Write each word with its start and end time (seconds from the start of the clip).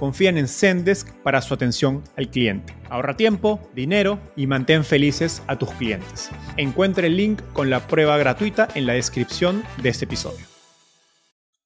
confían 0.00 0.38
en 0.38 0.48
Zendesk 0.48 1.12
para 1.22 1.42
su 1.42 1.52
atención 1.52 2.02
al 2.16 2.30
cliente. 2.30 2.74
Ahorra 2.88 3.18
tiempo, 3.18 3.60
dinero 3.74 4.18
y 4.34 4.46
mantén 4.46 4.82
felices 4.82 5.42
a 5.46 5.58
tus 5.58 5.70
clientes. 5.72 6.30
Encuentre 6.56 7.08
el 7.08 7.18
link 7.18 7.42
con 7.52 7.68
la 7.68 7.86
prueba 7.86 8.16
gratuita 8.16 8.66
en 8.74 8.86
la 8.86 8.94
descripción 8.94 9.62
de 9.82 9.90
este 9.90 10.06
episodio. 10.06 10.46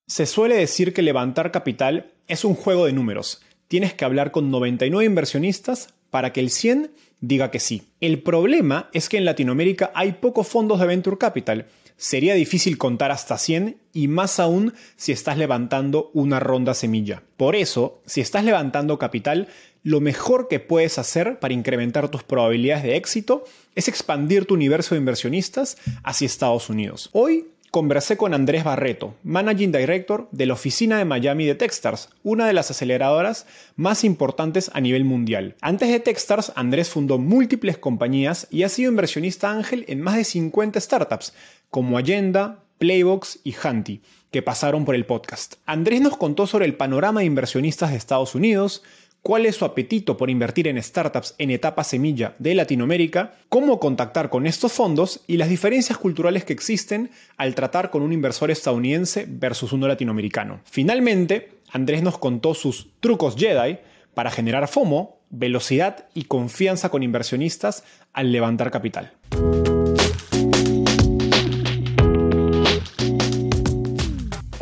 Se 0.05 0.25
suele 0.25 0.57
decir 0.57 0.93
que 0.93 1.01
levantar 1.01 1.51
capital 1.51 2.11
es 2.27 2.43
un 2.43 2.55
juego 2.55 2.85
de 2.85 2.91
números. 2.91 3.41
Tienes 3.69 3.93
que 3.93 4.03
hablar 4.03 4.31
con 4.31 4.51
99 4.51 5.05
inversionistas 5.05 5.93
para 6.09 6.33
que 6.33 6.41
el 6.41 6.49
100 6.49 6.91
diga 7.21 7.51
que 7.51 7.61
sí. 7.61 7.83
El 8.01 8.21
problema 8.21 8.89
es 8.91 9.07
que 9.07 9.17
en 9.17 9.23
Latinoamérica 9.23 9.91
hay 9.95 10.11
pocos 10.11 10.45
fondos 10.45 10.81
de 10.81 10.87
Venture 10.87 11.17
Capital 11.17 11.67
sería 11.97 12.33
difícil 12.33 12.77
contar 12.77 13.11
hasta 13.11 13.37
100 13.37 13.77
y 13.93 14.07
más 14.07 14.39
aún 14.39 14.73
si 14.95 15.11
estás 15.11 15.37
levantando 15.37 16.11
una 16.13 16.39
ronda 16.39 16.73
semilla. 16.73 17.23
Por 17.37 17.55
eso, 17.55 18.01
si 18.05 18.21
estás 18.21 18.43
levantando 18.43 18.99
capital, 18.99 19.47
lo 19.83 20.01
mejor 20.01 20.47
que 20.47 20.59
puedes 20.59 20.97
hacer 20.97 21.39
para 21.39 21.53
incrementar 21.53 22.09
tus 22.09 22.23
probabilidades 22.23 22.83
de 22.83 22.95
éxito 22.95 23.43
es 23.75 23.87
expandir 23.87 24.45
tu 24.45 24.55
universo 24.55 24.95
de 24.95 24.99
inversionistas 24.99 25.77
hacia 26.03 26.25
Estados 26.25 26.69
Unidos. 26.69 27.09
Hoy 27.13 27.45
conversé 27.75 28.15
con 28.15 28.33
Andrés 28.33 28.63
Barreto, 28.63 29.15
Managing 29.23 29.73
Director 29.73 30.29
de 30.31 30.45
la 30.45 30.53
oficina 30.53 30.97
de 30.97 31.03
Miami 31.03 31.45
de 31.45 31.55
Techstars, 31.55 32.07
una 32.23 32.47
de 32.47 32.53
las 32.53 32.71
aceleradoras 32.71 33.47
más 33.75 34.05
importantes 34.05 34.71
a 34.73 34.79
nivel 34.79 35.03
mundial. 35.03 35.55
Antes 35.59 35.89
de 35.89 35.99
Techstars, 35.99 36.53
Andrés 36.55 36.89
fundó 36.89 37.17
múltiples 37.17 37.77
compañías 37.77 38.47
y 38.49 38.63
ha 38.63 38.69
sido 38.69 38.89
inversionista 38.89 39.51
ángel 39.51 39.83
en 39.89 39.99
más 39.99 40.15
de 40.15 40.23
50 40.23 40.79
startups, 40.79 41.33
como 41.75 41.97
Agenda, 41.97 42.63
Playbox 42.77 43.41
y 43.43 43.53
Hunty, 43.53 43.99
que 44.31 44.41
pasaron 44.41 44.85
por 44.85 44.95
el 44.95 45.05
podcast. 45.05 45.55
Andrés 45.65 45.99
nos 45.99 46.15
contó 46.15 46.47
sobre 46.47 46.63
el 46.63 46.75
panorama 46.75 47.19
de 47.19 47.25
inversionistas 47.25 47.91
de 47.91 47.97
Estados 47.97 48.33
Unidos, 48.33 48.81
cuál 49.21 49.45
es 49.45 49.57
su 49.57 49.65
apetito 49.65 50.15
por 50.15 50.29
invertir 50.29 50.69
en 50.69 50.81
startups 50.81 51.35
en 51.37 51.51
etapa 51.51 51.83
semilla 51.83 52.33
de 52.39 52.55
Latinoamérica, 52.55 53.33
cómo 53.49 53.81
contactar 53.81 54.29
con 54.29 54.47
estos 54.47 54.71
fondos 54.71 55.19
y 55.27 55.35
las 55.35 55.49
diferencias 55.49 55.97
culturales 55.97 56.45
que 56.45 56.53
existen 56.53 57.11
al 57.35 57.55
tratar 57.55 57.89
con 57.89 58.03
un 58.03 58.13
inversor 58.13 58.51
estadounidense 58.51 59.25
versus 59.27 59.73
uno 59.73 59.85
latinoamericano. 59.85 60.61
Finalmente, 60.63 61.59
Andrés 61.73 62.03
nos 62.03 62.17
contó 62.17 62.53
sus 62.53 62.87
trucos 63.01 63.35
Jedi 63.35 63.79
para 64.13 64.31
generar 64.31 64.69
FOMO, 64.69 65.19
velocidad 65.29 66.07
y 66.13 66.23
confianza 66.23 66.87
con 66.87 67.03
inversionistas 67.03 67.83
al 68.13 68.31
levantar 68.31 68.71
capital. 68.71 69.11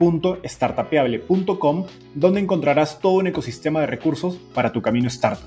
www.startapeable.com 0.00 1.86
donde 2.14 2.40
encontrarás 2.40 3.00
todo 3.00 3.12
un 3.12 3.26
ecosistema 3.26 3.80
de 3.80 3.86
recursos 3.86 4.36
para 4.54 4.72
tu 4.72 4.82
camino 4.82 5.08
startup. 5.08 5.46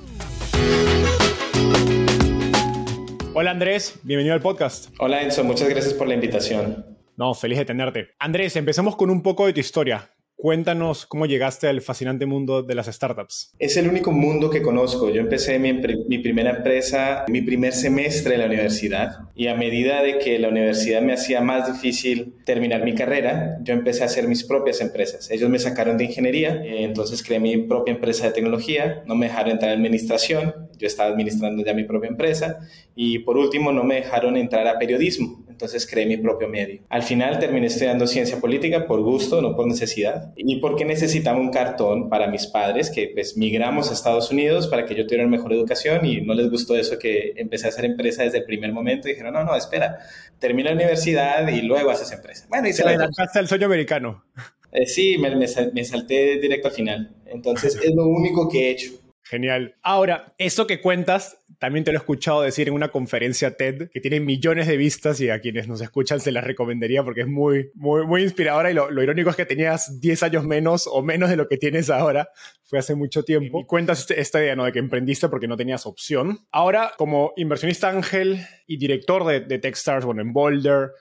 Hola 3.34 3.52
Andrés, 3.52 4.00
bienvenido 4.04 4.36
al 4.36 4.42
podcast. 4.42 4.94
Hola 5.00 5.24
Enzo, 5.24 5.44
muchas 5.44 5.68
gracias 5.68 5.94
por 5.96 6.08
la 6.08 6.14
invitación. 6.14 6.86
No, 7.18 7.34
feliz 7.34 7.58
de 7.58 7.66
tenerte. 7.66 8.10
Andrés, 8.20 8.56
empecemos 8.56 8.96
con 8.96 9.10
un 9.10 9.22
poco 9.22 9.46
de 9.46 9.54
tu 9.54 9.60
historia. 9.60 10.13
Cuéntanos 10.44 11.06
cómo 11.06 11.26
llegaste 11.26 11.70
al 11.70 11.80
fascinante 11.80 12.26
mundo 12.26 12.64
de 12.64 12.76
las 12.76 12.88
startups. 12.88 13.54
Es 13.60 13.78
el 13.78 13.88
único 13.88 14.12
mundo 14.12 14.50
que 14.50 14.62
conozco. 14.62 15.10
Yo 15.10 15.22
empecé 15.22 15.58
mi, 15.58 15.72
mi, 15.72 16.18
primera 16.18 16.58
empresa, 16.58 17.24
mi 17.30 17.42
primer 17.42 17.72
semestre 17.72 18.34
en 18.34 18.42
la 18.42 18.48
universidad 18.48 19.20
y 19.36 19.48
a 19.48 19.56
medida 19.56 20.04
de 20.04 20.20
que 20.20 20.38
la 20.40 20.50
universidad 20.50 21.02
me 21.02 21.14
hacía 21.14 21.40
más 21.40 21.72
difícil 21.72 22.34
terminar 22.44 22.84
mi 22.84 22.94
carrera, 22.94 23.58
yo 23.62 23.74
empecé 23.74 24.04
a 24.04 24.08
hacer 24.08 24.28
mis 24.28 24.44
propias 24.44 24.82
empresas. 24.82 25.32
Ellos 25.32 25.50
me 25.50 25.60
sacaron 25.60 25.98
de 25.98 26.04
ingeniería, 26.04 26.62
eh, 26.62 26.84
entonces 26.84 27.24
creé 27.24 27.40
mi 27.40 27.60
propia 27.60 27.94
empresa 27.94 28.26
de 28.26 28.34
tecnología, 28.34 29.02
no 29.06 29.16
me 29.16 29.28
dejaron 29.28 29.54
entrar 29.54 29.72
en 29.72 29.78
administración, 29.78 30.56
yo 30.84 30.88
estaba 30.88 31.10
administrando 31.10 31.64
ya 31.64 31.74
mi 31.74 31.84
propia 31.84 32.10
empresa 32.10 32.60
y 32.96 33.20
por 33.20 33.38
último 33.38 33.72
no 33.72 33.84
me 33.84 33.96
dejaron 33.96 34.38
entrar 34.38 34.68
a 34.68 34.78
periodismo 34.78 35.44
entonces 35.54 35.88
creé 35.90 36.06
mi 36.06 36.18
propio 36.18 36.50
medio. 36.50 36.82
Al 36.90 37.04
final 37.04 37.40
terminé 37.40 37.68
estudiando 37.68 38.06
ciencia 38.08 38.40
política 38.42 38.86
por 38.86 39.02
gusto, 39.02 39.42
no 39.42 39.56
por 39.56 39.68
necesidad, 39.68 40.34
y 40.36 40.58
porque 40.58 40.84
necesitaba 40.84 41.40
un 41.40 41.52
cartón 41.52 42.10
para 42.10 42.28
mis 42.28 42.48
padres, 42.48 42.90
que 42.90 43.12
pues 43.14 43.38
migramos 43.38 43.90
a 43.90 43.94
Estados 43.94 44.32
Unidos 44.32 44.68
para 44.68 44.86
que 44.86 44.96
yo 44.96 45.06
tuviera 45.06 45.28
mejor 45.28 45.54
educación 45.54 46.06
y 46.06 46.22
no 46.22 46.34
les 46.34 46.50
gustó 46.50 46.76
eso 46.76 47.00
que 47.00 47.34
empecé 47.38 47.68
a 47.68 47.70
hacer 47.70 47.86
empresa 47.86 48.24
desde 48.24 48.40
el 48.40 48.46
primer 48.46 48.74
momento 48.74 49.08
y 49.08 49.12
dijeron, 49.12 49.34
no, 49.34 49.44
no, 49.44 49.56
espera, 49.56 50.00
termina 50.40 50.72
la 50.72 50.76
universidad 50.76 51.48
y 51.48 51.62
luego 51.62 51.92
haces 51.92 52.12
empresa. 52.12 52.46
Bueno, 52.50 52.68
y 52.68 52.74
se 52.74 52.84
adelantaste 52.84 53.40
al 53.40 53.48
sueño 53.48 53.68
americano. 53.68 54.24
Eh, 54.72 54.88
sí, 54.88 55.18
me, 55.20 55.36
me 55.36 55.86
salté 55.86 56.40
directo 56.40 56.68
al 56.68 56.74
final. 56.74 57.16
Entonces 57.28 57.80
es 57.82 57.94
lo 57.94 58.08
único 58.08 58.50
que 58.50 58.68
he 58.68 58.72
hecho. 58.72 59.03
Genial. 59.26 59.76
Ahora, 59.82 60.34
eso 60.38 60.68
que 60.68 60.82
cuentas, 60.82 61.38
también 61.58 61.86
te 61.86 61.92
lo 61.92 61.98
he 61.98 62.02
escuchado 62.02 62.42
decir 62.42 62.68
en 62.68 62.74
una 62.74 62.90
conferencia 62.90 63.56
TED 63.56 63.90
que 63.90 64.02
tiene 64.02 64.20
millones 64.20 64.68
de 64.68 64.76
vistas 64.76 65.22
y 65.22 65.30
a 65.30 65.40
quienes 65.40 65.68
nos 65.68 65.80
escuchan 65.80 66.20
se 66.20 66.34
las 66.34 66.44
recomendaría 66.44 67.04
porque 67.04 67.22
es 67.22 67.28
muy, 67.28 67.72
muy, 67.74 68.06
muy 68.06 68.24
inspiradora 68.24 68.70
y 68.70 68.74
lo, 68.74 69.02
irónico 69.02 69.30
es 69.30 69.38
que 69.38 69.46
tenías 69.46 70.02
10 70.02 70.24
años 70.24 70.44
menos 70.44 70.90
o 70.92 71.02
menos 71.02 71.30
de 71.30 71.38
lo 71.38 71.48
que 71.48 71.58
tienes 71.58 71.90
ahora. 71.90 72.30
Fue 72.64 72.80
hace 72.80 72.96
mucho 72.96 73.24
tiempo. 73.24 73.62
Y 73.62 73.66
cuentas 73.66 74.02
este, 74.02 74.20
esta 74.20 74.42
idea, 74.42 74.58
¿no? 74.58 74.66
De 74.66 74.74
que 74.74 74.80
emprendiste 74.80 75.30
porque 75.30 75.48
no 75.48 75.56
tenías 75.56 75.86
opción. 75.86 76.40
Ahora, 76.52 76.92
como 76.98 77.32
inversionista 77.38 77.90
ángel 77.90 78.46
y 78.68 78.78
director 78.78 79.26
de, 79.26 79.40
de 79.40 79.58
Techstars, 79.58 80.04
bueno, 80.04 80.22
en 80.22 80.34
Boulder, 80.34 80.92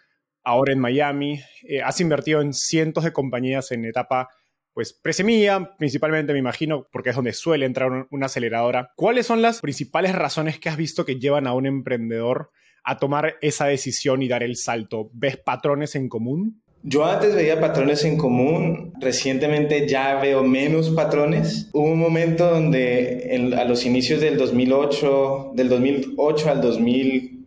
ahora 0.45 0.73
en 0.73 0.79
Miami, 0.79 1.41
eh, 1.69 1.83
has 1.83 2.01
invertido 2.01 2.41
en 2.41 2.53
cientos 2.53 3.05
de 3.05 3.13
compañías 3.13 3.73
en 3.73 3.85
etapa 3.85 4.29
pues 4.75 4.93
presemilla, 4.93 5.77
principalmente 5.77 6.33
me 6.33 6.39
imagino, 6.39 6.89
porque 6.93 7.11
es 7.11 7.17
donde 7.17 7.33
suele 7.33 7.67
entrar 7.67 8.07
una 8.11 8.27
aceleradora. 8.27 8.93
¿Cuáles 8.97 9.27
son 9.27 9.43
las 9.43 9.61
principales 9.61 10.15
razones 10.15 10.59
que 10.59 10.69
has 10.69 10.77
visto 10.77 11.05
que 11.05 11.19
llevan 11.19 11.47
a 11.47 11.55
un 11.55 11.67
emprendedor 11.67 12.51
a 12.85 12.99
tomar 12.99 13.37
esa 13.43 13.67
decisión 13.67 14.23
y 14.23 14.29
dar 14.29 14.43
el 14.43 14.57
salto? 14.57 15.11
¿Ves 15.13 15.37
patrones 15.37 15.95
en 15.95 16.09
común? 16.09 16.63
Yo 16.85 17.05
antes 17.05 17.37
veía 17.37 17.61
patrones 17.61 18.05
en 18.05 18.19
común, 18.19 18.93
recientemente 19.01 19.87
ya 19.87 20.21
veo 20.21 20.43
menos 20.43 20.91
patrones. 20.91 21.71
Hubo 21.73 21.93
un 21.93 21.99
momento 22.01 22.51
donde 22.51 23.55
a 23.57 23.65
los 23.65 23.87
inicios 23.87 24.21
del 24.21 24.37
2008, 24.37 25.53
del 25.55 25.69
2008 25.69 26.51
al 26.51 26.61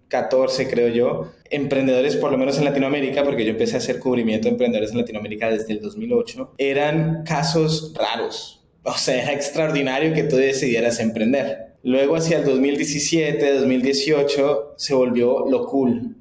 2014 0.10 0.70
creo 0.70 0.88
yo, 0.90 1.32
emprendedores, 1.50 2.16
por 2.16 2.32
lo 2.32 2.38
menos 2.38 2.58
en 2.58 2.66
Latinoamérica, 2.66 3.24
porque 3.24 3.44
yo 3.44 3.52
empecé 3.52 3.76
a 3.76 3.80
hacer 3.80 4.00
cubrimiento 4.00 4.48
de 4.48 4.52
emprendedores 4.52 4.92
en 4.92 5.00
Latinoamérica 5.00 5.50
desde 5.50 5.74
el 5.74 5.82
2008, 5.82 6.54
eran 6.58 7.24
casos 7.24 7.94
raros. 7.96 8.64
O 8.84 8.94
sea, 8.94 9.22
era 9.24 9.34
extraordinario 9.34 10.14
que 10.14 10.24
tú 10.24 10.36
decidieras 10.36 11.00
emprender. 11.00 11.74
Luego 11.82 12.16
hacia 12.16 12.38
el 12.38 12.46
2017, 12.46 13.54
2018 13.60 14.74
se 14.78 14.94
volvió 14.94 15.46
lo 15.50 15.66
cool. 15.66 16.16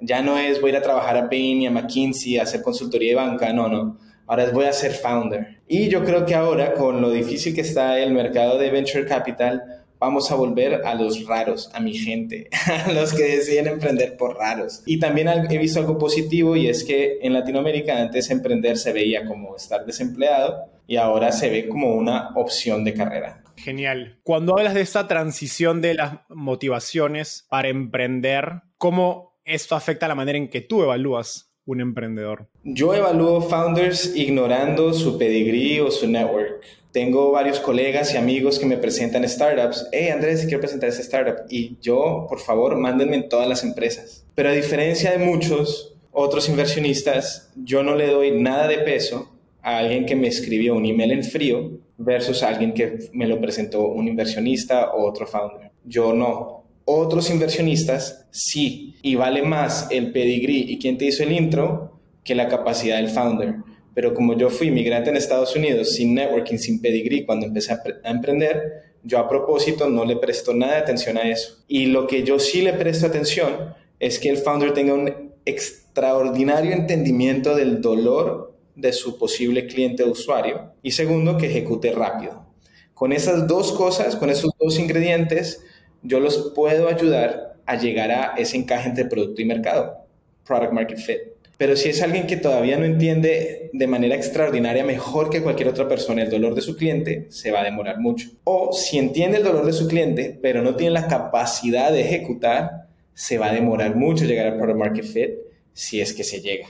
Ya 0.00 0.22
no 0.22 0.38
es 0.38 0.60
voy 0.60 0.70
a 0.70 0.72
ir 0.74 0.78
a 0.78 0.82
trabajar 0.82 1.16
a 1.16 1.26
Bain 1.26 1.62
y 1.62 1.66
a 1.66 1.70
McKinsey 1.70 2.38
a 2.38 2.42
hacer 2.42 2.62
consultoría 2.62 3.10
de 3.10 3.16
banca, 3.16 3.52
no, 3.52 3.68
no. 3.68 3.98
Ahora 4.26 4.44
es 4.44 4.52
voy 4.52 4.66
a 4.66 4.72
ser 4.72 4.92
founder. 4.92 5.60
Y 5.66 5.88
yo 5.88 6.04
creo 6.04 6.24
que 6.24 6.34
ahora 6.34 6.74
con 6.74 7.00
lo 7.00 7.10
difícil 7.10 7.54
que 7.54 7.62
está 7.62 7.98
el 7.98 8.12
mercado 8.12 8.58
de 8.58 8.70
venture 8.70 9.06
capital, 9.06 9.79
vamos 10.00 10.32
a 10.32 10.34
volver 10.34 10.86
a 10.86 10.94
los 10.94 11.26
raros, 11.26 11.70
a 11.72 11.78
mi 11.78 11.94
gente, 11.94 12.48
a 12.86 12.90
los 12.90 13.12
que 13.12 13.22
deciden 13.22 13.68
emprender 13.68 14.16
por 14.16 14.36
raros. 14.36 14.82
Y 14.86 14.98
también 14.98 15.28
he 15.28 15.58
visto 15.58 15.78
algo 15.78 15.98
positivo 15.98 16.56
y 16.56 16.68
es 16.68 16.82
que 16.82 17.18
en 17.22 17.34
Latinoamérica 17.34 18.00
antes 18.00 18.30
emprender 18.30 18.78
se 18.78 18.92
veía 18.92 19.26
como 19.26 19.54
estar 19.54 19.84
desempleado 19.86 20.64
y 20.86 20.96
ahora 20.96 21.30
se 21.30 21.50
ve 21.50 21.68
como 21.68 21.94
una 21.94 22.30
opción 22.34 22.82
de 22.82 22.94
carrera. 22.94 23.44
Genial. 23.56 24.18
Cuando 24.22 24.56
hablas 24.56 24.74
de 24.74 24.80
esta 24.80 25.06
transición 25.06 25.82
de 25.82 25.94
las 25.94 26.14
motivaciones 26.30 27.46
para 27.50 27.68
emprender, 27.68 28.62
¿cómo 28.78 29.38
esto 29.44 29.76
afecta 29.76 30.08
la 30.08 30.14
manera 30.14 30.38
en 30.38 30.48
que 30.48 30.62
tú 30.62 30.82
evalúas 30.82 31.52
un 31.66 31.80
emprendedor? 31.82 32.48
Yo 32.64 32.94
evalúo 32.94 33.42
founders 33.42 34.16
ignorando 34.16 34.94
su 34.94 35.18
pedigrí 35.18 35.78
o 35.78 35.90
su 35.90 36.08
network. 36.08 36.64
Tengo 36.92 37.30
varios 37.30 37.60
colegas 37.60 38.12
y 38.14 38.16
amigos 38.16 38.58
que 38.58 38.66
me 38.66 38.76
presentan 38.76 39.28
startups. 39.28 39.86
Hey 39.92 40.08
Andrés, 40.08 40.42
quiero 40.42 40.60
presentar 40.60 40.88
esta 40.88 41.02
startup. 41.02 41.46
Y 41.48 41.76
yo, 41.80 42.26
por 42.28 42.40
favor, 42.40 42.76
mándenme 42.76 43.14
en 43.14 43.28
todas 43.28 43.48
las 43.48 43.62
empresas. 43.62 44.26
Pero 44.34 44.48
a 44.48 44.52
diferencia 44.52 45.12
de 45.12 45.18
muchos 45.18 45.94
otros 46.10 46.48
inversionistas, 46.48 47.52
yo 47.54 47.84
no 47.84 47.94
le 47.94 48.08
doy 48.08 48.32
nada 48.32 48.66
de 48.66 48.78
peso 48.78 49.30
a 49.62 49.78
alguien 49.78 50.04
que 50.04 50.16
me 50.16 50.26
escribió 50.26 50.74
un 50.74 50.84
email 50.84 51.12
en 51.12 51.22
frío 51.22 51.78
versus 51.96 52.42
a 52.42 52.48
alguien 52.48 52.74
que 52.74 52.98
me 53.12 53.28
lo 53.28 53.40
presentó 53.40 53.86
un 53.86 54.08
inversionista 54.08 54.90
o 54.90 55.08
otro 55.08 55.28
founder. 55.28 55.70
Yo 55.84 56.12
no. 56.12 56.64
Otros 56.86 57.30
inversionistas 57.30 58.26
sí. 58.32 58.96
Y 59.02 59.14
vale 59.14 59.42
más 59.42 59.86
el 59.92 60.10
pedigrí 60.10 60.64
y 60.68 60.78
quién 60.80 60.98
te 60.98 61.04
hizo 61.04 61.22
el 61.22 61.30
intro 61.30 62.00
que 62.24 62.34
la 62.34 62.48
capacidad 62.48 62.96
del 62.96 63.10
founder. 63.10 63.56
Pero 64.00 64.14
como 64.14 64.34
yo 64.34 64.48
fui 64.48 64.70
migrante 64.70 65.10
en 65.10 65.18
Estados 65.18 65.54
Unidos 65.54 65.92
sin 65.94 66.14
networking, 66.14 66.56
sin 66.56 66.80
pedigree 66.80 67.26
cuando 67.26 67.44
empecé 67.44 67.74
a, 67.74 67.82
emprender, 68.04 68.94
yo 69.02 69.18
a 69.18 69.28
propósito 69.28 69.90
no 69.90 70.06
le 70.06 70.16
presto 70.16 70.54
nada 70.54 70.76
de 70.76 70.78
atención 70.78 71.18
a 71.18 71.28
eso. 71.28 71.62
Y 71.68 71.84
lo 71.84 72.06
que 72.06 72.22
yo 72.22 72.38
sí 72.38 72.62
le 72.62 72.72
presto 72.72 73.06
atención 73.06 73.74
es 73.98 74.18
que 74.18 74.30
el 74.30 74.38
founder 74.38 74.72
tenga 74.72 74.94
un 74.94 75.34
extraordinario 75.44 76.72
entendimiento 76.72 77.54
del 77.54 77.82
dolor 77.82 78.56
de 78.74 78.94
su 78.94 79.18
posible 79.18 79.66
cliente 79.66 80.02
o 80.02 80.12
usuario. 80.12 80.72
Y 80.82 80.92
segundo, 80.92 81.36
que 81.36 81.48
ejecute 81.48 81.92
rápido. 81.92 82.46
Con 82.94 83.12
esas 83.12 83.46
dos 83.46 83.70
cosas, 83.72 84.16
con 84.16 84.30
esos 84.30 84.50
dos 84.58 84.78
ingredientes, 84.78 85.62
yo 86.00 86.20
los 86.20 86.52
puedo 86.54 86.88
ayudar 86.88 87.58
a 87.66 87.76
llegar 87.76 88.10
a 88.10 88.34
ese 88.38 88.56
encaje 88.56 88.88
entre 88.88 89.04
producto 89.04 89.42
y 89.42 89.44
mercado, 89.44 90.06
product 90.46 90.72
market 90.72 90.98
fit. 90.98 91.29
Pero 91.60 91.76
si 91.76 91.90
es 91.90 92.00
alguien 92.00 92.26
que 92.26 92.38
todavía 92.38 92.78
no 92.78 92.86
entiende 92.86 93.68
de 93.74 93.86
manera 93.86 94.14
extraordinaria, 94.14 94.82
mejor 94.82 95.28
que 95.28 95.42
cualquier 95.42 95.68
otra 95.68 95.86
persona, 95.86 96.22
el 96.22 96.30
dolor 96.30 96.54
de 96.54 96.62
su 96.62 96.74
cliente, 96.74 97.26
se 97.28 97.52
va 97.52 97.60
a 97.60 97.64
demorar 97.64 98.00
mucho. 98.00 98.30
O 98.44 98.72
si 98.72 98.96
entiende 98.96 99.36
el 99.36 99.44
dolor 99.44 99.66
de 99.66 99.74
su 99.74 99.86
cliente, 99.86 100.38
pero 100.40 100.62
no 100.62 100.74
tiene 100.74 100.92
la 100.92 101.06
capacidad 101.06 101.92
de 101.92 102.00
ejecutar, 102.00 102.86
se 103.12 103.36
va 103.36 103.48
a 103.48 103.52
demorar 103.52 103.94
mucho 103.94 104.24
llegar 104.24 104.46
al 104.46 104.56
product 104.56 104.78
market 104.78 105.04
fit 105.04 105.30
si 105.74 106.00
es 106.00 106.14
que 106.14 106.24
se 106.24 106.40
llega. 106.40 106.66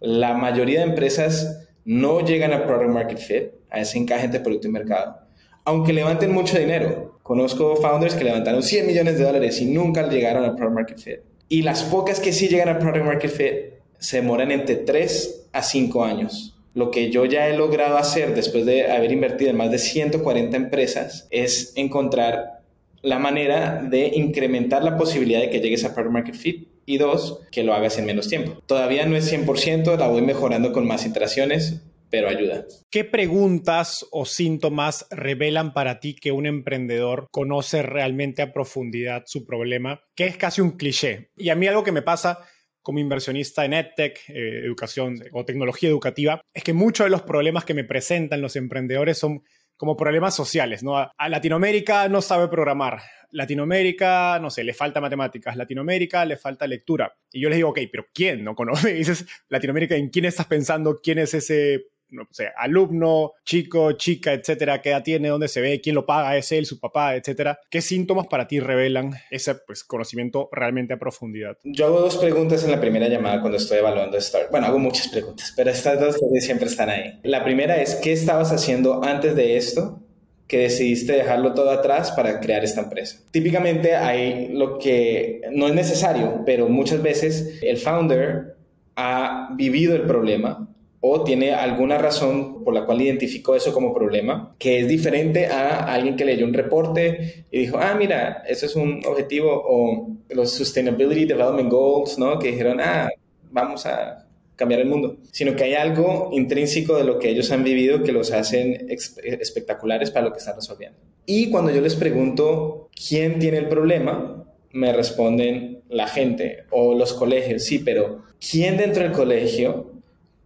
La 0.00 0.34
mayoría 0.34 0.80
de 0.80 0.86
empresas 0.86 1.68
no 1.84 2.18
llegan 2.26 2.52
al 2.52 2.64
product 2.64 2.90
market 2.90 3.18
fit, 3.18 3.44
a 3.70 3.78
ese 3.78 3.98
encaje 3.98 4.24
entre 4.24 4.40
producto 4.40 4.66
y 4.66 4.72
mercado, 4.72 5.16
aunque 5.64 5.92
levanten 5.92 6.32
mucho 6.32 6.58
dinero. 6.58 7.20
Conozco 7.22 7.76
founders 7.76 8.16
que 8.16 8.24
levantaron 8.24 8.64
100 8.64 8.84
millones 8.84 9.16
de 9.16 9.26
dólares 9.26 9.60
y 9.60 9.66
nunca 9.66 10.08
llegaron 10.08 10.42
al 10.42 10.56
product 10.56 10.74
market 10.74 10.98
fit. 10.98 11.20
Y 11.48 11.62
las 11.62 11.84
pocas 11.84 12.18
que 12.18 12.32
sí 12.32 12.48
llegan 12.48 12.68
al 12.68 12.78
product 12.78 13.04
market 13.04 13.30
fit 13.30 13.73
se 14.04 14.18
demoran 14.18 14.50
entre 14.50 14.76
3 14.76 15.46
a 15.52 15.62
5 15.62 16.04
años. 16.04 16.54
Lo 16.74 16.90
que 16.90 17.10
yo 17.10 17.24
ya 17.24 17.48
he 17.48 17.56
logrado 17.56 17.96
hacer 17.96 18.34
después 18.34 18.66
de 18.66 18.90
haber 18.90 19.12
invertido 19.12 19.50
en 19.50 19.56
más 19.56 19.70
de 19.70 19.78
140 19.78 20.54
empresas 20.56 21.26
es 21.30 21.72
encontrar 21.74 22.60
la 23.00 23.18
manera 23.18 23.82
de 23.82 24.08
incrementar 24.14 24.84
la 24.84 24.98
posibilidad 24.98 25.40
de 25.40 25.48
que 25.48 25.60
llegues 25.60 25.84
a 25.84 25.94
Product 25.94 26.12
Market 26.12 26.34
Fit 26.34 26.68
y 26.84 26.98
dos, 26.98 27.40
que 27.50 27.62
lo 27.62 27.72
hagas 27.72 27.96
en 27.98 28.04
menos 28.04 28.28
tiempo. 28.28 28.62
Todavía 28.66 29.06
no 29.06 29.16
es 29.16 29.32
100%, 29.32 29.96
la 29.98 30.08
voy 30.08 30.20
mejorando 30.20 30.72
con 30.72 30.86
más 30.86 31.06
iteraciones, 31.06 31.80
pero 32.10 32.28
ayuda. 32.28 32.66
¿Qué 32.90 33.04
preguntas 33.04 34.06
o 34.10 34.26
síntomas 34.26 35.06
revelan 35.10 35.72
para 35.72 35.98
ti 35.98 36.14
que 36.14 36.30
un 36.30 36.44
emprendedor 36.44 37.28
conoce 37.30 37.82
realmente 37.82 38.42
a 38.42 38.52
profundidad 38.52 39.22
su 39.26 39.46
problema? 39.46 40.02
Que 40.14 40.26
es 40.26 40.36
casi 40.36 40.60
un 40.60 40.72
cliché. 40.72 41.30
Y 41.38 41.48
a 41.48 41.54
mí 41.54 41.66
algo 41.66 41.84
que 41.84 41.92
me 41.92 42.02
pasa 42.02 42.40
como 42.84 43.00
inversionista 43.00 43.64
en 43.64 43.72
EdTech, 43.72 44.28
eh, 44.28 44.60
educación 44.64 45.16
o 45.32 45.44
tecnología 45.44 45.88
educativa, 45.88 46.40
es 46.52 46.62
que 46.62 46.74
muchos 46.74 47.06
de 47.06 47.10
los 47.10 47.22
problemas 47.22 47.64
que 47.64 47.74
me 47.74 47.82
presentan 47.82 48.40
los 48.40 48.54
emprendedores 48.54 49.18
son 49.18 49.42
como 49.76 49.96
problemas 49.96 50.36
sociales, 50.36 50.84
¿no? 50.84 50.96
A 50.96 51.28
Latinoamérica 51.28 52.08
no 52.08 52.22
sabe 52.22 52.46
programar, 52.46 53.00
Latinoamérica, 53.34 54.38
no 54.38 54.48
sé, 54.50 54.62
le 54.62 54.74
falta 54.74 55.00
matemáticas, 55.00 55.56
Latinoamérica 55.56 56.24
le 56.24 56.36
falta 56.36 56.68
lectura. 56.68 57.16
Y 57.32 57.40
yo 57.40 57.48
les 57.48 57.56
digo, 57.56 57.70
ok, 57.70 57.80
pero 57.90 58.06
¿quién 58.14 58.44
no 58.44 58.54
conoce? 58.54 58.92
dices, 58.94 59.26
Latinoamérica, 59.48 59.96
¿en 59.96 60.10
quién 60.10 60.26
estás 60.26 60.46
pensando? 60.46 61.00
¿Quién 61.02 61.18
es 61.18 61.34
ese 61.34 61.86
no 62.14 62.26
sé, 62.30 62.48
alumno, 62.56 63.32
chico, 63.44 63.92
chica, 63.92 64.32
etcétera, 64.32 64.80
qué 64.80 64.90
edad 64.90 65.02
tiene, 65.02 65.28
dónde 65.28 65.48
se 65.48 65.60
ve, 65.60 65.80
quién 65.80 65.94
lo 65.94 66.06
paga, 66.06 66.36
es 66.36 66.50
él, 66.52 66.66
su 66.66 66.80
papá, 66.80 67.16
etcétera. 67.16 67.58
¿Qué 67.68 67.80
síntomas 67.80 68.26
para 68.26 68.46
ti 68.46 68.60
revelan 68.60 69.12
ese 69.30 69.54
pues, 69.54 69.84
conocimiento 69.84 70.48
realmente 70.52 70.94
a 70.94 70.98
profundidad? 70.98 71.58
Yo 71.64 71.86
hago 71.86 72.00
dos 72.00 72.16
preguntas 72.16 72.64
en 72.64 72.70
la 72.70 72.80
primera 72.80 73.08
llamada 73.08 73.40
cuando 73.40 73.58
estoy 73.58 73.78
evaluando 73.78 74.20
Start. 74.20 74.50
Bueno, 74.50 74.66
hago 74.66 74.78
muchas 74.78 75.08
preguntas, 75.08 75.52
pero 75.56 75.70
estas 75.70 76.00
dos 76.00 76.16
siempre 76.38 76.66
están 76.66 76.90
ahí. 76.90 77.20
La 77.22 77.44
primera 77.44 77.80
es, 77.80 77.96
¿qué 77.96 78.12
estabas 78.12 78.52
haciendo 78.52 79.04
antes 79.04 79.34
de 79.34 79.56
esto? 79.56 80.00
que 80.46 80.58
decidiste 80.58 81.14
dejarlo 81.14 81.54
todo 81.54 81.70
atrás 81.70 82.12
para 82.12 82.38
crear 82.40 82.64
esta 82.64 82.82
empresa. 82.82 83.18
Típicamente 83.30 83.96
hay 83.96 84.48
lo 84.52 84.78
que 84.78 85.40
no 85.52 85.68
es 85.68 85.74
necesario, 85.74 86.42
pero 86.44 86.68
muchas 86.68 87.02
veces 87.02 87.58
el 87.62 87.78
founder 87.78 88.56
ha 88.96 89.48
vivido 89.56 89.96
el 89.96 90.02
problema, 90.02 90.68
o 91.06 91.22
tiene 91.22 91.52
alguna 91.52 91.98
razón 91.98 92.64
por 92.64 92.72
la 92.72 92.86
cual 92.86 93.02
identificó 93.02 93.54
eso 93.54 93.74
como 93.74 93.92
problema, 93.92 94.54
que 94.58 94.80
es 94.80 94.88
diferente 94.88 95.48
a 95.48 95.92
alguien 95.92 96.16
que 96.16 96.24
leyó 96.24 96.46
un 96.46 96.54
reporte 96.54 97.44
y 97.50 97.58
dijo, 97.58 97.76
ah, 97.78 97.94
mira, 97.94 98.42
eso 98.48 98.64
es 98.64 98.74
un 98.74 99.02
objetivo, 99.04 99.50
o 99.52 100.08
los 100.30 100.52
Sustainability 100.52 101.26
Development 101.26 101.70
Goals, 101.70 102.18
¿no? 102.18 102.38
Que 102.38 102.52
dijeron, 102.52 102.80
ah, 102.80 103.10
vamos 103.50 103.84
a 103.84 104.26
cambiar 104.56 104.80
el 104.80 104.86
mundo, 104.86 105.18
sino 105.30 105.54
que 105.54 105.64
hay 105.64 105.74
algo 105.74 106.30
intrínseco 106.32 106.96
de 106.96 107.04
lo 107.04 107.18
que 107.18 107.28
ellos 107.28 107.50
han 107.50 107.64
vivido 107.64 108.02
que 108.02 108.12
los 108.12 108.32
hacen 108.32 108.86
espectaculares 108.88 110.10
para 110.10 110.24
lo 110.24 110.32
que 110.32 110.38
están 110.38 110.56
resolviendo. 110.56 110.96
Y 111.26 111.50
cuando 111.50 111.70
yo 111.70 111.82
les 111.82 111.96
pregunto 111.96 112.88
quién 113.08 113.38
tiene 113.38 113.58
el 113.58 113.68
problema, 113.68 114.46
me 114.72 114.90
responden 114.94 115.82
la 115.90 116.08
gente 116.08 116.64
o 116.70 116.94
los 116.94 117.12
colegios, 117.12 117.62
sí, 117.64 117.80
pero 117.80 118.22
¿quién 118.40 118.78
dentro 118.78 119.02
del 119.02 119.12
colegio 119.12 119.93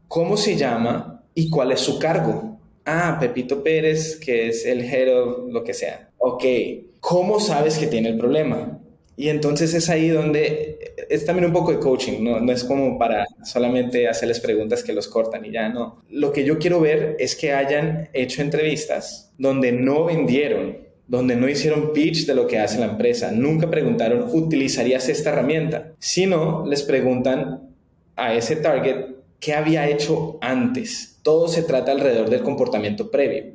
cómo 0.09 0.37
se 0.37 0.57
llama 0.57 1.23
y 1.35 1.51
cuál 1.51 1.73
es 1.73 1.81
su 1.81 1.99
cargo. 1.99 2.59
Ah, 2.85 3.19
Pepito 3.21 3.63
Pérez, 3.63 4.17
que 4.17 4.49
es 4.49 4.65
el 4.65 4.81
head 4.83 5.15
of 5.15 5.53
lo 5.53 5.63
que 5.63 5.75
sea. 5.75 6.09
Ok, 6.19 6.45
¿cómo 7.01 7.39
sabes 7.39 7.79
que 7.79 7.87
tiene 7.87 8.09
el 8.09 8.19
problema? 8.19 8.81
Y 9.17 9.29
entonces 9.29 9.75
es 9.75 9.89
ahí 9.91 10.09
donde 10.09 10.95
es 11.09 11.25
también 11.25 11.47
un 11.47 11.53
poco 11.53 11.73
de 11.73 11.81
coaching, 11.81 12.23
¿no? 12.23 12.39
no 12.39 12.53
es 12.53 12.63
como 12.63 12.99
para 12.99 13.27
solamente 13.45 14.09
hacerles 14.09 14.39
preguntas 14.39 14.85
que 14.85 14.93
los 14.93 15.09
cortan 15.09 15.45
y 15.45 15.51
ya 15.51 15.69
no. 15.69 16.03
Lo 16.09 16.33
que 16.33 16.45
yo 16.45 16.59
quiero 16.59 16.81
ver 16.81 17.17
es 17.19 17.35
que 17.35 17.53
hayan 17.53 18.09
hecho 18.13 18.43
entrevistas 18.43 19.33
donde 19.37 19.73
no 19.73 20.05
vendieron, 20.05 20.79
donde 21.09 21.35
no 21.35 21.49
hicieron 21.49 21.93
pitch 21.93 22.27
de 22.27 22.35
lo 22.37 22.47
que 22.47 22.61
hace 22.61 22.79
la 22.79 22.87
empresa, 22.87 23.33
nunca 23.33 23.69
preguntaron, 23.69 24.29
¿utilizarías 24.33 25.09
esta 25.09 25.31
herramienta? 25.31 25.95
Sino 25.99 26.65
les 26.65 26.85
preguntan 26.85 27.75
a 28.15 28.35
ese 28.35 28.55
target 28.55 29.18
qué 29.41 29.55
había 29.55 29.89
hecho 29.89 30.39
antes. 30.41 31.21
Todo 31.23 31.49
se 31.49 31.63
trata 31.63 31.93
alrededor 31.93 32.31
del 32.31 32.43
comportamiento 32.43 33.11
previo. 33.11 33.55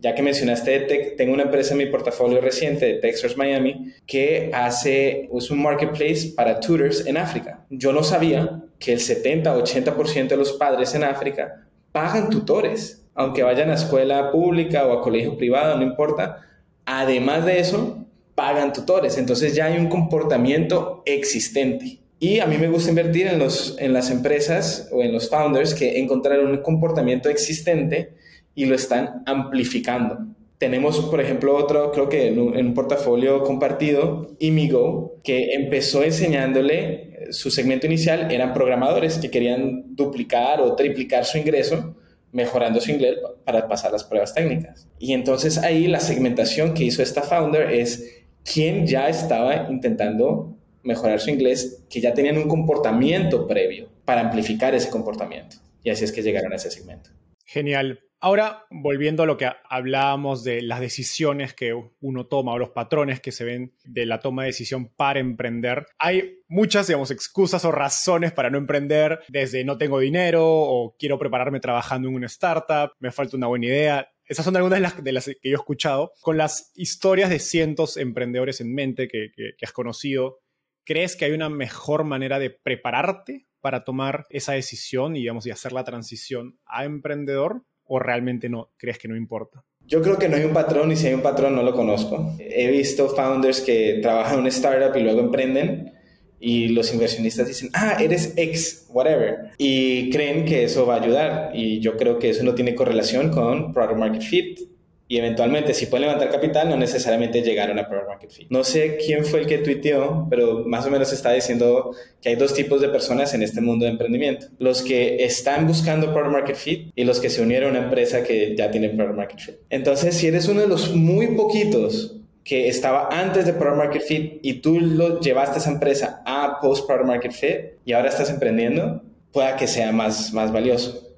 Ya 0.00 0.14
que 0.14 0.22
mencionaste 0.22 1.14
tengo 1.16 1.32
una 1.32 1.44
empresa 1.44 1.72
en 1.72 1.78
mi 1.78 1.86
portafolio 1.86 2.40
reciente 2.40 2.84
de 2.84 2.94
Texas 2.94 3.36
Miami 3.36 3.92
que 4.06 4.50
hace 4.52 5.30
es 5.34 5.50
un 5.50 5.62
marketplace 5.62 6.32
para 6.36 6.60
tutors 6.60 7.06
en 7.06 7.16
África. 7.16 7.64
Yo 7.70 7.92
no 7.92 8.02
sabía 8.02 8.64
que 8.78 8.92
el 8.92 8.98
70-80% 8.98 10.28
de 10.28 10.36
los 10.36 10.52
padres 10.52 10.94
en 10.94 11.04
África 11.04 11.68
pagan 11.92 12.28
tutores, 12.28 13.06
aunque 13.14 13.42
vayan 13.44 13.70
a 13.70 13.74
escuela 13.74 14.30
pública 14.30 14.86
o 14.86 14.92
a 14.92 15.00
colegio 15.00 15.38
privado, 15.38 15.76
no 15.76 15.84
importa. 15.84 16.40
Además 16.84 17.46
de 17.46 17.60
eso, 17.60 18.04
pagan 18.34 18.72
tutores. 18.72 19.16
Entonces 19.16 19.54
ya 19.54 19.66
hay 19.66 19.78
un 19.78 19.88
comportamiento 19.88 21.02
existente. 21.06 22.03
Y 22.24 22.40
a 22.40 22.46
mí 22.46 22.56
me 22.56 22.68
gusta 22.68 22.88
invertir 22.88 23.26
en, 23.26 23.38
los, 23.38 23.76
en 23.78 23.92
las 23.92 24.10
empresas 24.10 24.88
o 24.90 25.02
en 25.02 25.12
los 25.12 25.28
founders 25.28 25.74
que 25.74 25.98
encontraron 25.98 26.52
un 26.52 26.62
comportamiento 26.62 27.28
existente 27.28 28.14
y 28.54 28.64
lo 28.64 28.74
están 28.74 29.22
amplificando. 29.26 30.20
Tenemos, 30.56 31.00
por 31.00 31.20
ejemplo, 31.20 31.54
otro, 31.54 31.92
creo 31.92 32.08
que 32.08 32.28
en 32.28 32.38
un, 32.38 32.72
portafolio 32.72 33.42
compartido, 33.42 34.30
Imigo, 34.38 35.20
que 35.22 35.52
empezó 35.52 36.02
enseñándole, 36.02 37.28
su 37.28 37.50
segmento 37.50 37.84
inicial 37.84 38.32
eran 38.32 38.54
programadores 38.54 39.18
que 39.18 39.30
querían 39.30 39.94
duplicar 39.94 40.62
o 40.62 40.74
triplicar 40.76 41.26
su 41.26 41.36
ingreso 41.36 41.94
mejorando 42.32 42.80
su 42.80 42.90
inglés 42.90 43.16
para 43.44 43.68
pasar 43.68 43.92
las 43.92 44.02
pruebas 44.02 44.32
técnicas. 44.32 44.88
Y 44.98 45.12
entonces 45.12 45.58
ahí 45.58 45.88
la 45.88 46.00
segmentación 46.00 46.72
que 46.72 46.84
hizo 46.84 47.02
esta 47.02 47.20
founder 47.20 47.70
es 47.70 48.22
quién 48.50 48.86
ya 48.86 49.10
estaba 49.10 49.68
intentando 49.68 50.56
mejorar 50.84 51.20
su 51.20 51.30
inglés, 51.30 51.84
que 51.90 52.00
ya 52.00 52.14
tenían 52.14 52.38
un 52.38 52.48
comportamiento 52.48 53.46
previo 53.46 53.88
para 54.04 54.20
amplificar 54.20 54.74
ese 54.74 54.90
comportamiento. 54.90 55.56
Y 55.82 55.90
así 55.90 56.04
es 56.04 56.12
que 56.12 56.22
llegaron 56.22 56.52
a 56.52 56.56
ese 56.56 56.70
segmento. 56.70 57.10
Genial. 57.44 58.00
Ahora, 58.24 58.64
volviendo 58.70 59.22
a 59.22 59.26
lo 59.26 59.36
que 59.36 59.50
hablábamos 59.68 60.44
de 60.44 60.62
las 60.62 60.80
decisiones 60.80 61.52
que 61.52 61.74
uno 62.00 62.26
toma 62.26 62.54
o 62.54 62.58
los 62.58 62.70
patrones 62.70 63.20
que 63.20 63.32
se 63.32 63.44
ven 63.44 63.74
de 63.84 64.06
la 64.06 64.20
toma 64.20 64.44
de 64.44 64.48
decisión 64.48 64.88
para 64.88 65.20
emprender, 65.20 65.86
hay 65.98 66.38
muchas, 66.48 66.86
digamos, 66.86 67.10
excusas 67.10 67.66
o 67.66 67.70
razones 67.70 68.32
para 68.32 68.48
no 68.48 68.56
emprender, 68.56 69.20
desde 69.28 69.62
no 69.62 69.76
tengo 69.76 69.98
dinero 69.98 70.42
o 70.42 70.96
quiero 70.98 71.18
prepararme 71.18 71.60
trabajando 71.60 72.08
en 72.08 72.14
una 72.14 72.26
startup, 72.26 72.92
me 72.98 73.12
falta 73.12 73.36
una 73.36 73.48
buena 73.48 73.66
idea. 73.66 74.08
Esas 74.24 74.46
son 74.46 74.56
algunas 74.56 74.78
de 74.78 74.82
las, 74.82 75.04
de 75.04 75.12
las 75.12 75.26
que 75.26 75.50
yo 75.50 75.50
he 75.50 75.60
escuchado. 75.60 76.12
Con 76.22 76.38
las 76.38 76.72
historias 76.76 77.28
de 77.28 77.38
cientos 77.38 77.98
emprendedores 77.98 78.58
en 78.62 78.72
mente 78.72 79.06
que, 79.06 79.32
que 79.36 79.66
has 79.66 79.72
conocido, 79.72 80.38
¿crees 80.84 81.16
que 81.16 81.24
hay 81.24 81.32
una 81.32 81.48
mejor 81.48 82.04
manera 82.04 82.38
de 82.38 82.50
prepararte 82.50 83.46
para 83.60 83.84
tomar 83.84 84.26
esa 84.30 84.52
decisión 84.52 85.16
y, 85.16 85.20
digamos, 85.20 85.46
y 85.46 85.50
hacer 85.50 85.72
la 85.72 85.84
transición 85.84 86.58
a 86.66 86.84
emprendedor? 86.84 87.62
¿O 87.86 87.98
realmente 87.98 88.48
no 88.48 88.72
crees 88.78 88.98
que 88.98 89.08
no 89.08 89.16
importa? 89.16 89.64
Yo 89.80 90.00
creo 90.00 90.18
que 90.18 90.28
no 90.28 90.36
hay 90.36 90.44
un 90.44 90.54
patrón 90.54 90.90
y 90.90 90.96
si 90.96 91.06
hay 91.06 91.14
un 91.14 91.20
patrón 91.20 91.54
no 91.54 91.62
lo 91.62 91.74
conozco. 91.74 92.34
He 92.38 92.70
visto 92.70 93.10
founders 93.10 93.60
que 93.60 93.98
trabajan 94.00 94.34
en 94.34 94.40
una 94.40 94.48
startup 94.48 94.96
y 94.96 95.02
luego 95.02 95.20
emprenden 95.20 95.92
y 96.40 96.68
los 96.68 96.92
inversionistas 96.92 97.48
dicen, 97.48 97.70
ah, 97.74 97.96
eres 98.00 98.34
ex, 98.36 98.86
whatever, 98.90 99.52
y 99.58 100.10
creen 100.10 100.44
que 100.44 100.64
eso 100.64 100.86
va 100.86 100.96
a 100.96 101.02
ayudar. 101.02 101.50
Y 101.54 101.80
yo 101.80 101.96
creo 101.96 102.18
que 102.18 102.30
eso 102.30 102.44
no 102.44 102.54
tiene 102.54 102.74
correlación 102.74 103.30
con 103.30 103.72
product 103.72 103.98
market 103.98 104.22
fit 104.22 104.60
y 105.06 105.18
eventualmente 105.18 105.74
si 105.74 105.86
pueden 105.86 106.06
levantar 106.06 106.30
capital 106.30 106.68
no 106.68 106.76
necesariamente 106.76 107.42
llegaron 107.42 107.78
a 107.78 107.86
product 107.86 108.08
market 108.08 108.30
fit. 108.30 108.46
No 108.50 108.64
sé 108.64 108.96
quién 108.96 109.24
fue 109.24 109.40
el 109.40 109.46
que 109.46 109.58
tuiteó, 109.58 110.26
pero 110.30 110.64
más 110.66 110.86
o 110.86 110.90
menos 110.90 111.12
está 111.12 111.32
diciendo 111.32 111.94
que 112.22 112.30
hay 112.30 112.36
dos 112.36 112.54
tipos 112.54 112.80
de 112.80 112.88
personas 112.88 113.34
en 113.34 113.42
este 113.42 113.60
mundo 113.60 113.84
de 113.84 113.90
emprendimiento. 113.90 114.46
Los 114.58 114.82
que 114.82 115.24
están 115.24 115.66
buscando 115.66 116.12
product 116.12 116.32
market 116.32 116.56
fit 116.56 116.90
y 116.94 117.04
los 117.04 117.20
que 117.20 117.28
se 117.28 117.42
unieron 117.42 117.76
a 117.76 117.78
una 117.78 117.84
empresa 117.86 118.22
que 118.22 118.56
ya 118.56 118.70
tiene 118.70 118.88
product 118.90 119.16
market 119.16 119.40
fit. 119.40 119.54
Entonces, 119.68 120.14
si 120.14 120.28
eres 120.28 120.48
uno 120.48 120.62
de 120.62 120.68
los 120.68 120.94
muy 120.94 121.28
poquitos 121.28 122.16
que 122.42 122.68
estaba 122.68 123.08
antes 123.10 123.46
de 123.46 123.52
product 123.52 123.76
market 123.76 124.02
fit 124.02 124.38
y 124.42 124.54
tú 124.54 124.80
lo 124.80 125.20
llevaste 125.20 125.56
a 125.56 125.58
esa 125.58 125.70
empresa 125.70 126.22
a 126.24 126.60
post 126.60 126.86
product 126.86 127.06
market 127.06 127.32
fit 127.32 127.56
y 127.84 127.92
ahora 127.92 128.08
estás 128.08 128.30
emprendiendo, 128.30 129.02
pueda 129.32 129.56
que 129.56 129.66
sea 129.66 129.92
más, 129.92 130.32
más 130.32 130.50
valioso. 130.52 131.10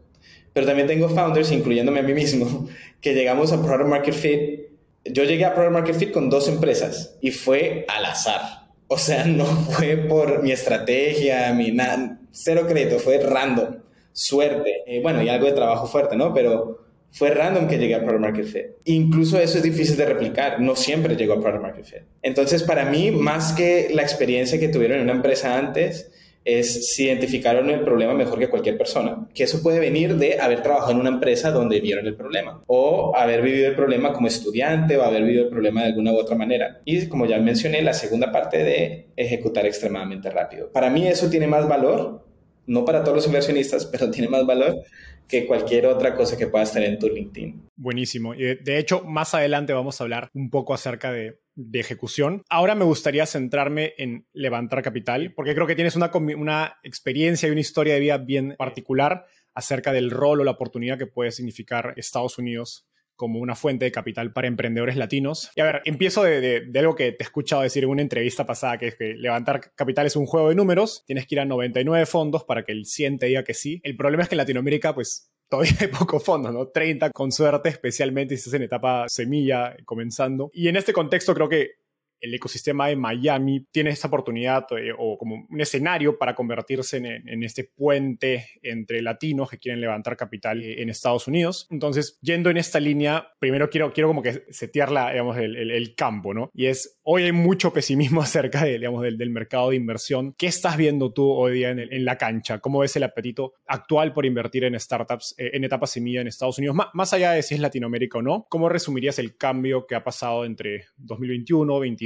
Pero 0.52 0.66
también 0.66 0.88
tengo 0.88 1.08
founders, 1.10 1.52
incluyéndome 1.52 2.00
a 2.00 2.02
mí 2.02 2.14
mismo, 2.14 2.66
que 3.06 3.14
llegamos 3.14 3.52
a 3.52 3.62
Product 3.62 3.88
Market 3.88 4.14
Fit. 4.14 4.60
Yo 5.04 5.22
llegué 5.22 5.44
a 5.44 5.54
Product 5.54 5.72
Market 5.72 5.94
Fit 5.94 6.10
con 6.10 6.28
dos 6.28 6.48
empresas 6.48 7.16
y 7.20 7.30
fue 7.30 7.86
al 7.86 8.04
azar. 8.04 8.66
O 8.88 8.98
sea, 8.98 9.24
no 9.26 9.44
fue 9.44 9.96
por 9.96 10.42
mi 10.42 10.50
estrategia, 10.50 11.52
mi 11.52 11.70
nada, 11.70 12.18
cero 12.32 12.66
crédito, 12.68 12.98
fue 12.98 13.18
random, 13.18 13.76
suerte. 14.12 14.82
Eh, 14.88 15.00
bueno, 15.04 15.22
y 15.22 15.28
algo 15.28 15.46
de 15.46 15.52
trabajo 15.52 15.86
fuerte, 15.86 16.16
¿no? 16.16 16.34
Pero 16.34 16.84
fue 17.12 17.30
random 17.30 17.68
que 17.68 17.78
llegué 17.78 17.94
a 17.94 18.00
Product 18.00 18.22
Market 18.22 18.46
Fit. 18.46 18.66
Incluso 18.86 19.38
eso 19.38 19.58
es 19.58 19.62
difícil 19.62 19.96
de 19.96 20.06
replicar, 20.06 20.60
no 20.60 20.74
siempre 20.74 21.14
llegó 21.14 21.34
a 21.34 21.40
Product 21.40 21.62
Market 21.62 21.84
Fit. 21.84 22.02
Entonces, 22.22 22.64
para 22.64 22.86
mí, 22.86 23.12
más 23.12 23.52
que 23.52 23.88
la 23.94 24.02
experiencia 24.02 24.58
que 24.58 24.66
tuvieron 24.66 24.98
en 24.98 25.04
una 25.04 25.12
empresa 25.12 25.56
antes, 25.56 26.10
es 26.46 26.92
si 26.92 27.06
identificaron 27.06 27.68
el 27.70 27.80
problema 27.80 28.14
mejor 28.14 28.38
que 28.38 28.48
cualquier 28.48 28.78
persona. 28.78 29.26
Que 29.34 29.42
eso 29.42 29.62
puede 29.62 29.80
venir 29.80 30.14
de 30.14 30.40
haber 30.40 30.62
trabajado 30.62 30.92
en 30.92 31.00
una 31.00 31.10
empresa 31.10 31.50
donde 31.50 31.80
vieron 31.80 32.06
el 32.06 32.14
problema 32.14 32.62
o 32.68 33.14
haber 33.16 33.42
vivido 33.42 33.68
el 33.68 33.74
problema 33.74 34.12
como 34.12 34.28
estudiante 34.28 34.96
o 34.96 35.02
haber 35.02 35.24
vivido 35.24 35.44
el 35.44 35.50
problema 35.50 35.82
de 35.82 35.88
alguna 35.88 36.12
u 36.12 36.16
otra 36.16 36.36
manera. 36.36 36.80
Y 36.84 37.08
como 37.08 37.26
ya 37.26 37.38
mencioné, 37.38 37.82
la 37.82 37.92
segunda 37.92 38.30
parte 38.30 38.62
de 38.62 39.08
ejecutar 39.16 39.66
extremadamente 39.66 40.30
rápido. 40.30 40.70
Para 40.70 40.88
mí 40.88 41.06
eso 41.08 41.28
tiene 41.28 41.48
más 41.48 41.68
valor, 41.68 42.24
no 42.66 42.84
para 42.84 43.02
todos 43.02 43.16
los 43.16 43.26
inversionistas, 43.26 43.84
pero 43.92 44.10
tiene 44.10 44.28
más 44.28 44.46
valor 44.46 44.82
que 45.26 45.46
cualquier 45.46 45.86
otra 45.86 46.14
cosa 46.14 46.36
que 46.36 46.46
puedas 46.46 46.72
tener 46.72 46.90
en 46.90 46.98
tu 47.00 47.08
LinkedIn. 47.08 47.68
Buenísimo. 47.74 48.34
De 48.34 48.78
hecho, 48.78 49.02
más 49.02 49.34
adelante 49.34 49.72
vamos 49.72 50.00
a 50.00 50.04
hablar 50.04 50.30
un 50.32 50.50
poco 50.50 50.72
acerca 50.72 51.10
de, 51.10 51.40
ejecución. 51.72 52.42
Ahora 52.48 52.74
me 52.74 52.84
gustaría 52.84 53.26
centrarme 53.26 53.94
en 53.98 54.26
levantar 54.32 54.82
capital, 54.82 55.32
porque 55.34 55.54
creo 55.54 55.66
que 55.66 55.74
tienes 55.74 55.96
una, 55.96 56.10
una 56.14 56.78
experiencia 56.82 57.48
y 57.48 57.52
una 57.52 57.60
historia 57.60 57.94
de 57.94 58.00
vida 58.00 58.18
bien 58.18 58.54
particular 58.58 59.26
acerca 59.54 59.92
del 59.92 60.10
rol 60.10 60.40
o 60.40 60.44
la 60.44 60.50
oportunidad 60.52 60.98
que 60.98 61.06
puede 61.06 61.32
significar 61.32 61.94
Estados 61.96 62.38
Unidos 62.38 62.86
como 63.16 63.40
una 63.40 63.54
fuente 63.54 63.86
de 63.86 63.92
capital 63.92 64.32
para 64.32 64.46
emprendedores 64.46 64.96
latinos. 64.96 65.50
Y 65.56 65.60
a 65.62 65.64
ver, 65.64 65.82
empiezo 65.86 66.22
de, 66.22 66.70
algo 66.74 66.94
que 66.94 67.12
te 67.12 67.24
he 67.24 67.26
escuchado 67.26 67.62
decir 67.62 67.84
en 67.84 67.90
una 67.90 68.02
entrevista 68.02 68.46
pasada, 68.46 68.78
que 68.78 68.88
es 68.88 68.94
que 68.94 69.14
levantar 69.14 69.72
capital 69.74 70.06
es 70.06 70.16
un 70.16 70.26
juego 70.26 70.50
de 70.50 70.54
números, 70.54 71.02
tienes 71.06 71.26
que 71.26 71.34
ir 71.34 71.40
a 71.40 71.46
99 71.46 72.06
fondos 72.06 72.44
para 72.44 72.64
que 72.64 72.72
el 72.72 72.84
100 72.84 73.18
te 73.18 73.26
diga 73.26 73.42
que 73.42 73.54
sí. 73.54 73.80
El 73.82 73.96
problema 73.96 74.22
es 74.22 74.28
que 74.28 74.34
en 74.34 74.38
Latinoamérica, 74.38 74.94
pues 74.94 75.32
todavía 75.48 75.72
hay 75.80 75.88
pocos 75.88 76.22
fondos, 76.22 76.52
¿no? 76.52 76.68
30 76.68 77.10
con 77.10 77.32
suerte, 77.32 77.68
especialmente 77.68 78.36
si 78.36 78.40
estás 78.40 78.54
en 78.54 78.62
etapa 78.62 79.08
semilla 79.08 79.76
comenzando. 79.84 80.50
Y 80.52 80.68
en 80.68 80.76
este 80.76 80.92
contexto 80.92 81.34
creo 81.34 81.48
que 81.48 81.72
el 82.20 82.34
ecosistema 82.34 82.88
de 82.88 82.96
Miami 82.96 83.66
tiene 83.70 83.90
esta 83.90 84.08
oportunidad 84.08 84.66
eh, 84.72 84.92
o 84.96 85.18
como 85.18 85.46
un 85.48 85.60
escenario 85.60 86.18
para 86.18 86.34
convertirse 86.34 86.96
en, 86.96 87.42
este 87.42 87.64
puente 87.64 88.48
entre 88.62 89.02
latinos 89.02 89.50
que 89.50 89.58
quieren 89.58 89.80
levantar 89.80 90.16
capital 90.16 90.62
eh, 90.62 90.82
en 90.82 90.88
Estados 90.88 91.28
Unidos. 91.28 91.66
Entonces, 91.70 92.18
yendo 92.20 92.50
en 92.50 92.56
esta 92.56 92.80
línea, 92.80 93.28
primero 93.38 93.68
quiero, 93.70 93.92
quiero 93.92 94.08
como 94.08 94.22
que 94.22 94.44
setear 94.50 94.90
la, 94.90 95.10
digamos, 95.10 95.36
el, 95.38 95.94
campo, 95.96 96.34
¿no? 96.34 96.50
Y 96.52 96.66
es, 96.66 96.98
hoy 97.02 97.24
hay 97.24 97.32
mucho 97.32 97.72
pesimismo 97.72 98.20
acerca 98.22 98.64
de, 98.64 98.72
digamos, 98.72 99.02
del, 99.02 99.30
mercado 99.30 99.70
de 99.70 99.76
inversión. 99.76 100.34
¿Qué 100.38 100.46
estás 100.46 100.76
viendo 100.76 101.12
tú 101.12 101.30
hoy 101.30 101.54
día 101.54 101.70
en, 101.70 102.04
la 102.04 102.16
cancha? 102.16 102.58
¿Cómo 102.58 102.80
ves 102.80 102.96
el 102.96 103.02
apetito 103.02 103.54
actual 103.66 104.12
por 104.12 104.24
invertir 104.24 104.64
en 104.64 104.78
startups 104.78 105.34
eh, 105.38 105.50
en 105.54 105.64
etapa 105.64 105.86
semilla 105.86 106.20
en 106.20 106.28
Estados 106.28 106.58
Unidos? 106.58 106.76
más 106.92 107.12
allá 107.12 107.32
de 107.32 107.42
si 107.42 107.54
es 107.54 107.60
Latinoamérica 107.60 108.18
o 108.18 108.22
no, 108.22 108.46
¿cómo 108.48 108.68
resumirías 108.68 109.18
el 109.18 109.36
cambio 109.36 109.86
que 109.86 109.94
ha 109.94 110.04
pasado 110.04 110.44
entre 110.44 110.86
2021, 110.96 111.72
2022 111.72 112.05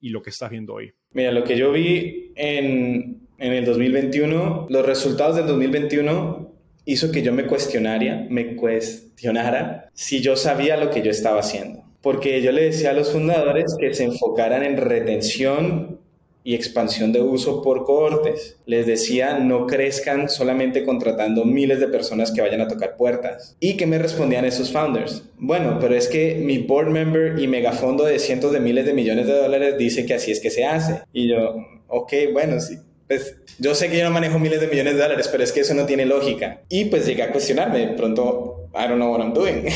y 0.00 0.10
lo 0.10 0.22
que 0.22 0.30
estás 0.30 0.50
viendo 0.50 0.74
hoy? 0.74 0.92
Mira, 1.12 1.30
lo 1.32 1.44
que 1.44 1.56
yo 1.56 1.72
vi 1.72 2.32
en, 2.34 3.28
en 3.38 3.52
el 3.52 3.64
2021, 3.64 4.66
los 4.68 4.86
resultados 4.86 5.36
del 5.36 5.46
2021 5.46 6.52
hizo 6.84 7.12
que 7.12 7.22
yo 7.22 7.32
me 7.32 7.46
cuestionara, 7.46 8.26
me 8.28 8.56
cuestionara 8.56 9.90
si 9.94 10.20
yo 10.20 10.36
sabía 10.36 10.76
lo 10.76 10.90
que 10.90 11.02
yo 11.02 11.10
estaba 11.10 11.40
haciendo. 11.40 11.84
Porque 12.00 12.42
yo 12.42 12.50
le 12.50 12.64
decía 12.64 12.90
a 12.90 12.94
los 12.94 13.12
fundadores 13.12 13.76
que 13.78 13.94
se 13.94 14.04
enfocaran 14.04 14.64
en 14.64 14.76
retención 14.76 16.00
y 16.44 16.54
expansión 16.54 17.12
de 17.12 17.22
uso 17.22 17.62
por 17.62 17.84
cohortes. 17.84 18.56
Les 18.66 18.86
decía, 18.86 19.38
no 19.38 19.66
crezcan 19.66 20.28
solamente 20.28 20.84
contratando 20.84 21.44
miles 21.44 21.80
de 21.80 21.88
personas 21.88 22.32
que 22.32 22.40
vayan 22.40 22.60
a 22.60 22.68
tocar 22.68 22.96
puertas. 22.96 23.56
¿Y 23.60 23.76
que 23.76 23.86
me 23.86 23.98
respondían 23.98 24.44
esos 24.44 24.72
founders? 24.72 25.24
Bueno, 25.38 25.78
pero 25.80 25.94
es 25.94 26.08
que 26.08 26.34
mi 26.34 26.58
board 26.58 26.90
member 26.90 27.38
y 27.38 27.46
megafondo 27.46 28.04
de 28.04 28.18
cientos 28.18 28.52
de 28.52 28.60
miles 28.60 28.86
de 28.86 28.94
millones 28.94 29.26
de 29.26 29.34
dólares 29.34 29.78
dice 29.78 30.06
que 30.06 30.14
así 30.14 30.32
es 30.32 30.40
que 30.40 30.50
se 30.50 30.64
hace. 30.64 31.02
Y 31.12 31.28
yo, 31.28 31.56
ok, 31.88 32.12
bueno, 32.32 32.60
sí. 32.60 32.76
Pues 33.06 33.36
yo 33.58 33.74
sé 33.74 33.90
que 33.90 33.98
yo 33.98 34.04
no 34.04 34.10
manejo 34.10 34.38
miles 34.38 34.60
de 34.60 34.68
millones 34.68 34.94
de 34.94 35.02
dólares, 35.02 35.28
pero 35.30 35.44
es 35.44 35.52
que 35.52 35.60
eso 35.60 35.74
no 35.74 35.84
tiene 35.86 36.06
lógica. 36.06 36.62
Y 36.68 36.86
pues 36.86 37.04
llegué 37.04 37.22
a 37.22 37.30
cuestionarme. 37.30 37.86
De 37.86 37.94
pronto, 37.94 38.61
I 38.74 38.88
don't 38.88 38.96
know 38.96 39.10
what 39.10 39.20
I'm 39.20 39.32
doing. 39.32 39.66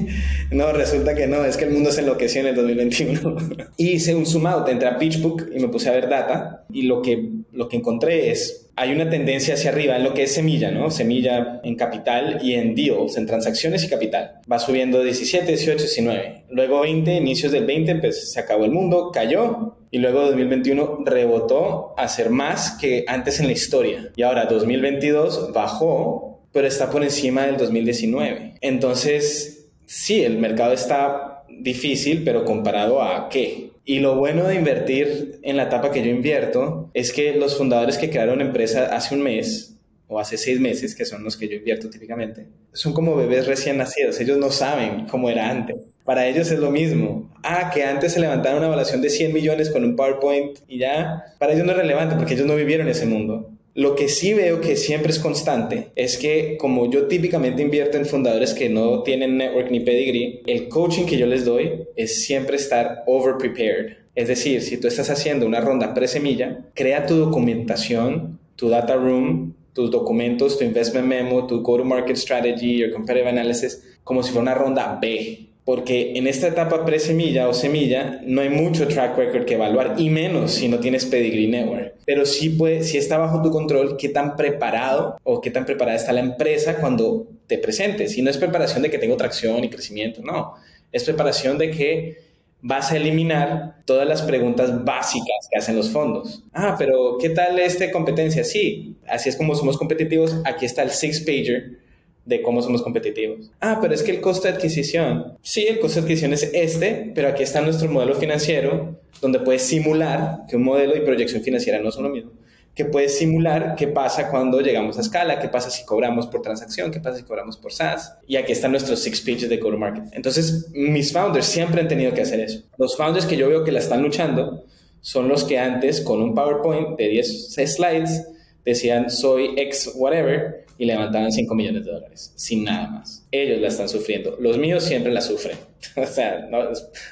no, 0.50 0.72
resulta 0.72 1.14
que 1.14 1.26
no, 1.26 1.44
es 1.44 1.56
que 1.56 1.64
el 1.64 1.70
mundo 1.70 1.90
se 1.92 2.00
enloqueció 2.00 2.40
en 2.40 2.48
el 2.48 2.54
2021. 2.54 3.36
hice 3.76 4.14
un 4.14 4.26
zoom 4.26 4.46
out, 4.46 4.68
entré 4.68 4.88
a 4.88 4.98
PitchBook 4.98 5.50
y 5.54 5.60
me 5.60 5.68
puse 5.68 5.88
a 5.88 5.92
ver 5.92 6.08
data 6.08 6.64
y 6.72 6.82
lo 6.82 7.02
que, 7.02 7.30
lo 7.52 7.68
que 7.68 7.76
encontré 7.76 8.30
es 8.30 8.66
hay 8.78 8.92
una 8.92 9.08
tendencia 9.08 9.54
hacia 9.54 9.70
arriba 9.70 9.96
en 9.96 10.04
lo 10.04 10.12
que 10.12 10.24
es 10.24 10.34
semilla, 10.34 10.70
¿no? 10.70 10.90
Semilla 10.90 11.60
en 11.64 11.76
capital 11.76 12.40
y 12.42 12.54
en 12.54 12.74
deals, 12.74 13.16
en 13.16 13.24
transacciones 13.26 13.82
y 13.84 13.88
capital. 13.88 14.40
Va 14.50 14.58
subiendo 14.58 15.02
17, 15.02 15.46
18, 15.46 15.78
19. 15.78 16.44
Luego 16.50 16.80
20, 16.82 17.14
inicios 17.14 17.52
del 17.52 17.64
20, 17.64 17.94
pues 17.96 18.32
se 18.32 18.38
acabó 18.38 18.66
el 18.66 18.72
mundo, 18.72 19.10
cayó. 19.12 19.78
Y 19.90 19.98
luego 19.98 20.20
2021 20.26 21.04
rebotó 21.06 21.94
a 21.96 22.06
ser 22.06 22.28
más 22.28 22.72
que 22.72 23.06
antes 23.08 23.40
en 23.40 23.46
la 23.46 23.52
historia. 23.52 24.10
Y 24.14 24.22
ahora 24.22 24.44
2022 24.44 25.52
bajó 25.54 26.25
pero 26.56 26.68
está 26.68 26.88
por 26.88 27.02
encima 27.02 27.44
del 27.44 27.58
2019. 27.58 28.54
Entonces, 28.62 29.68
sí, 29.84 30.22
el 30.22 30.38
mercado 30.38 30.72
está 30.72 31.44
difícil, 31.50 32.24
pero 32.24 32.46
comparado 32.46 33.02
a 33.02 33.28
qué? 33.28 33.72
Y 33.84 33.98
lo 33.98 34.16
bueno 34.16 34.44
de 34.44 34.54
invertir 34.54 35.38
en 35.42 35.58
la 35.58 35.64
etapa 35.64 35.90
que 35.90 36.02
yo 36.02 36.08
invierto 36.08 36.88
es 36.94 37.12
que 37.12 37.34
los 37.34 37.58
fundadores 37.58 37.98
que 37.98 38.08
crearon 38.08 38.40
empresa 38.40 38.86
hace 38.86 39.14
un 39.14 39.22
mes 39.22 39.76
o 40.08 40.18
hace 40.18 40.38
seis 40.38 40.58
meses, 40.58 40.94
que 40.94 41.04
son 41.04 41.22
los 41.24 41.36
que 41.36 41.46
yo 41.46 41.56
invierto 41.56 41.90
típicamente, 41.90 42.46
son 42.72 42.94
como 42.94 43.14
bebés 43.16 43.46
recién 43.46 43.76
nacidos. 43.76 44.18
Ellos 44.18 44.38
no 44.38 44.50
saben 44.50 45.06
cómo 45.10 45.28
era 45.28 45.50
antes. 45.50 45.76
Para 46.06 46.26
ellos 46.26 46.50
es 46.50 46.58
lo 46.58 46.70
mismo. 46.70 47.30
Ah, 47.42 47.70
que 47.74 47.84
antes 47.84 48.14
se 48.14 48.20
levantaba 48.20 48.56
una 48.56 48.68
evaluación 48.68 49.02
de 49.02 49.10
100 49.10 49.30
millones 49.34 49.68
con 49.68 49.84
un 49.84 49.94
PowerPoint 49.94 50.60
y 50.68 50.78
ya. 50.78 51.22
Para 51.38 51.52
ellos 51.52 51.66
no 51.66 51.72
es 51.72 51.78
relevante 51.78 52.16
porque 52.16 52.32
ellos 52.32 52.46
no 52.46 52.56
vivieron 52.56 52.88
ese 52.88 53.04
mundo. 53.04 53.50
Lo 53.76 53.94
que 53.94 54.08
sí 54.08 54.32
veo 54.32 54.62
que 54.62 54.74
siempre 54.74 55.12
es 55.12 55.18
constante 55.18 55.88
es 55.96 56.16
que 56.16 56.56
como 56.56 56.90
yo 56.90 57.08
típicamente 57.08 57.60
invierto 57.60 57.98
en 57.98 58.06
fundadores 58.06 58.54
que 58.54 58.70
no 58.70 59.02
tienen 59.02 59.36
network 59.36 59.70
ni 59.70 59.80
pedigree, 59.80 60.40
el 60.46 60.68
coaching 60.68 61.04
que 61.04 61.18
yo 61.18 61.26
les 61.26 61.44
doy 61.44 61.84
es 61.94 62.24
siempre 62.24 62.56
estar 62.56 63.04
over 63.06 63.36
prepared. 63.36 63.98
Es 64.14 64.28
decir, 64.28 64.62
si 64.62 64.78
tú 64.78 64.88
estás 64.88 65.10
haciendo 65.10 65.44
una 65.44 65.60
ronda 65.60 65.92
pre-semilla, 65.92 66.64
crea 66.72 67.04
tu 67.04 67.16
documentación, 67.16 68.38
tu 68.56 68.70
data 68.70 68.96
room, 68.96 69.52
tus 69.74 69.90
documentos, 69.90 70.56
tu 70.56 70.64
investment 70.64 71.06
memo, 71.06 71.46
tu 71.46 71.60
go-to-market 71.60 72.16
strategy, 72.16 72.78
your 72.78 72.90
competitive 72.90 73.28
analysis, 73.28 73.98
como 74.04 74.22
si 74.22 74.30
fuera 74.30 74.40
una 74.40 74.54
ronda 74.54 74.98
B. 74.98 75.50
Porque 75.66 76.12
en 76.14 76.28
esta 76.28 76.46
etapa 76.46 76.84
pre-semilla 76.84 77.48
o 77.48 77.52
semilla 77.52 78.20
no 78.24 78.40
hay 78.40 78.50
mucho 78.50 78.86
track 78.86 79.18
record 79.18 79.46
que 79.46 79.54
evaluar, 79.54 79.96
y 79.98 80.10
menos 80.10 80.52
si 80.52 80.68
no 80.68 80.78
tienes 80.78 81.04
pedigree 81.06 81.48
network. 81.48 81.94
Pero 82.04 82.24
sí, 82.24 82.50
puede, 82.50 82.84
sí 82.84 82.98
está 82.98 83.18
bajo 83.18 83.42
tu 83.42 83.50
control 83.50 83.96
qué 83.96 84.08
tan 84.08 84.36
preparado 84.36 85.18
o 85.24 85.40
qué 85.40 85.50
tan 85.50 85.66
preparada 85.66 85.96
está 85.96 86.12
la 86.12 86.20
empresa 86.20 86.76
cuando 86.76 87.26
te 87.48 87.58
presentes. 87.58 88.16
Y 88.16 88.22
no 88.22 88.30
es 88.30 88.38
preparación 88.38 88.82
de 88.82 88.90
que 88.90 88.98
tengo 88.98 89.16
tracción 89.16 89.64
y 89.64 89.68
crecimiento, 89.68 90.22
no. 90.22 90.54
Es 90.92 91.02
preparación 91.02 91.58
de 91.58 91.72
que 91.72 92.18
vas 92.62 92.92
a 92.92 92.96
eliminar 92.96 93.78
todas 93.86 94.08
las 94.08 94.22
preguntas 94.22 94.84
básicas 94.84 95.48
que 95.50 95.58
hacen 95.58 95.74
los 95.74 95.90
fondos. 95.90 96.44
Ah, 96.52 96.76
pero 96.78 97.18
¿qué 97.20 97.30
tal 97.30 97.58
esta 97.58 97.90
competencia? 97.90 98.44
Sí, 98.44 98.94
así 99.08 99.30
es 99.30 99.36
como 99.36 99.56
somos 99.56 99.76
competitivos. 99.76 100.36
Aquí 100.44 100.64
está 100.64 100.84
el 100.84 100.90
six-pager 100.90 101.78
de 102.26 102.42
cómo 102.42 102.60
somos 102.60 102.82
competitivos. 102.82 103.50
Ah, 103.60 103.78
pero 103.80 103.94
es 103.94 104.02
que 104.02 104.10
el 104.10 104.20
costo 104.20 104.48
de 104.48 104.54
adquisición. 104.54 105.38
Sí, 105.42 105.66
el 105.66 105.78
costo 105.78 106.00
de 106.00 106.04
adquisición 106.04 106.32
es 106.32 106.50
este, 106.52 107.12
pero 107.14 107.28
aquí 107.28 107.42
está 107.42 107.60
nuestro 107.62 107.90
modelo 107.90 108.14
financiero, 108.14 108.98
donde 109.22 109.38
puedes 109.38 109.62
simular 109.62 110.40
que 110.48 110.56
un 110.56 110.64
modelo 110.64 110.96
y 110.96 111.00
proyección 111.00 111.42
financiera 111.42 111.80
no 111.80 111.90
son 111.90 112.04
lo 112.04 112.10
mismo 112.10 112.32
que 112.76 112.84
puedes 112.84 113.16
simular 113.16 113.74
qué 113.74 113.88
pasa 113.88 114.30
cuando 114.30 114.60
llegamos 114.60 114.98
a 114.98 115.00
escala, 115.00 115.40
qué 115.40 115.48
pasa 115.48 115.70
si 115.70 115.86
cobramos 115.86 116.26
por 116.26 116.42
transacción, 116.42 116.90
qué 116.90 117.00
pasa 117.00 117.16
si 117.16 117.22
cobramos 117.24 117.56
por 117.56 117.72
SaaS. 117.72 118.12
Y 118.26 118.36
aquí 118.36 118.52
están 118.52 118.72
nuestros 118.72 119.00
six 119.00 119.22
pages 119.22 119.48
de 119.48 119.56
go-to-market. 119.56 120.12
Entonces, 120.12 120.68
mis 120.74 121.10
founders 121.10 121.46
siempre 121.46 121.80
han 121.80 121.88
tenido 121.88 122.12
que 122.12 122.20
hacer 122.20 122.38
eso. 122.38 122.64
Los 122.76 122.94
founders 122.94 123.24
que 123.24 123.38
yo 123.38 123.48
veo 123.48 123.64
que 123.64 123.72
la 123.72 123.78
están 123.78 124.02
luchando 124.02 124.66
son 125.00 125.26
los 125.26 125.44
que 125.44 125.58
antes, 125.58 126.02
con 126.02 126.20
un 126.20 126.34
PowerPoint 126.34 126.98
de 126.98 127.08
10 127.08 127.54
slides, 127.54 128.26
decían 128.66 129.08
soy 129.08 129.54
ex 129.56 129.92
whatever 129.94 130.66
y 130.78 130.84
levantaban 130.84 131.32
5 131.32 131.54
millones 131.54 131.86
de 131.86 131.92
dólares, 131.92 132.32
sin 132.36 132.64
nada 132.64 132.88
más. 132.88 133.26
Ellos 133.30 133.60
la 133.60 133.68
están 133.68 133.88
sufriendo. 133.88 134.36
Los 134.38 134.58
míos 134.58 134.84
siempre 134.84 135.10
la 135.10 135.22
sufren. 135.22 135.56
o 135.96 136.06
sea, 136.06 136.46
no, 136.50 136.68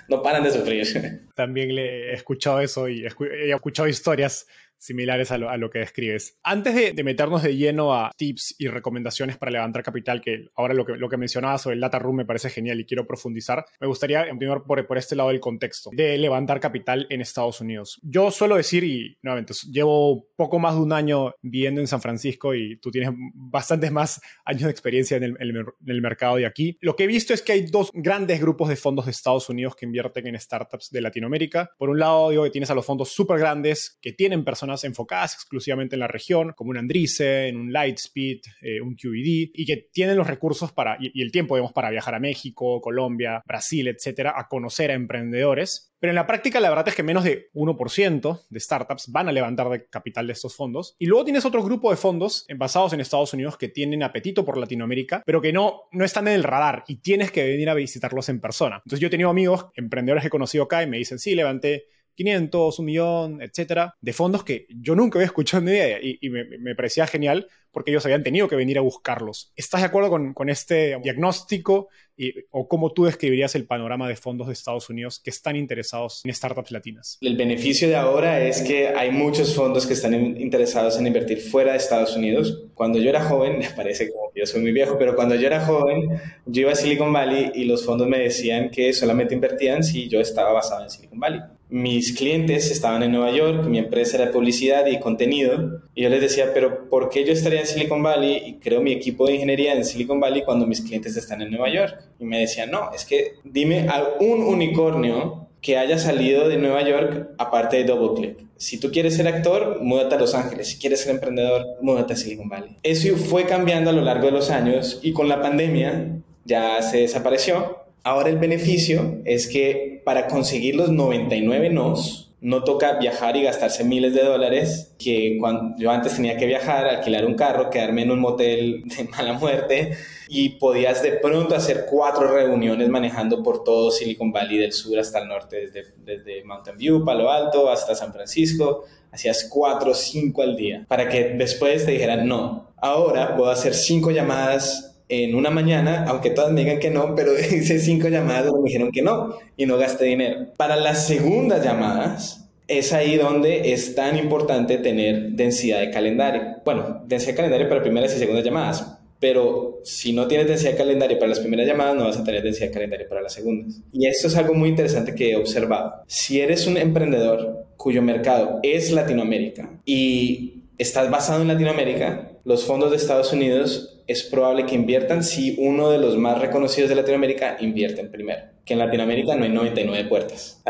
no 0.09 0.23
paran 0.23 0.45
de 0.45 0.51
sufrir. 0.51 1.23
También 1.35 1.75
le 1.75 2.11
he 2.11 2.13
escuchado 2.13 2.61
eso 2.61 2.89
y 2.89 3.05
he 3.05 3.51
escuchado 3.51 3.89
historias 3.89 4.47
similares 4.85 5.31
a 5.31 5.38
lo, 5.38 5.71
que 5.71 5.79
describes. 5.79 6.38
Antes 6.43 6.75
de, 6.75 7.05
meternos 7.05 7.43
de 7.43 7.57
lleno 7.57 7.95
a 7.95 8.12
tips 8.17 8.57
y 8.59 8.69
recomendaciones 8.69 9.38
para 9.38 9.50
levantar 9.50 9.83
capital, 9.83 10.21
que 10.21 10.49
ahora 10.55 10.75
lo 10.75 10.85
que, 10.85 10.97
lo 10.97 11.09
que 11.09 11.17
mencionabas 11.17 11.62
sobre 11.62 11.75
el 11.75 11.81
data 11.81 11.99
room 11.99 12.17
me 12.17 12.26
parece 12.26 12.50
genial 12.50 12.79
y 12.81 12.85
quiero 12.85 13.07
profundizar, 13.07 13.64
me 13.81 13.87
gustaría 13.87 14.26
empezar 14.26 14.64
por, 14.64 14.87
por 14.87 14.99
este 14.99 15.17
lado 15.17 15.31
del 15.31 15.41
contexto 15.41 15.91
de 15.93 16.19
levantar 16.19 16.61
capital 16.61 17.07
en 17.09 17.23
Estados 17.23 17.62
Unidos. 17.62 17.99
Yo 18.03 18.31
suelo 18.31 18.57
decir, 18.57 18.85
y 18.85 19.17
nuevamente, 19.23 19.55
llevo 19.73 20.29
poco 20.37 20.59
más 20.59 20.75
de 20.75 20.81
un 20.83 20.93
año 20.93 21.35
viviendo 21.41 21.81
en 21.81 21.87
San 21.87 22.03
Francisco 22.03 22.55
y 22.55 22.76
tú 22.76 22.91
tienes 22.91 23.11
bastantes 23.35 23.91
más 23.91 24.21
años 24.45 24.64
de 24.64 24.71
experiencia 24.71 25.17
en 25.17 25.25
el, 25.25 25.37
en 25.41 25.67
el 25.87 26.03
mercado 26.03 26.37
de 26.37 26.45
aquí. 26.45 26.76
Lo 26.83 26.95
que 26.95 27.05
he 27.05 27.07
visto 27.07 27.33
es 27.33 27.41
que 27.41 27.53
hay 27.53 27.67
dos 27.67 27.91
grandes 27.95 28.38
grupos 28.38 28.69
de 28.69 28.76
fondos 28.76 29.07
de 29.07 29.12
Estados 29.12 29.49
Unidos 29.49 29.76
que 29.76 29.87
invierten 29.87 30.26
en 30.26 30.38
startups 30.38 30.91
de 30.91 31.00
Latinoamérica. 31.00 31.71
Por 31.79 31.88
un 31.88 31.99
lado, 31.99 32.29
digo 32.29 32.45
que 32.45 32.50
tienes 32.50 32.71
a 32.71 32.75
los 32.75 32.85
fondos 32.85 33.11
súper 33.11 33.38
grandes 33.38 33.99
que 34.03 34.12
tienen 34.12 34.44
personas 34.44 34.74
enfocadas 34.83 35.35
exclusivamente 35.35 35.95
en 35.95 36.01
la 36.01 36.09
región, 36.09 36.53
como 36.57 36.71
un 36.71 36.79
Andreessen, 36.79 37.57
un 37.57 37.73
Lightspeed, 37.73 38.41
eh, 38.63 38.81
un 38.81 38.97
QED, 38.97 39.51
y 39.55 39.65
que 39.65 39.89
tienen 39.93 40.17
los 40.17 40.27
recursos 40.27 40.73
para, 40.73 40.97
y, 40.99 41.23
el 41.23 41.31
tiempo, 41.31 41.55
digamos, 41.55 41.73
para 41.73 41.91
viajar 41.91 42.17
a 42.17 42.21
México, 42.21 42.81
Colombia, 42.81 43.43
Brasil, 43.47 43.87
etcétera, 43.87 44.35
a 44.37 44.49
conocer 44.49 44.91
a 44.91 44.95
emprendedores. 44.95 45.93
Pero 46.01 46.11
en 46.11 46.17
la 46.17 46.27
práctica, 46.27 46.61
la 46.61 46.69
verdad 46.69 46.89
es 46.89 46.95
que 46.95 47.03
menos 47.03 47.25
de 47.25 47.51
1% 47.55 48.41
de 48.51 48.61
startups 48.61 49.11
van 49.11 49.29
a 49.29 49.33
levantar 49.33 49.71
de 49.71 49.87
capital 49.87 50.27
de 50.27 50.35
estos 50.35 50.55
fondos. 50.55 50.97
Y 50.99 51.07
luego 51.07 51.25
tienes 51.25 51.45
otro 51.45 51.63
grupo 51.63 51.91
de 51.91 51.97
fondos 51.97 52.47
basados 52.57 52.93
en 52.93 53.01
Estados 53.01 53.33
Unidos 53.33 53.57
que 53.57 53.69
tienen 53.69 54.03
apetito 54.03 54.45
por 54.45 54.59
Latinoamérica, 54.59 55.23
pero 55.25 55.41
que 55.41 55.53
no, 55.53 55.83
no 55.93 56.05
están 56.05 56.29
en 56.29 56.35
el 56.35 56.43
radar 56.43 56.85
y 56.89 56.97
tienes 56.97 57.31
que 57.31 57.47
venir 57.47 57.71
a 57.71 57.75
visitarlos 57.75 58.29
en 58.29 58.41
persona. 58.41 58.77
Entonces, 58.85 59.01
yo 59.01 59.07
he 59.07 59.11
tenido 59.11 59.31
amigos, 59.31 59.67
emprendedores 59.77 60.23
que 60.23 60.29
he 60.29 60.31
conocido 60.31 60.65
acá 60.65 60.83
y 60.83 60.87
me 60.87 60.99
dicen, 60.99 61.19
sí, 61.19 61.35
levanté 61.35 61.87
500, 62.14 62.79
un 62.79 62.85
millón, 62.85 63.42
etcétera, 63.42 63.94
de 64.00 64.12
fondos 64.12 64.44
que 64.44 64.66
yo 64.68 64.94
nunca 64.94 65.18
había 65.18 65.27
escuchado 65.27 65.61
en 65.61 65.64
mi 65.64 65.72
vida 65.72 65.98
y, 66.00 66.31
me, 66.31 66.74
parecía 66.74 67.07
genial 67.07 67.48
porque 67.72 67.90
ellos 67.90 68.05
habían 68.05 68.22
tenido 68.22 68.48
que 68.48 68.55
venir 68.55 68.79
a 68.79 68.83
buscarlos. 68.83 69.53
¿Estás 69.57 69.81
de 69.81 69.88
acuerdo 69.88 70.11
con, 70.35 70.48
este 70.48 70.96
diagnóstico 71.03 71.88
y, 72.16 72.33
o 72.50 72.68
cómo 72.68 72.92
tú 72.92 73.05
describirías 73.05 73.57
el 73.57 73.66
panorama 73.66 74.09
de 74.09 74.14
fondos 74.14 74.46
de 74.46 74.53
Estados 74.53 74.88
Unidos 74.88 75.18
que 75.18 75.31
están 75.31 75.57
interesados 75.57 76.22
en 76.24 76.33
startups 76.33 76.70
latinas? 76.70 77.18
El 77.20 77.37
beneficio 77.37 77.88
de 77.88 77.96
ahora 77.96 78.40
es 78.40 78.62
que 78.62 78.88
hay 78.88 79.11
muchos 79.11 79.57
fondos 79.57 79.87
que 79.87 79.94
están 79.94 80.14
interesados 80.14 80.96
en 80.98 81.09
invertir 81.09 81.40
fuera 81.40 81.72
de 81.72 81.79
Estados 81.79 82.16
Unidos. 82.16 82.68
Cuando 82.74 83.00
yo 83.00 83.11
era 83.11 83.24
joven, 83.24 83.59
me 83.59 83.70
parece 83.70 84.12
como 84.12 84.31
yo 84.37 84.46
soy 84.46 84.61
muy 84.61 84.72
viejo, 84.72 84.96
pero 84.96 85.16
cuando 85.16 85.35
yo 85.35 85.48
era 85.48 85.64
joven, 85.64 86.20
yo 86.46 86.62
iba 86.62 86.72
a 86.72 86.77
Silicon 86.77 87.12
Valley 87.12 87.50
y 87.57 87.64
los 87.64 87.85
fondos 87.85 88.07
me 88.07 88.20
decían 88.20 88.70
que 88.70 88.92
solamente 88.92 89.35
invertían 89.35 89.83
si 89.83 90.09
yo 90.09 90.20
estaba 90.20 90.53
basado 90.53 90.85
en 90.85 90.90
Silicon 90.90 91.18
Valley 91.18 91.40
mis 91.68 92.12
clientes 92.12 92.70
estaban 92.70 93.03
en 93.03 93.12
Nueva 93.12 93.33
York, 93.33 93.64
mi 93.64 93.79
empresa 93.79 94.16
era 94.20 94.31
publicidad 94.31 94.87
y 94.87 95.00
contenido, 95.00 95.81
y 95.94 96.03
yo 96.03 96.09
les 96.09 96.20
decía, 96.20 96.53
pero 96.53 96.88
¿por 96.88 97.09
qué 97.09 97.24
yo 97.24 97.33
estaría 97.33 97.61
en 97.61 97.66
Silicon 97.66 98.03
Valley 98.03 98.42
y 98.46 98.55
creo 98.55 98.81
mi 98.81 98.92
equipo 98.92 99.27
de 99.27 99.35
ingeniería 99.35 99.74
en 99.74 99.85
Silicon 99.85 100.20
Valley 100.20 100.44
cuando 100.44 100.66
mis 100.66 100.81
clientes 100.81 101.16
están 101.16 101.42
en 101.42 101.50
Nueva 101.50 101.70
York? 101.70 101.98
Y 102.20 102.24
me 102.24 102.38
decían, 102.38 102.70
no, 102.70 102.90
es 102.94 103.05
que 103.05 103.35
dime 103.44 103.87
un 104.20 104.42
unicornio 104.42 105.48
que 105.61 105.79
haya 105.79 105.98
salido 105.98 106.46
de 106.46 106.59
Nueva 106.59 106.83
York 106.83 107.31
aparte 107.38 107.79
de 107.79 107.85
DoubleClick. 107.85 108.44
Si 108.59 108.79
tú 108.79 108.90
quieres 108.90 109.16
ser 109.16 109.27
actor, 109.27 109.79
múdate 109.81 110.14
a 110.14 110.18
Los 110.18 110.35
Ángeles. 110.35 110.68
Si 110.68 110.79
quieres 110.79 111.00
ser 111.00 111.12
emprendedor, 111.12 111.64
múdate 111.81 112.12
a 112.12 112.16
Silicon 112.16 112.50
Valley. 112.50 112.77
Eso 112.83 113.16
fue 113.16 113.46
cambiando 113.46 113.88
a 113.88 113.94
lo 113.94 114.03
largo 114.03 114.27
de 114.27 114.33
los 114.33 114.50
años 114.50 115.00
y 115.03 115.12
con 115.12 115.29
la 115.29 115.40
pandemia 115.40 116.20
ya 116.44 116.83
se 116.83 116.98
desapareció 116.98 117.84
Ahora 118.07 118.29
el 118.29 118.37
beneficio 118.37 119.23
es 119.25 119.47
que 119.47 120.03
para 120.05 120.27
conseguir 120.27 120.77
los 120.77 120.90
99 120.90 121.71
nos, 121.71 122.35
no 122.43 122.62
toca 122.62 122.99
viajar 122.99 123.35
y 123.35 123.43
gastarse 123.45 123.83
miles 123.83 124.12
de 124.12 124.23
dólares, 124.23 124.95
que 124.99 125.38
cuando 125.40 125.75
yo 125.79 125.90
antes 125.90 126.14
tenía 126.14 126.37
que 126.37 126.45
viajar, 126.45 126.87
alquilar 126.87 127.25
un 127.25 127.33
carro, 127.33 127.71
quedarme 127.71 128.03
en 128.03 128.11
un 128.11 128.21
motel 128.21 128.83
de 128.97 129.05
mala 129.05 129.33
muerte 129.33 129.97
y 130.29 130.51
podías 130.51 131.03
de 131.03 131.12
pronto 131.12 131.55
hacer 131.55 131.87
cuatro 131.88 132.31
reuniones 132.31 132.90
manejando 132.90 133.43
por 133.43 133.64
todo 133.64 133.90
Silicon 133.90 134.31
Valley 134.31 134.59
del 134.59 134.75
sur 134.75 134.99
hasta 134.99 135.21
el 135.21 135.29
norte, 135.29 135.57
desde, 135.57 135.95
desde 135.97 136.45
Mountain 136.45 136.77
View, 136.77 137.07
Palo 137.07 137.31
Alto, 137.31 137.71
hasta 137.71 137.95
San 137.95 138.12
Francisco, 138.12 138.85
hacías 139.11 139.49
cuatro 139.51 139.93
o 139.93 139.95
cinco 139.95 140.43
al 140.43 140.57
día, 140.57 140.85
para 140.88 141.09
que 141.09 141.31
después 141.31 141.87
te 141.87 141.93
dijeran, 141.93 142.29
no, 142.29 142.75
ahora 142.77 143.35
puedo 143.35 143.51
hacer 143.51 143.73
cinco 143.73 144.11
llamadas 144.11 144.93
en 145.22 145.35
una 145.35 145.50
mañana, 145.50 146.05
aunque 146.09 146.31
todas 146.31 146.53
me 146.53 146.62
digan 146.62 146.79
que 146.79 146.90
no, 146.90 147.14
pero 147.14 147.33
hice 147.38 147.79
cinco 147.79 148.09
llamadas 148.09 148.46
donde 148.46 148.62
me 148.62 148.68
dijeron 148.68 148.90
que 148.90 149.03
no 149.03 149.37
y 149.57 149.66
no 149.66 149.77
gasté 149.77 150.07
dinero. 150.07 150.46
Para 150.57 150.77
las 150.77 151.07
segundas 151.07 151.64
llamadas, 151.64 152.48
es 152.66 152.92
ahí 152.92 153.16
donde 153.16 153.72
es 153.72 153.94
tan 153.94 154.16
importante 154.16 154.79
tener 154.79 155.31
densidad 155.31 155.81
de 155.81 155.90
calendario. 155.90 156.42
Bueno, 156.64 157.03
densidad 157.07 157.33
de 157.33 157.37
calendario 157.37 157.68
para 157.68 157.83
primeras 157.83 158.14
y 158.16 158.18
segundas 158.18 158.44
llamadas, 158.44 158.98
pero 159.20 159.81
si 159.85 160.12
no 160.12 160.27
tienes 160.27 160.48
densidad 160.48 160.72
de 160.72 160.79
calendario 160.79 161.18
para 161.18 161.31
las 161.31 161.40
primeras 161.40 161.66
llamadas, 161.66 161.94
no 161.94 162.05
vas 162.05 162.16
a 162.16 162.24
tener 162.24 162.42
densidad 162.42 162.68
de 162.68 162.72
calendario 162.72 163.09
para 163.09 163.22
las 163.22 163.33
segundas. 163.33 163.81
Y 163.92 164.07
esto 164.07 164.29
es 164.29 164.37
algo 164.37 164.55
muy 164.55 164.70
interesante 164.70 165.14
que 165.14 165.31
he 165.31 165.37
observado. 165.37 166.03
Si 166.07 166.40
eres 166.40 166.66
un 166.66 166.77
emprendedor 166.77 167.66
cuyo 167.77 168.03
mercado 168.03 168.61
es 168.62 168.90
Latinoamérica 168.90 169.79
y 169.85 170.64
estás 170.79 171.11
basado 171.11 171.42
en 171.42 171.48
Latinoamérica, 171.48 172.33
los 172.44 172.64
fondos 172.64 172.90
de 172.90 172.96
Estados 172.96 173.33
Unidos 173.33 173.93
es 174.07 174.23
probable 174.23 174.67
que 174.67 174.75
inviertan 174.75 175.25
si 175.25 175.57
uno 175.59 175.90
de 175.90 175.99
los 175.99 176.17
más 176.17 176.40
reconocidos 176.40 176.88
de 176.88 176.97
Latinoamérica 176.97 177.57
invierte 177.61 178.05
primero. 178.05 178.43
Que 178.64 178.75
en 178.75 178.79
Latinoamérica 178.79 179.35
no 179.35 179.45
hay 179.45 179.51
99 179.51 180.09
puertas. 180.09 180.62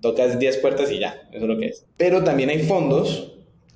tocas 0.00 0.38
10 0.38 0.56
puertas 0.58 0.90
y 0.90 0.98
ya, 0.98 1.28
eso 1.32 1.44
es 1.44 1.48
lo 1.48 1.58
que 1.58 1.66
es. 1.66 1.84
Pero 1.96 2.24
también 2.24 2.50
hay 2.50 2.60
fondos 2.60 3.32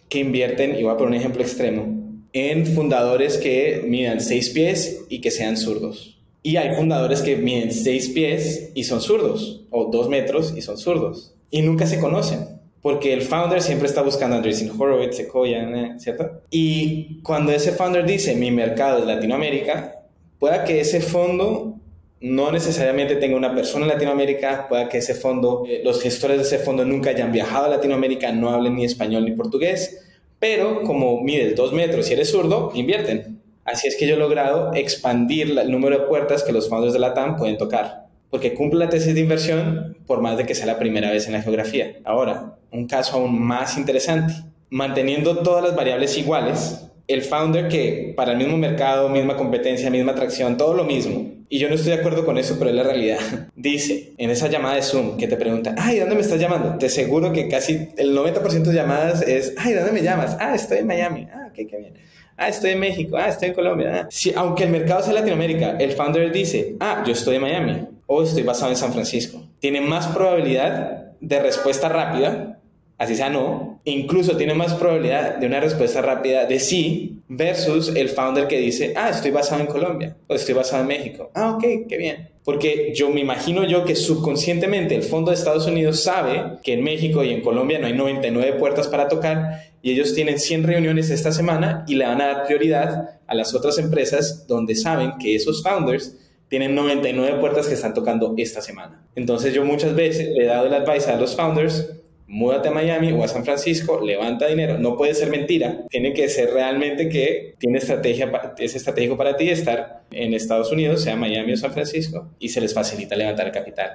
que 0.08 0.18
invierten, 0.18 0.76
y 0.78 0.82
voy 0.82 0.92
a 0.92 0.96
poner 0.96 1.14
un 1.14 1.20
ejemplo 1.20 1.42
extremo, 1.42 2.02
en 2.34 2.66
fundadores 2.66 3.38
que 3.38 3.82
midan 3.86 4.20
6 4.20 4.50
pies 4.50 5.04
y 5.08 5.20
que 5.20 5.30
sean 5.30 5.56
zurdos. 5.56 6.20
Y 6.42 6.56
hay 6.56 6.74
fundadores 6.74 7.22
que 7.22 7.36
miden 7.36 7.72
6 7.72 8.08
pies 8.10 8.72
y 8.74 8.84
son 8.84 9.00
zurdos, 9.00 9.64
o 9.70 9.90
2 9.90 10.08
metros 10.08 10.54
y 10.56 10.60
son 10.60 10.76
zurdos. 10.76 11.34
Y 11.50 11.62
nunca 11.62 11.86
se 11.86 11.98
conocen 11.98 12.61
porque 12.82 13.12
el 13.12 13.22
founder 13.22 13.62
siempre 13.62 13.86
está 13.86 14.02
buscando 14.02 14.34
a 14.34 14.38
Andreessen 14.38 14.70
Horowitz, 14.76 15.16
Sequoia, 15.16 15.96
¿cierto? 15.98 16.42
Y 16.50 17.20
cuando 17.22 17.52
ese 17.52 17.70
founder 17.72 18.04
dice 18.04 18.34
mi 18.34 18.50
mercado 18.50 18.98
es 18.98 19.06
Latinoamérica, 19.06 20.02
pueda 20.40 20.64
que 20.64 20.80
ese 20.80 21.00
fondo 21.00 21.76
no 22.20 22.52
necesariamente 22.52 23.16
tenga 23.16 23.36
una 23.36 23.54
persona 23.54 23.84
en 23.84 23.92
Latinoamérica, 23.92 24.68
pueda 24.68 24.88
que 24.88 24.98
ese 24.98 25.14
fondo, 25.14 25.64
eh, 25.68 25.82
los 25.84 26.02
gestores 26.02 26.38
de 26.38 26.42
ese 26.42 26.58
fondo 26.58 26.84
nunca 26.84 27.10
hayan 27.10 27.32
viajado 27.32 27.66
a 27.66 27.68
Latinoamérica, 27.68 28.32
no 28.32 28.50
hablen 28.50 28.76
ni 28.76 28.84
español 28.84 29.24
ni 29.24 29.32
portugués, 29.32 30.04
pero 30.40 30.82
como 30.82 31.20
mides 31.20 31.54
dos 31.54 31.72
metros 31.72 32.10
y 32.10 32.14
eres 32.14 32.30
zurdo, 32.30 32.72
invierten. 32.74 33.40
Así 33.64 33.86
es 33.86 33.96
que 33.96 34.08
yo 34.08 34.14
he 34.14 34.18
logrado 34.18 34.72
expandir 34.74 35.56
el 35.56 35.70
número 35.70 36.00
de 36.00 36.06
puertas 36.06 36.42
que 36.42 36.52
los 36.52 36.68
founders 36.68 36.92
de 36.92 36.98
la 36.98 37.14
TAM 37.14 37.36
pueden 37.36 37.58
tocar, 37.58 38.01
porque 38.32 38.54
cumple 38.54 38.78
la 38.78 38.88
tesis 38.88 39.14
de 39.14 39.20
inversión 39.20 39.98
por 40.06 40.22
más 40.22 40.38
de 40.38 40.46
que 40.46 40.54
sea 40.54 40.64
la 40.64 40.78
primera 40.78 41.10
vez 41.10 41.26
en 41.26 41.34
la 41.34 41.42
geografía. 41.42 41.98
Ahora, 42.02 42.56
un 42.70 42.86
caso 42.86 43.18
aún 43.18 43.38
más 43.38 43.76
interesante. 43.76 44.32
Manteniendo 44.70 45.40
todas 45.40 45.62
las 45.62 45.76
variables 45.76 46.16
iguales, 46.16 46.88
el 47.08 47.20
founder 47.20 47.68
que 47.68 48.14
para 48.16 48.32
el 48.32 48.38
mismo 48.38 48.56
mercado, 48.56 49.10
misma 49.10 49.36
competencia, 49.36 49.90
misma 49.90 50.12
atracción, 50.12 50.56
todo 50.56 50.72
lo 50.72 50.84
mismo, 50.84 51.30
y 51.50 51.58
yo 51.58 51.68
no 51.68 51.74
estoy 51.74 51.92
de 51.92 51.98
acuerdo 51.98 52.24
con 52.24 52.38
eso, 52.38 52.56
pero 52.58 52.70
es 52.70 52.76
la 52.76 52.84
realidad. 52.84 53.18
Dice 53.54 54.14
en 54.16 54.30
esa 54.30 54.48
llamada 54.48 54.76
de 54.76 54.82
Zoom 54.82 55.18
que 55.18 55.28
te 55.28 55.36
pregunta, 55.36 55.74
ay, 55.76 55.98
¿dónde 55.98 56.14
me 56.14 56.22
estás 56.22 56.40
llamando? 56.40 56.78
Te 56.78 56.86
aseguro 56.86 57.34
que 57.34 57.48
casi 57.48 57.90
el 57.98 58.16
90% 58.16 58.62
de 58.62 58.74
llamadas 58.74 59.20
es, 59.28 59.54
ay, 59.58 59.74
¿dónde 59.74 59.92
me 59.92 60.00
llamas? 60.00 60.38
Ah, 60.40 60.54
estoy 60.54 60.78
en 60.78 60.86
Miami. 60.86 61.28
Ah, 61.30 61.48
ok, 61.50 61.68
qué 61.68 61.76
bien. 61.76 61.92
Ah, 62.38 62.48
estoy 62.48 62.70
en 62.70 62.80
México. 62.80 63.18
Ah, 63.18 63.28
estoy 63.28 63.48
en 63.48 63.54
Colombia. 63.54 63.92
Ah. 63.94 64.06
Si, 64.10 64.32
aunque 64.34 64.64
el 64.64 64.70
mercado 64.70 65.02
sea 65.02 65.12
Latinoamérica, 65.12 65.76
el 65.78 65.92
founder 65.92 66.32
dice, 66.32 66.76
ah, 66.80 67.04
yo 67.06 67.12
estoy 67.12 67.36
en 67.36 67.42
Miami 67.42 67.86
estoy 68.20 68.42
basado 68.42 68.70
en 68.70 68.76
San 68.76 68.92
Francisco. 68.92 69.40
Tiene 69.60 69.80
más 69.80 70.08
probabilidad 70.08 71.12
de 71.20 71.40
respuesta 71.40 71.88
rápida 71.88 72.58
así 73.02 73.16
sea 73.16 73.30
no, 73.30 73.80
incluso 73.84 74.36
tiene 74.36 74.54
más 74.54 74.74
probabilidad 74.74 75.36
de 75.36 75.46
una 75.48 75.58
respuesta 75.58 76.00
rápida 76.02 76.46
de 76.46 76.60
sí 76.60 77.22
versus 77.28 77.88
el 77.96 78.08
founder 78.08 78.46
que 78.46 78.58
dice, 78.58 78.94
ah, 78.96 79.10
estoy 79.10 79.32
basado 79.32 79.60
en 79.60 79.66
Colombia 79.66 80.16
o 80.28 80.34
estoy 80.34 80.54
basado 80.54 80.82
en 80.82 80.88
México. 80.88 81.30
Ah, 81.34 81.50
ok, 81.50 81.88
qué 81.88 81.96
bien. 81.96 82.28
Porque 82.44 82.92
yo 82.94 83.10
me 83.10 83.20
imagino 83.20 83.64
yo 83.64 83.84
que 83.84 83.96
subconscientemente 83.96 84.94
el 84.94 85.02
fondo 85.02 85.32
de 85.32 85.36
Estados 85.36 85.66
Unidos 85.66 86.00
sabe 86.00 86.58
que 86.62 86.74
en 86.74 86.84
México 86.84 87.24
y 87.24 87.30
en 87.30 87.40
Colombia 87.40 87.80
no 87.80 87.88
hay 87.88 87.92
99 87.92 88.52
puertas 88.58 88.86
para 88.86 89.08
tocar 89.08 89.72
y 89.82 89.90
ellos 89.90 90.14
tienen 90.14 90.38
100 90.38 90.62
reuniones 90.62 91.10
esta 91.10 91.32
semana 91.32 91.84
y 91.88 91.96
le 91.96 92.06
van 92.06 92.20
a 92.20 92.26
dar 92.26 92.46
prioridad 92.46 93.20
a 93.26 93.34
las 93.34 93.52
otras 93.52 93.78
empresas 93.78 94.46
donde 94.46 94.76
saben 94.76 95.14
que 95.18 95.34
esos 95.34 95.62
founders 95.62 96.16
tienen 96.52 96.74
99 96.74 97.40
puertas 97.40 97.66
que 97.66 97.72
están 97.72 97.94
tocando 97.94 98.34
esta 98.36 98.60
semana. 98.60 99.06
Entonces 99.14 99.54
yo 99.54 99.64
muchas 99.64 99.94
veces 99.94 100.28
le 100.36 100.44
he 100.44 100.46
dado 100.46 100.66
el 100.66 100.74
advice 100.74 101.10
a 101.10 101.16
los 101.16 101.34
founders 101.34 101.88
múdate 102.26 102.68
a 102.68 102.72
Miami 102.72 103.10
o 103.12 103.24
a 103.24 103.28
San 103.28 103.42
Francisco, 103.42 104.04
levanta 104.04 104.46
dinero. 104.48 104.76
No 104.78 104.98
puede 104.98 105.14
ser 105.14 105.30
mentira, 105.30 105.86
tiene 105.88 106.12
que 106.12 106.28
ser 106.28 106.50
realmente 106.50 107.08
que 107.08 107.54
tiene 107.58 107.78
estrategia, 107.78 108.30
es 108.58 108.74
estratégico 108.74 109.16
para 109.16 109.38
ti 109.38 109.48
estar 109.48 110.02
en 110.10 110.34
Estados 110.34 110.70
Unidos, 110.70 111.02
sea 111.02 111.16
Miami 111.16 111.54
o 111.54 111.56
San 111.56 111.72
Francisco, 111.72 112.28
y 112.38 112.50
se 112.50 112.60
les 112.60 112.74
facilita 112.74 113.16
levantar 113.16 113.50
capital. 113.50 113.92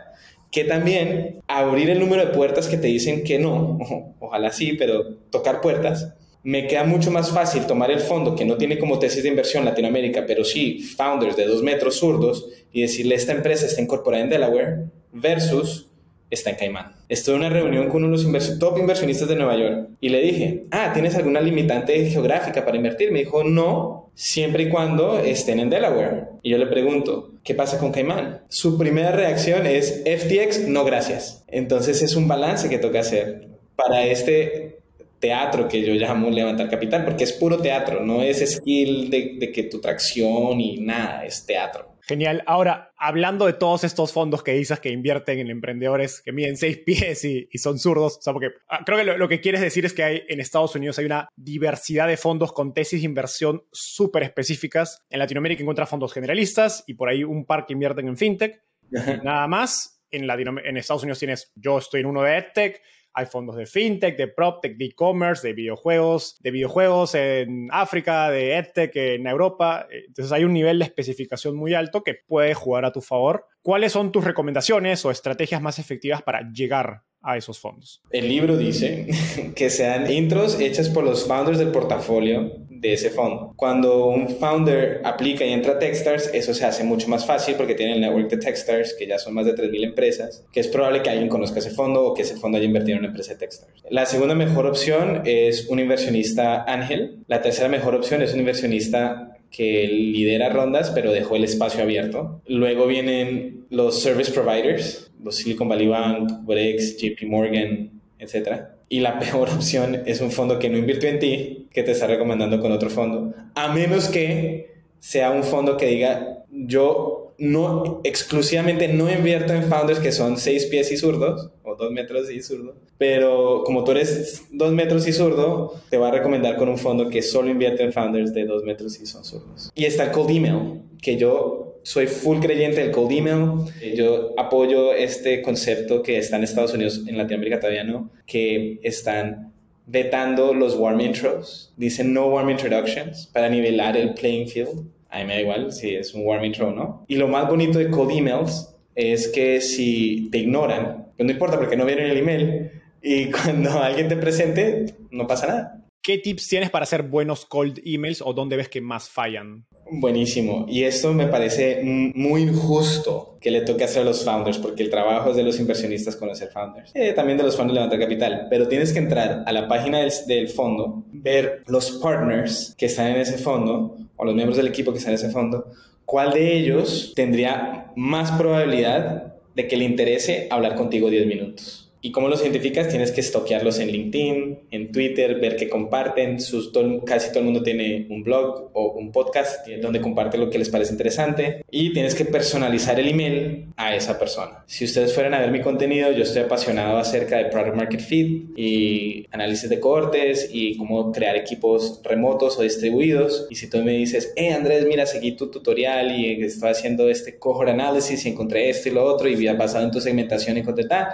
Que 0.50 0.64
también 0.64 1.42
abrir 1.48 1.92
el 1.92 2.00
número 2.00 2.26
de 2.26 2.34
puertas 2.34 2.68
que 2.68 2.78
te 2.78 2.88
dicen 2.88 3.24
que 3.24 3.38
no, 3.38 3.78
ojalá 4.20 4.52
sí, 4.52 4.74
pero 4.74 5.16
tocar 5.30 5.62
puertas, 5.62 6.16
me 6.44 6.68
queda 6.68 6.84
mucho 6.84 7.12
más 7.12 7.32
fácil 7.32 7.66
tomar 7.66 7.92
el 7.92 8.00
fondo 8.00 8.36
que 8.36 8.46
no 8.46 8.58
tiene 8.58 8.78
como 8.78 9.00
tesis 9.00 9.24
de 9.24 9.30
inversión 9.30 9.66
Latinoamérica, 9.66 10.26
pero 10.26 10.44
sí 10.44 10.80
founders 10.80 11.36
de 11.36 11.46
dos 11.46 11.62
metros 11.62 11.98
zurdos 11.98 12.48
y 12.72 12.82
decirle 12.82 13.16
esta 13.16 13.34
empresa 13.34 13.66
está 13.66 13.82
incorporada 13.82 14.24
en 14.24 14.30
Delaware 14.30 14.86
versus 15.12 15.88
está 16.30 16.50
en 16.50 16.56
Caimán. 16.58 16.96
Estuve 17.10 17.36
en 17.36 17.42
una 17.42 17.50
reunión 17.50 17.90
con 17.90 18.04
unos 18.04 18.26
top 18.60 18.78
inversionistas 18.78 19.30
de 19.30 19.36
Nueva 19.36 19.58
York 19.58 19.90
y 20.02 20.10
le 20.10 20.22
dije, 20.22 20.66
ah, 20.72 20.92
¿tienes 20.94 21.16
alguna 21.16 21.42
limitante 21.42 22.06
geográfica 22.10 22.66
para 22.66 22.78
invertir? 22.78 23.12
Me 23.12 23.20
dijo, 23.20 23.44
no, 23.44 24.12
siempre 24.14 24.64
y 24.64 24.70
cuando 24.70 25.20
estén 25.20 25.60
en 25.60 25.70
Delaware. 25.70 26.26
Y 26.44 26.52
yo 26.52 26.58
le 26.58 26.68
pregunto, 26.68 27.32
¿qué 27.44 27.54
pasa 27.54 27.78
con 27.80 27.92
Caimán? 27.92 28.42
Su 28.50 28.78
primera 28.78 29.12
reacción 29.12 29.66
es, 29.66 30.04
FTX, 30.06 30.68
no 30.68 30.84
gracias. 30.84 31.44
Entonces 31.48 32.02
es 32.02 32.16
un 32.16 32.28
balance 32.28 32.70
que 32.70 32.80
toca 32.80 33.00
hacer 33.00 33.48
para 33.76 34.06
este 34.06 34.80
teatro 35.20 35.68
que 35.68 35.84
yo 35.84 35.94
llamo 35.94 36.30
levantar 36.30 36.70
capital, 36.70 37.04
porque 37.04 37.24
es 37.24 37.34
puro 37.34 37.58
teatro, 37.60 38.04
no 38.04 38.22
es 38.22 38.40
skill 38.56 39.10
de, 39.10 39.36
de 39.40 39.52
que 39.52 39.64
tu 39.64 39.80
tracción 39.80 40.60
y 40.62 40.78
nada, 40.78 41.26
es 41.26 41.46
teatro. 41.46 41.98
Genial. 42.08 42.42
Ahora, 42.46 42.94
hablando 42.96 43.46
de 43.46 43.52
todos 43.52 43.84
estos 43.84 44.14
fondos 44.14 44.42
que 44.42 44.54
dices 44.54 44.80
que 44.80 44.90
invierten 44.90 45.40
en 45.40 45.50
emprendedores 45.50 46.22
que 46.22 46.32
miden 46.32 46.56
seis 46.56 46.78
pies 46.86 47.26
y, 47.26 47.50
son 47.58 47.80
zurdos, 47.80 48.20
o 48.20 48.22
sea, 48.22 48.32
porque 48.32 48.52
ah, 48.70 48.80
creo 48.86 48.98
que 48.98 49.04
lo, 49.04 49.28
que 49.28 49.42
quieres 49.42 49.60
decir 49.60 49.86
es 49.86 49.92
que 49.92 50.04
hay 50.04 50.24
en 50.30 50.40
Estados 50.40 50.74
Unidos 50.76 50.98
hay 51.00 51.06
una 51.06 51.28
diversidad 51.36 52.08
de 52.08 52.16
fondos 52.16 52.54
con 52.54 52.74
tesis 52.74 53.02
de 53.02 53.06
inversión 53.06 53.64
súper 53.74 54.24
específicas. 54.24 55.04
En 55.10 55.20
Latinoamérica 55.20 55.62
encuentras 55.62 55.90
fondos 55.90 56.14
generalistas 56.14 56.86
y 56.88 56.94
por 56.94 57.10
ahí 57.10 57.26
un 57.26 57.46
par 57.46 57.66
que 57.66 57.74
invierten 57.74 58.08
en 58.08 58.16
fintech. 58.16 58.64
Nada 59.24 59.48
más. 59.48 60.02
En, 60.10 60.30
en 60.30 60.78
Estados 60.78 61.04
Unidos 61.04 61.20
tienes, 61.20 61.52
yo 61.56 61.78
estoy 61.78 62.00
en 62.00 62.06
uno 62.06 62.22
de 62.22 62.38
EdTech, 62.38 62.82
hay 63.18 63.26
fondos 63.26 63.56
de 63.56 63.66
fintech, 63.66 64.16
de 64.16 64.28
proptech, 64.28 64.78
de 64.78 64.86
e-commerce, 64.86 65.46
de 65.46 65.54
videojuegos, 65.54 66.38
de 66.40 66.52
videojuegos 66.52 67.16
en 67.16 67.68
África, 67.72 68.30
de 68.30 68.56
edtech 68.56 68.96
en 68.96 69.26
Europa. 69.26 69.88
Entonces 69.90 70.32
hay 70.32 70.44
un 70.44 70.54
nivel 70.54 70.78
de 70.78 70.86
especificación 70.86 71.56
muy 71.56 71.74
alto 71.74 72.04
que 72.04 72.14
puede 72.14 72.54
jugar 72.54 72.86
a 72.86 72.92
tu 72.92 73.02
favor. 73.02 73.46
¿Cuáles 73.64 73.94
son 73.94 74.12
tus 74.12 74.24
recomendaciones 74.24 75.04
o 75.04 75.10
estrategias 75.10 75.64
más 75.64 75.80
efectivas 75.80 76.22
para 76.22 76.48
llegar 76.52 77.02
a 77.24 77.38
esos 77.38 77.58
fondos? 77.58 78.04
El 78.12 78.30
libro 78.30 78.56
dice 78.56 79.08
que 79.56 79.72
sean 79.72 80.12
intros 80.12 80.60
hechas 80.60 80.88
por 80.88 81.04
los 81.04 81.28
founders 81.28 81.58
del 81.58 81.72
portafolio 81.72 82.67
de 82.80 82.94
ese 82.94 83.10
fondo. 83.10 83.54
Cuando 83.56 84.08
un 84.08 84.30
founder 84.30 85.02
aplica 85.04 85.46
y 85.46 85.52
entra 85.52 85.74
a 85.74 85.80
Techstars, 85.80 86.32
eso 86.34 86.54
se 86.54 86.66
hace 86.66 86.84
mucho 86.84 87.08
más 87.08 87.26
fácil 87.26 87.56
porque 87.56 87.76
tiene 87.76 87.94
el 87.94 88.02
network 88.02 88.30
de 88.30 88.38
Techstars, 88.38 88.96
que 88.98 89.08
ya 89.08 89.18
son 89.18 89.34
más 89.34 89.46
de 89.46 89.56
3.000 89.56 89.84
empresas, 89.84 90.46
que 90.52 90.60
es 90.60 90.68
probable 90.68 91.02
que 91.02 91.10
alguien 91.10 91.30
conozca 91.30 91.60
ese 91.60 91.72
fondo 91.72 92.04
o 92.06 92.14
que 92.14 92.22
ese 92.22 92.36
fondo 92.36 92.58
haya 92.58 92.66
invertido 92.66 92.94
en 92.94 93.00
una 93.00 93.08
empresa 93.10 93.34
de 93.34 93.40
Techstars. 93.40 93.84
La 93.90 94.06
segunda 94.06 94.36
mejor 94.36 94.66
opción 94.66 95.24
es 95.26 95.68
un 95.68 95.80
inversionista 95.80 96.64
ángel. 96.64 97.20
La 97.28 97.42
tercera 97.42 97.70
mejor 97.70 97.96
opción 97.96 98.22
es 98.22 98.34
un 98.34 98.40
inversionista 98.40 99.38
que 99.52 99.88
lidera 99.88 100.50
rondas, 100.50 100.92
pero 100.92 101.12
dejó 101.12 101.36
el 101.36 101.44
espacio 101.44 101.84
abierto. 101.84 102.42
Luego 102.48 102.88
vienen 102.88 103.66
los 103.70 104.02
service 104.02 104.32
providers, 104.32 105.12
los 105.24 105.36
Silicon 105.36 105.70
Valley 105.70 105.88
Bank, 105.88 106.32
Brex, 106.44 106.98
JP 106.98 107.24
Morgan, 107.28 108.02
etc. 108.20 108.77
Y 108.90 109.02
la 109.02 109.20
peor 109.20 109.50
opción 109.50 110.04
es 110.06 110.22
un 110.22 110.32
fondo 110.32 110.60
que 110.60 110.70
no 110.70 110.78
invirtió 110.78 111.10
en 111.10 111.20
ti, 111.20 111.68
que 111.72 111.84
te 111.84 111.92
está 111.92 112.08
recomendando 112.08 112.60
con 112.60 112.72
otro 112.72 112.90
fondo. 112.90 113.34
A 113.56 113.74
menos 113.74 114.10
que 114.10 114.78
sea 115.00 115.32
un 115.32 115.44
fondo 115.44 115.78
que 115.78 115.88
diga, 115.88 116.44
yo 116.50 117.28
no 117.38 118.02
exclusivamente 118.04 118.88
no 118.88 119.12
invierto 119.12 119.54
en 119.54 119.64
founders 119.64 120.00
que 120.00 120.12
son 120.12 120.38
seis 120.38 120.66
pies 120.66 120.92
y 120.92 120.98
zurdos, 120.98 121.52
o 121.64 121.76
dos 121.76 121.92
metros 121.92 122.32
y 122.32 122.42
zurdo, 122.42 122.76
pero 122.98 123.64
como 123.64 123.84
tú 123.84 123.92
eres 123.92 124.46
dos 124.52 124.74
metros 124.74 125.08
y 125.08 125.14
zurdo, 125.14 125.76
te 125.90 125.98
va 125.98 126.08
a 126.08 126.12
recomendar 126.12 126.58
con 126.58 126.70
un 126.70 126.78
fondo 126.78 127.10
que 127.10 127.22
solo 127.22 127.50
invierte 127.50 127.84
en 127.84 127.94
founders 127.94 128.34
de 128.34 128.46
dos 128.46 128.64
metros 128.64 129.00
y 129.00 129.06
son 129.06 129.24
zurdos. 129.24 129.72
Y 129.76 129.86
está 129.86 130.06
el 130.06 130.12
cold 130.12 130.32
email, 130.32 130.82
que 131.02 131.18
yo 131.18 131.67
soy 131.88 132.06
full 132.08 132.40
creyente 132.40 132.82
del 132.82 132.92
cold 132.92 133.14
email. 133.14 133.96
Yo 133.96 134.34
apoyo 134.38 134.92
este 134.92 135.42
concepto 135.42 136.04
que 136.04 136.18
está 136.18 136.36
en 136.36 136.44
Estados 136.44 136.74
Unidos, 136.74 137.02
en 137.08 137.18
Latinoamérica 137.18 137.62
todavía 137.62 137.86
no, 137.86 138.10
que 138.26 138.78
están 138.84 139.54
vetando 139.86 140.54
los 140.54 140.76
warm 140.76 141.00
intros. 141.00 141.74
Dicen 141.78 142.12
no 142.12 142.28
warm 142.28 142.50
introductions 142.50 143.28
para 143.28 143.48
nivelar 143.48 143.96
el 143.96 144.14
playing 144.16 144.50
field. 144.50 144.86
A 145.10 145.20
mí 145.20 145.28
me 145.28 145.36
da 145.36 145.40
igual 145.40 145.72
si 145.72 145.96
es 145.96 146.14
un 146.14 146.26
warm 146.26 146.44
intro 146.44 146.68
o 146.68 146.72
no. 146.72 147.06
Y 147.08 147.16
lo 147.16 147.30
más 147.30 147.48
bonito 147.48 147.80
de 147.80 147.90
cold 147.90 148.12
emails 148.12 148.76
es 148.94 149.30
que 149.30 149.62
si 149.62 150.28
te 150.30 150.40
ignoran, 150.40 151.08
pues 151.16 151.26
no 151.26 151.32
importa 151.32 151.58
porque 151.58 151.78
no 151.78 151.86
vieron 151.86 152.08
el 152.08 152.18
email, 152.18 152.70
y 153.02 153.26
cuando 153.32 153.82
alguien 153.82 154.10
te 154.10 154.18
presente, 154.18 154.94
no 155.10 155.26
pasa 155.26 155.48
nada. 155.48 155.86
¿Qué 156.04 156.18
tips 156.18 156.50
tienes 156.50 156.70
para 156.70 156.84
hacer 156.84 157.04
buenos 157.04 157.46
cold 157.46 157.80
emails 157.86 158.22
o 158.22 158.34
dónde 158.34 158.58
ves 158.58 158.68
que 158.68 158.82
más 158.82 159.10
fallan? 159.10 159.66
Buenísimo. 159.92 160.66
Y 160.68 160.84
esto 160.84 161.14
me 161.14 161.28
parece 161.28 161.82
muy 161.84 162.44
injusto 162.44 163.38
que 163.40 163.52
le 163.52 163.62
toque 163.62 163.84
hacer 163.84 164.02
a 164.02 164.06
los 164.06 164.24
founders, 164.24 164.58
porque 164.58 164.84
el 164.84 164.90
trabajo 164.90 165.32
es 165.32 165.36
de 165.36 165.44
los 165.44 165.60
inversionistas 165.60 166.16
conocer 166.16 166.50
founders. 166.50 166.92
Eh, 166.94 167.14
también 167.14 167.38
de 167.38 167.44
los 167.44 167.58
de 167.58 167.74
levantar 167.74 168.00
capital. 168.00 168.48
Pero 168.50 168.68
tienes 168.68 168.94
que 168.94 169.00
entrar 169.00 169.44
a 169.46 169.52
la 169.52 169.68
página 169.68 170.00
del, 170.00 170.12
del, 170.28 170.50
fondo, 170.50 171.04
ver 171.12 171.64
los 171.68 171.92
partners 171.92 172.74
que 172.78 172.88
están 172.88 173.08
en 173.08 173.18
ese 173.18 173.38
fondo, 173.38 173.98
o 174.16 174.26
los 174.26 174.36
miembros 174.36 174.58
del 174.58 174.68
equipo 174.68 174.92
que 174.92 174.98
están 174.98 175.14
en 175.14 175.20
ese 175.20 175.30
fondo, 175.30 175.72
cuál 176.06 176.34
de 176.34 176.58
ellos 176.58 177.14
tendría 177.16 177.92
más 177.96 178.32
probabilidad 178.32 179.36
de 179.56 179.68
que 179.68 179.78
le 179.78 179.86
interese 179.86 180.48
hablar 180.50 180.76
contigo 180.76 181.10
10 181.10 181.26
minutos 181.26 181.87
¿Y 182.08 182.12
cómo 182.12 182.30
los 182.30 182.42
identificas? 182.42 182.88
Tienes 182.88 183.12
que 183.12 183.20
estoquearlos 183.20 183.80
en 183.80 183.92
LinkedIn, 183.92 184.60
en 184.72 184.92
Twitter, 184.94 185.42
ver 185.42 185.58
que 185.58 185.68
comparten. 185.68 186.40
Sus, 186.40 186.72
casi 187.06 187.32
todo 187.32 187.40
el 187.40 187.46
mundo 187.48 187.64
tiene 187.64 188.08
un 188.10 188.24
blog 188.24 188.72
o 188.72 188.94
un 188.94 189.12
podcast 189.12 189.68
donde 189.82 190.00
comparte 190.00 190.38
lo 190.38 190.50
que 190.50 190.58
les 190.58 190.70
parece 190.70 190.94
interesante. 190.94 191.66
Y 191.70 191.92
tienes 191.92 192.16
que 192.16 192.24
personalizar 192.24 192.98
el 192.98 193.10
email 193.10 193.74
a 193.76 193.94
esa 193.94 194.18
persona. 194.18 194.64
Si 194.68 194.86
ustedes 194.86 195.14
fueran 195.14 195.34
a 195.34 195.42
ver 195.42 195.52
mi 195.52 195.60
contenido, 195.60 196.10
yo 196.14 196.24
estoy 196.24 196.44
apasionado 196.44 196.98
acerca 196.98 197.40
de 197.40 197.46
Product 197.48 197.76
Market 197.76 198.00
Fit 198.00 198.58
y 198.58 199.28
análisis 199.32 199.70
de 199.70 199.82
cortes 199.82 200.50
y 200.54 200.78
cómo 200.78 201.12
crear 201.12 201.36
equipos 201.36 202.00
remotos 202.06 202.58
o 202.58 202.62
distribuidos. 202.62 203.48
Y 203.50 203.56
si 203.56 203.70
tú 203.70 203.84
me 203.84 203.92
dices, 203.92 204.32
hey 204.38 204.52
Andrés, 204.56 204.86
mira, 204.88 205.06
seguí 205.06 205.34
tu 205.34 205.52
tutorial 205.52 206.18
y 206.18 206.42
estoy 206.42 206.70
haciendo 206.70 207.10
este 207.10 207.38
cohort 207.38 207.68
análisis 207.68 208.26
y 208.26 208.30
encontré 208.30 208.70
esto 208.70 208.88
y 208.88 208.94
lo 208.94 209.04
otro 209.04 209.28
y 209.28 209.46
basado 209.56 209.84
en 209.84 209.92
tu 209.92 210.00
segmentación 210.00 210.56
encontré 210.56 210.86
tal 210.86 211.08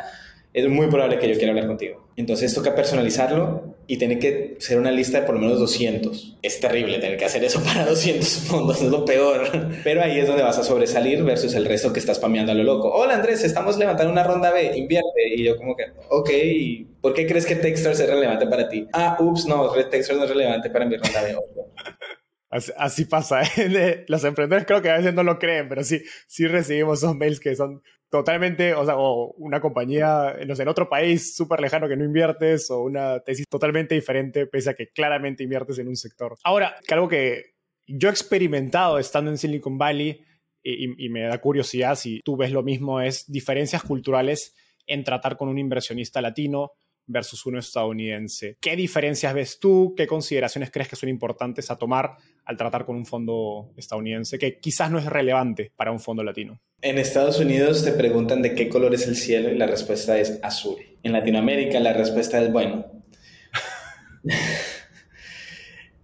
es 0.54 0.70
muy 0.70 0.88
probable 0.88 1.18
que 1.18 1.28
yo 1.28 1.36
quiera 1.36 1.50
hablar 1.50 1.68
contigo. 1.68 2.08
Entonces 2.16 2.54
toca 2.54 2.76
personalizarlo 2.76 3.76
y 3.88 3.98
tiene 3.98 4.20
que 4.20 4.56
ser 4.60 4.78
una 4.78 4.92
lista 4.92 5.22
de 5.22 5.26
por 5.26 5.36
lo 5.36 5.42
menos 5.42 5.60
200. 5.60 6.38
Es 6.44 6.60
terrible 6.60 7.00
tener 7.00 7.18
que 7.18 7.26
hacer 7.26 7.44
eso 7.44 7.62
para 7.64 7.86
200 7.86 8.28
fondos, 8.28 8.82
es 8.82 8.90
lo 8.90 9.04
peor. 9.04 9.48
Pero 9.84 10.04
ahí 10.04 10.20
es 10.20 10.28
donde 10.28 10.44
vas 10.44 10.60
a 10.60 10.64
sobresalir 10.64 11.24
versus 11.24 11.56
el 11.56 11.66
resto 11.66 11.92
que 11.92 12.00
estás 12.00 12.18
spameando 12.18 12.52
a 12.52 12.56
lo 12.56 12.64
loco. 12.64 12.94
Hola 12.94 13.16
Andrés, 13.16 13.44
estamos 13.44 13.78
levantando 13.78 14.12
una 14.12 14.24
ronda 14.24 14.52
B, 14.52 14.78
invierte. 14.78 15.36
Y 15.36 15.44
yo 15.44 15.58
como 15.58 15.76
que, 15.76 15.86
ok, 16.10 16.30
¿por 17.02 17.14
qué 17.14 17.26
crees 17.26 17.48
que 17.48 17.56
Techstars 17.56 18.00
es 18.00 18.10
relevante 18.10 18.46
para 18.46 18.70
ti? 18.70 18.88
Ah, 18.94 19.18
ups, 19.20 19.48
no, 19.48 19.72
Techstars 19.72 20.20
no 20.20 20.26
es 20.26 20.30
relevante 20.30 20.70
para 20.70 20.86
mi 20.86 20.98
ronda 20.98 21.24
B. 21.24 21.36
Así, 22.78 23.06
pasa. 23.06 23.42
¿eh? 23.58 24.06
Los 24.08 24.24
emprendedores 24.24 24.68
creo 24.68 24.82
que 24.82 24.90
a 24.90 24.98
veces 24.98 25.14
no 25.14 25.24
lo 25.24 25.40
creen, 25.40 25.68
pero 25.70 25.84
sí, 25.84 26.02
sí 26.28 26.48
recibimos 26.48 27.00
esos 27.00 27.16
mails 27.16 27.40
que 27.40 27.56
son 27.56 27.82
totalmente, 28.10 28.76
o 28.76 28.86
sea, 28.86 28.96
o 28.98 29.34
una 29.38 29.60
compañía 29.60 30.36
no 30.46 30.56
sé, 30.56 30.62
en 30.62 30.68
otro 30.68 30.88
país 30.88 31.36
súper 31.36 31.60
lejano 31.60 31.88
que 31.88 31.98
no 31.98 32.06
inviertes, 32.06 32.70
o 32.70 32.82
una 32.84 33.20
tesis 33.22 33.46
totalmente 33.50 33.96
diferente, 33.96 34.46
pese 34.46 34.70
a 34.70 34.74
que 34.76 34.90
claramente 34.90 35.44
inviertes 35.44 35.80
en 35.80 35.88
un 35.88 35.96
sector. 35.96 36.36
Ahora, 36.44 36.76
que 36.88 36.94
algo 36.94 37.08
que 37.08 37.56
yo 37.88 38.10
he 38.10 38.12
experimentado 38.12 39.00
estando 39.00 39.32
en 39.32 39.40
Silicon 39.40 39.80
Valley 39.80 40.24
y, 40.62 41.06
y 41.06 41.10
me 41.10 41.24
da 41.24 41.42
curiosidad 41.42 41.96
si 41.96 42.22
tú 42.24 42.38
ves 42.38 42.52
lo 42.52 42.62
mismo, 42.62 43.02
es 43.02 43.30
diferencias 43.32 43.82
culturales 43.82 44.56
en 44.86 45.04
tratar 45.04 45.36
con 45.36 45.50
un 45.50 45.58
inversionista 45.58 46.22
latino 46.22 46.74
versus 47.06 47.46
uno 47.46 47.60
estadounidense. 47.60 48.58
¿Qué 48.60 48.76
diferencias 48.76 49.34
ves 49.34 49.60
tú? 49.60 49.94
¿Qué 49.96 50.08
consideraciones 50.08 50.72
crees 50.72 50.90
que 50.90 50.96
son 50.96 51.10
importantes 51.10 51.70
a 51.72 51.78
tomar 51.78 52.18
al 52.46 52.58
tratar 52.58 52.86
con 52.86 52.96
un 52.96 53.06
fondo 53.06 53.72
estadounidense 53.78 54.38
que 54.38 54.60
quizás 54.60 54.92
no 54.92 55.00
es 55.00 55.06
relevante 55.06 55.72
para 55.76 55.92
un 55.92 56.00
fondo 56.00 56.24
latino? 56.24 56.62
En 56.82 56.98
Estados 56.98 57.40
Unidos 57.40 57.84
te 57.84 57.92
preguntan 57.92 58.42
de 58.42 58.56
qué 58.56 58.68
color 58.68 58.94
es 58.94 59.08
el 59.08 59.16
cielo 59.16 59.50
y 59.50 59.58
la 59.58 59.68
respuesta 59.68 60.18
es 60.18 60.40
azul. 60.44 60.78
En 61.02 61.14
Latinoamérica 61.14 61.80
la 61.80 61.94
respuesta 61.94 62.42
es 62.42 62.52
bueno. 62.52 62.86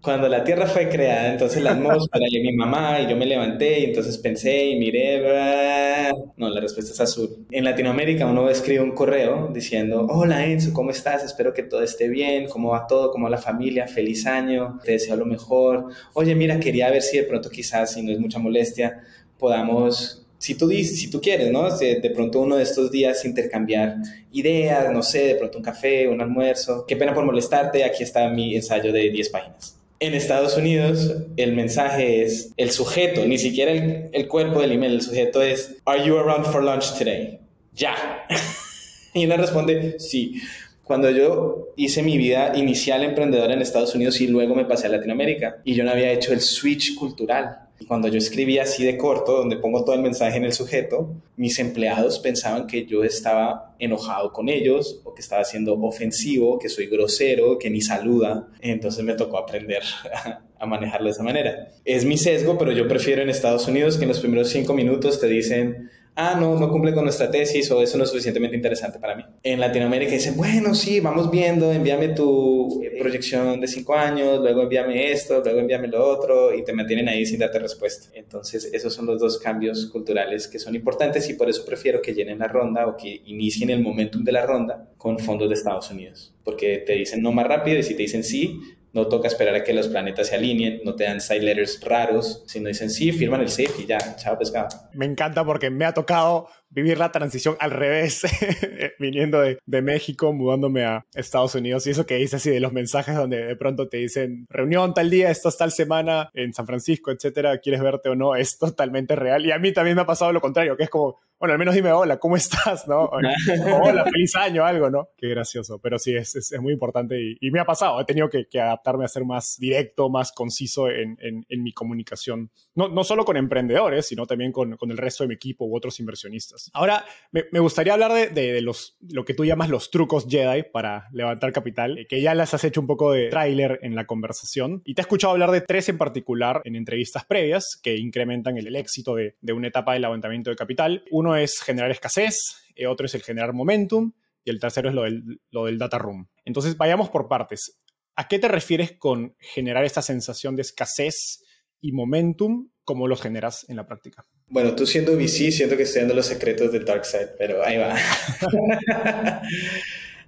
Cuando 0.02 0.30
la 0.30 0.46
Tierra 0.46 0.66
fue 0.66 0.88
creada, 0.88 1.34
entonces 1.34 1.62
la 1.62 1.72
atmósfera 1.72 2.26
y 2.30 2.40
mi 2.40 2.54
mamá 2.54 3.02
y 3.02 3.10
yo 3.10 3.18
me 3.18 3.26
levanté 3.26 3.82
y 3.82 3.84
entonces 3.84 4.18
pensé 4.18 4.68
y 4.68 4.80
miré, 4.80 6.10
no, 6.38 6.50
la 6.50 6.62
respuesta 6.62 6.94
es 6.94 7.00
azul. 7.02 7.46
En 7.52 7.66
Latinoamérica 7.66 8.26
uno 8.26 8.50
escribe 8.50 8.82
un 8.82 8.92
correo 8.92 9.50
diciendo, 9.54 10.08
hola 10.10 10.46
Enzo, 10.46 10.72
¿cómo 10.72 10.92
estás? 10.92 11.26
Espero 11.26 11.54
que 11.54 11.64
todo 11.64 11.84
esté 11.84 12.08
bien, 12.08 12.48
¿cómo 12.48 12.70
va 12.70 12.88
todo? 12.88 13.12
¿Cómo 13.12 13.26
va 13.26 13.32
la 13.32 13.38
familia? 13.38 13.88
Feliz 13.88 14.26
año, 14.26 14.80
te 14.86 14.94
deseo 14.94 15.18
lo 15.18 15.26
mejor. 15.26 15.90
Oye, 16.14 16.34
mira, 16.34 16.62
quería 16.62 16.90
ver 16.90 17.02
si 17.02 17.18
de 17.18 17.24
pronto 17.24 17.50
quizás, 17.50 17.92
si 17.92 18.02
no 18.02 18.14
es 18.14 18.20
mucha 18.20 18.40
molestia, 18.40 19.02
podamos 19.38 20.26
si 20.38 20.56
tú, 20.56 20.70
si 20.70 21.10
tú 21.10 21.20
quieres, 21.20 21.52
¿no? 21.52 21.70
De, 21.78 22.00
de, 22.00 22.10
pronto 22.12 22.40
uno 22.40 22.56
de 22.56 22.64
estos 22.64 22.90
días 22.90 23.26
intercambiar 23.26 23.98
ideas, 24.32 24.90
no 24.94 25.04
sé, 25.04 25.26
de 25.26 25.36
pronto 25.36 25.58
un 25.58 25.64
café, 25.66 26.08
un 26.08 26.22
almuerzo. 26.22 26.86
Qué 26.88 26.96
pena 26.96 27.14
por 27.14 27.26
molestarte, 27.26 27.84
aquí 27.84 28.04
está 28.04 28.30
mi 28.30 28.56
ensayo 28.56 28.94
de 28.94 29.10
10 29.10 29.30
páginas. 29.30 29.79
En 30.02 30.14
Estados 30.14 30.56
Unidos, 30.56 31.14
el 31.36 31.54
mensaje 31.54 32.24
es 32.24 32.54
el 32.56 32.72
sujeto, 32.72 33.26
ni 33.26 33.38
siquiera 33.38 33.72
el, 33.74 34.28
cuerpo 34.30 34.62
del 34.62 34.72
email, 34.72 34.94
el 34.94 35.02
sujeto 35.02 35.42
es, 35.42 35.76
¿Are 35.84 36.06
you 36.06 36.18
around 36.18 36.46
for 36.46 36.64
lunch 36.64 36.98
today? 36.98 37.40
Ya. 37.74 37.96
y 39.14 39.26
uno 39.26 39.36
responde, 39.36 40.00
sí. 40.00 40.42
Cuando 40.86 41.10
yo 41.10 41.68
hice 41.76 42.02
mi 42.02 42.18
vida 42.18 42.54
inicial 42.56 43.04
emprendedora 43.04 43.54
en 43.54 43.62
Estados 43.62 43.94
Unidos 43.94 44.22
y 44.22 44.28
luego 44.28 44.56
me 44.56 44.66
pasé 44.66 44.88
a 44.88 44.90
Latinoamérica 44.90 45.58
y 45.66 45.76
yo 45.76 45.84
no 45.84 45.92
había 45.92 46.12
hecho 46.12 46.32
el 46.32 46.40
switch 46.40 46.96
cultural 46.96 47.69
cuando 47.88 48.08
yo 48.08 48.18
escribía 48.18 48.64
así 48.64 48.84
de 48.84 48.98
corto, 48.98 49.38
donde 49.38 49.58
pongo 49.58 49.84
todo 49.84 49.96
el 49.96 50.02
mensaje 50.02 50.38
en 50.38 50.46
el 50.46 50.54
sujeto, 50.54 51.16
mis 51.38 51.60
empleados 51.60 52.20
pensaban 52.20 52.68
que 52.68 52.86
yo 52.86 53.04
estaba 53.04 53.76
enojado 53.80 54.34
con 54.34 54.50
ellos 54.50 55.02
o 55.06 55.14
que 55.14 55.22
estaba 55.22 55.44
siendo 55.44 55.74
ofensivo, 55.76 56.60
que 56.60 56.70
soy 56.70 56.88
grosero, 56.88 57.58
que 57.58 57.70
ni 57.70 57.82
saluda. 57.82 58.48
Entonces 58.60 59.04
me 59.04 59.14
tocó 59.14 59.38
aprender 59.38 59.82
a 60.60 60.66
manejarlo 60.66 61.06
de 61.06 61.12
esa 61.12 61.24
manera. 61.24 61.70
Es 61.86 62.06
mi 62.06 62.18
sesgo, 62.18 62.58
pero 62.58 62.72
yo 62.72 62.88
prefiero 62.88 63.22
en 63.22 63.30
Estados 63.30 63.68
Unidos 63.68 63.98
que 63.98 64.04
en 64.04 64.10
los 64.10 64.20
primeros 64.20 64.50
cinco 64.50 64.74
minutos 64.74 65.20
te 65.20 65.28
dicen 65.28 65.90
ah, 66.16 66.38
no, 66.40 66.60
no 66.60 66.70
cumple 66.70 66.94
con 66.94 67.04
nuestra 67.04 67.30
tesis 67.32 67.70
o 67.72 67.82
eso 67.82 67.98
no 67.98 68.04
es 68.04 68.10
suficientemente 68.10 68.56
interesante 68.56 69.00
para 69.00 69.16
mí. 69.16 69.24
En 69.44 69.60
Latinoamérica 69.60 70.12
dicen, 70.12 70.36
bueno, 70.36 70.76
sí, 70.76 71.00
vamos 71.00 71.32
viendo, 71.32 71.72
envíame 71.72 72.10
tu 72.10 72.82
proyección 73.00 73.60
de 73.62 73.68
cinco 73.68 73.96
años, 73.96 74.40
luego 74.40 74.64
envíame 74.64 75.12
esto, 75.12 75.42
luego 75.44 75.60
envíame 75.60 75.88
lo 75.88 76.06
otro 76.06 76.54
y 76.54 76.64
te 76.64 76.74
mantienen 76.74 77.08
ahí 77.08 77.26
sin 77.26 77.40
darte 77.40 77.60
respuesta. 77.60 78.10
Entonces, 78.14 78.70
esos 78.74 78.94
son 78.94 79.06
los 79.06 79.20
dos 79.20 79.40
cambios 79.40 79.88
culturales 79.88 80.48
que 80.48 80.60
son 80.60 80.76
importantes 80.76 81.30
y 81.30 81.34
por 81.34 81.50
eso 81.50 81.66
prefiero 81.66 82.02
que 82.02 82.14
llenen 82.14 82.40
la 82.40 82.48
ronda 82.48 82.88
o 82.88 82.98
que 82.98 83.22
inicien 83.26 83.70
el 83.70 83.82
momentum 83.82 84.24
de 84.24 84.32
la 84.32 84.46
ronda 84.46 84.90
con 84.98 85.20
fondos 85.20 85.50
de 85.50 85.56
Estados 85.56 85.90
Unidos, 85.92 86.34
porque 86.44 86.84
te 86.86 86.94
dicen 86.94 87.22
no 87.22 87.32
más 87.32 87.48
rápido 87.48 87.80
y 87.80 87.84
si 87.84 87.96
te 87.96 88.04
dicen 88.04 88.24
sí, 88.24 88.60
no 88.94 89.08
toca 89.08 89.28
esperar 89.28 89.56
a 89.56 89.64
que 89.64 89.74
los 89.74 89.88
planetas 89.88 90.28
se 90.28 90.36
alineen, 90.36 90.82
no 90.84 90.96
te 90.96 91.04
dan 91.04 91.22
side 91.22 91.42
letters 91.42 91.80
saros, 91.80 92.44
sino 92.48 92.68
dicen 92.68 92.90
sí, 92.90 93.12
firman 93.12 93.42
el 93.42 93.50
safe 93.50 93.74
y 93.80 93.86
ya, 93.86 93.98
chao 94.16 94.38
pescado. 94.38 94.70
Me 94.94 95.06
encanta 95.06 95.46
porque 95.46 95.70
me 95.70 95.86
ha 95.86 95.94
tocado 95.94 96.48
vivir 96.70 96.98
la 96.98 97.12
transición 97.12 97.56
al 97.60 97.72
revés, 97.72 98.24
viniendo 99.00 99.42
de, 99.42 99.60
de, 99.66 99.82
México, 99.82 100.34
mudándome 100.34 100.86
a 100.86 101.06
Estados 101.14 101.56
Unidos. 101.56 101.86
Y 101.88 101.92
eso 101.92 102.06
que 102.06 102.16
dice 102.16 102.38
así 102.38 102.50
de 102.50 102.60
los 102.60 102.74
mensajes 102.74 103.16
donde 103.16 103.46
de 103.46 103.56
pronto 103.56 103.90
te 103.90 103.98
dicen 103.98 104.46
reunión 104.50 104.94
tal 104.94 105.10
día, 105.10 105.30
estás 105.30 105.58
tal 105.58 105.72
semana 105.72 106.30
en 106.34 106.54
San 106.54 106.66
Francisco, 106.66 107.12
etcétera, 107.12 107.58
quieres 107.60 107.82
verte 107.82 108.10
o 108.10 108.16
no, 108.16 108.36
es 108.36 108.58
totalmente 108.58 109.16
real. 109.16 109.46
Y 109.46 109.52
a 109.52 109.60
mí 109.60 109.72
también 109.74 109.96
me 109.96 110.04
ha 110.04 110.06
pasado 110.06 110.32
lo 110.32 110.42
contrario, 110.42 110.78
que 110.78 110.84
es 110.84 110.90
como, 110.90 111.20
bueno, 111.40 111.54
al 111.54 111.60
menos 111.60 111.74
dime 111.74 111.94
hola, 111.94 112.20
¿cómo 112.20 112.36
estás? 112.36 112.86
¿no? 112.88 113.06
hola, 113.84 114.04
feliz 114.04 114.36
año, 114.36 114.66
algo, 114.66 114.90
¿no? 114.90 115.10
Qué 115.18 115.30
gracioso. 115.30 115.80
Pero 115.80 115.98
sí, 115.98 116.14
es, 116.14 116.36
es, 116.36 116.60
muy 116.60 116.74
importante 116.74 117.16
y, 117.40 117.52
me 117.52 117.62
ha 117.62 117.66
pasado. 117.66 118.00
He 118.02 118.06
tenido 118.06 118.30
que, 118.30 118.46
adaptarme 118.60 119.06
a 119.06 119.08
ser 119.08 119.24
más 119.24 119.56
directo, 119.58 120.10
más 120.10 120.34
conciso 120.34 120.90
en, 120.90 121.18
en, 121.22 121.64
mi 121.64 121.72
comunicación. 121.72 122.52
No, 122.76 122.90
no 122.90 123.04
solo 123.06 123.24
con 123.24 123.38
emprendedores, 123.38 124.08
sino 124.08 124.26
también 124.26 124.52
con, 124.52 124.76
con 124.76 124.92
el 124.92 124.98
resto 124.98 125.24
de 125.24 125.30
mi 125.30 125.36
equipo 125.36 125.66
u 125.66 125.76
otros 125.76 126.00
inversionistas. 126.02 126.59
Ahora, 126.74 127.06
me, 127.32 127.60
gustaría 127.60 127.94
hablar 127.94 128.34
de, 128.34 128.62
los, 128.62 128.98
lo 129.00 129.26
que 129.26 129.34
tú 129.34 129.46
llamas 129.46 129.70
los 129.70 129.92
trucos 129.92 130.28
Jedi 130.28 130.64
para 130.64 131.10
levantar 131.12 131.52
capital, 131.52 132.06
que 132.10 132.22
ya 132.22 132.34
las 132.36 132.54
has 132.54 132.64
hecho 132.64 132.82
un 132.82 132.88
poco 132.88 133.12
de 133.12 133.30
tráiler 133.30 133.80
en 133.82 133.96
la 133.96 134.06
conversación. 134.06 134.82
Y 134.86 134.96
te 134.96 135.02
he 135.02 135.04
escuchado 135.04 135.34
hablar 135.34 135.52
de 135.52 135.62
tres 135.62 135.90
en 135.90 135.98
particular 135.98 136.62
en 136.66 136.76
entrevistas 136.76 137.26
previas 137.26 137.80
que 137.82 137.98
incrementan 137.98 138.58
el, 138.58 138.68
el 138.68 138.76
éxito 138.76 139.16
de, 139.16 139.36
una 139.54 139.68
etapa 139.68 139.94
de 139.94 140.00
levantamiento 140.00 140.50
de 140.50 140.56
capital. 140.56 141.04
Uno 141.12 141.36
es 141.36 141.62
generar 141.62 141.92
escasez, 141.92 142.36
eh, 142.76 142.88
otro 142.88 143.06
es 143.06 143.16
el 143.16 143.24
generar 143.24 143.54
momentum 143.54 144.14
y 144.44 144.50
el 144.50 144.60
tercero 144.60 144.90
es 144.90 144.96
lo 144.96 145.04
del, 145.04 145.42
lo 145.52 145.66
del 145.66 145.78
data 145.78 145.98
room. 145.98 146.28
Entonces, 146.46 146.78
vayamos 146.78 147.10
por 147.10 147.28
partes. 147.28 147.80
¿A 148.16 148.28
qué 148.28 148.40
te 148.40 148.48
refieres 148.48 148.94
con 148.98 149.36
generar 149.40 149.86
esta 149.86 150.02
sensación 150.02 150.56
de 150.56 150.64
escasez 150.64 151.44
y 151.80 151.92
momentum? 151.92 152.70
¿Cómo 152.84 153.08
los 153.08 153.22
generas 153.22 153.66
en 153.70 153.78
la 153.78 153.86
práctica? 153.86 154.26
Bueno, 154.50 154.76
tú 154.76 154.88
siendo 154.88 155.14
VC, 155.14 155.52
siento 155.52 155.78
que 155.78 155.84
estoy 155.84 156.02
dando 156.02 156.16
los 156.16 156.26
secretos 156.26 156.72
del 156.72 156.84
dark 156.84 157.06
side, 157.06 157.30
pero 157.38 157.64
ahí 157.64 157.78
va. 157.78 157.96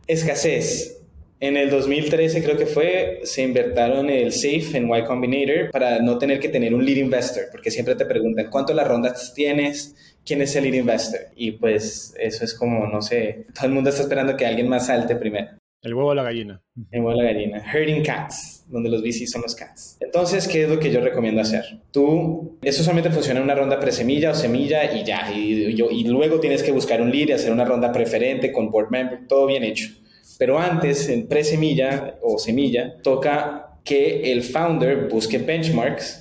escasez. 0.08 0.98
En 1.40 1.58
el 1.58 1.72
2013 1.72 2.44
creo 2.44 2.56
que 2.56 2.68
fue, 2.68 3.22
se 3.24 3.42
invertaron 3.42 4.12
el 4.12 4.32
SAFE 4.32 4.78
en 4.78 4.94
Y 4.94 5.04
Combinator 5.06 5.72
para 5.72 6.00
no 6.00 6.20
tener 6.20 6.40
que 6.40 6.50
tener 6.50 6.72
un 6.76 6.86
lead 6.86 6.98
investor, 6.98 7.46
porque 7.52 7.72
siempre 7.72 7.96
te 7.96 8.06
preguntan 8.06 8.52
cuánto 8.52 8.76
las 8.76 8.88
rondas 8.88 9.34
tienes, 9.34 9.96
quién 10.24 10.44
es 10.44 10.56
el 10.56 10.66
lead 10.66 10.76
investor. 10.76 11.22
Y 11.36 11.54
pues 11.54 12.14
eso 12.20 12.46
es 12.46 12.54
como, 12.54 12.86
no 12.86 13.02
sé, 13.02 13.48
todo 13.56 13.66
el 13.66 13.72
mundo 13.72 13.90
está 13.90 14.04
esperando 14.04 14.38
que 14.38 14.46
alguien 14.46 14.70
más 14.70 14.86
salte 14.86 15.16
primero. 15.16 15.61
El 15.82 15.96
huevo 15.96 16.10
o 16.10 16.14
la 16.14 16.22
gallina. 16.22 16.62
El 16.92 17.02
huevo 17.02 17.18
o 17.18 17.22
la 17.22 17.32
gallina. 17.32 17.58
Herding 17.58 18.04
cats, 18.04 18.66
donde 18.70 18.90
los 18.90 19.02
VCs 19.02 19.32
son 19.32 19.42
los 19.42 19.56
cats. 19.56 19.98
Entonces, 20.00 20.48
¿qué 20.48 20.64
es 20.64 20.70
lo 20.70 20.80
que 20.80 20.92
yo 20.92 21.02
recomiendo 21.02 21.42
hacer? 21.42 21.64
Tú, 21.90 22.60
eso 22.62 22.84
solamente 22.84 23.10
funciona 23.10 23.40
en 23.40 23.46
una 23.46 23.56
ronda 23.56 23.80
pre-semilla 23.80 24.32
o 24.32 24.36
semilla 24.36 24.94
y 24.94 25.04
ya. 25.04 25.32
Y, 25.34 25.76
y 25.82 26.04
luego 26.04 26.40
tienes 26.40 26.62
que 26.62 26.72
buscar 26.72 27.02
un 27.02 27.12
lead 27.12 27.30
y 27.30 27.32
hacer 27.32 27.52
una 27.52 27.66
ronda 27.66 27.92
preferente 27.92 28.52
con 28.52 28.70
board 28.70 28.92
member, 28.92 29.28
todo 29.28 29.48
bien 29.48 29.64
hecho. 29.64 29.90
Pero 30.38 30.60
antes, 30.60 31.10
en 31.10 31.28
pre-semilla 31.28 32.18
o 32.22 32.38
semilla, 32.38 33.02
toca 33.02 33.80
que 33.84 34.32
el 34.32 34.44
founder 34.44 35.08
busque 35.10 35.40
benchmarks 35.40 36.21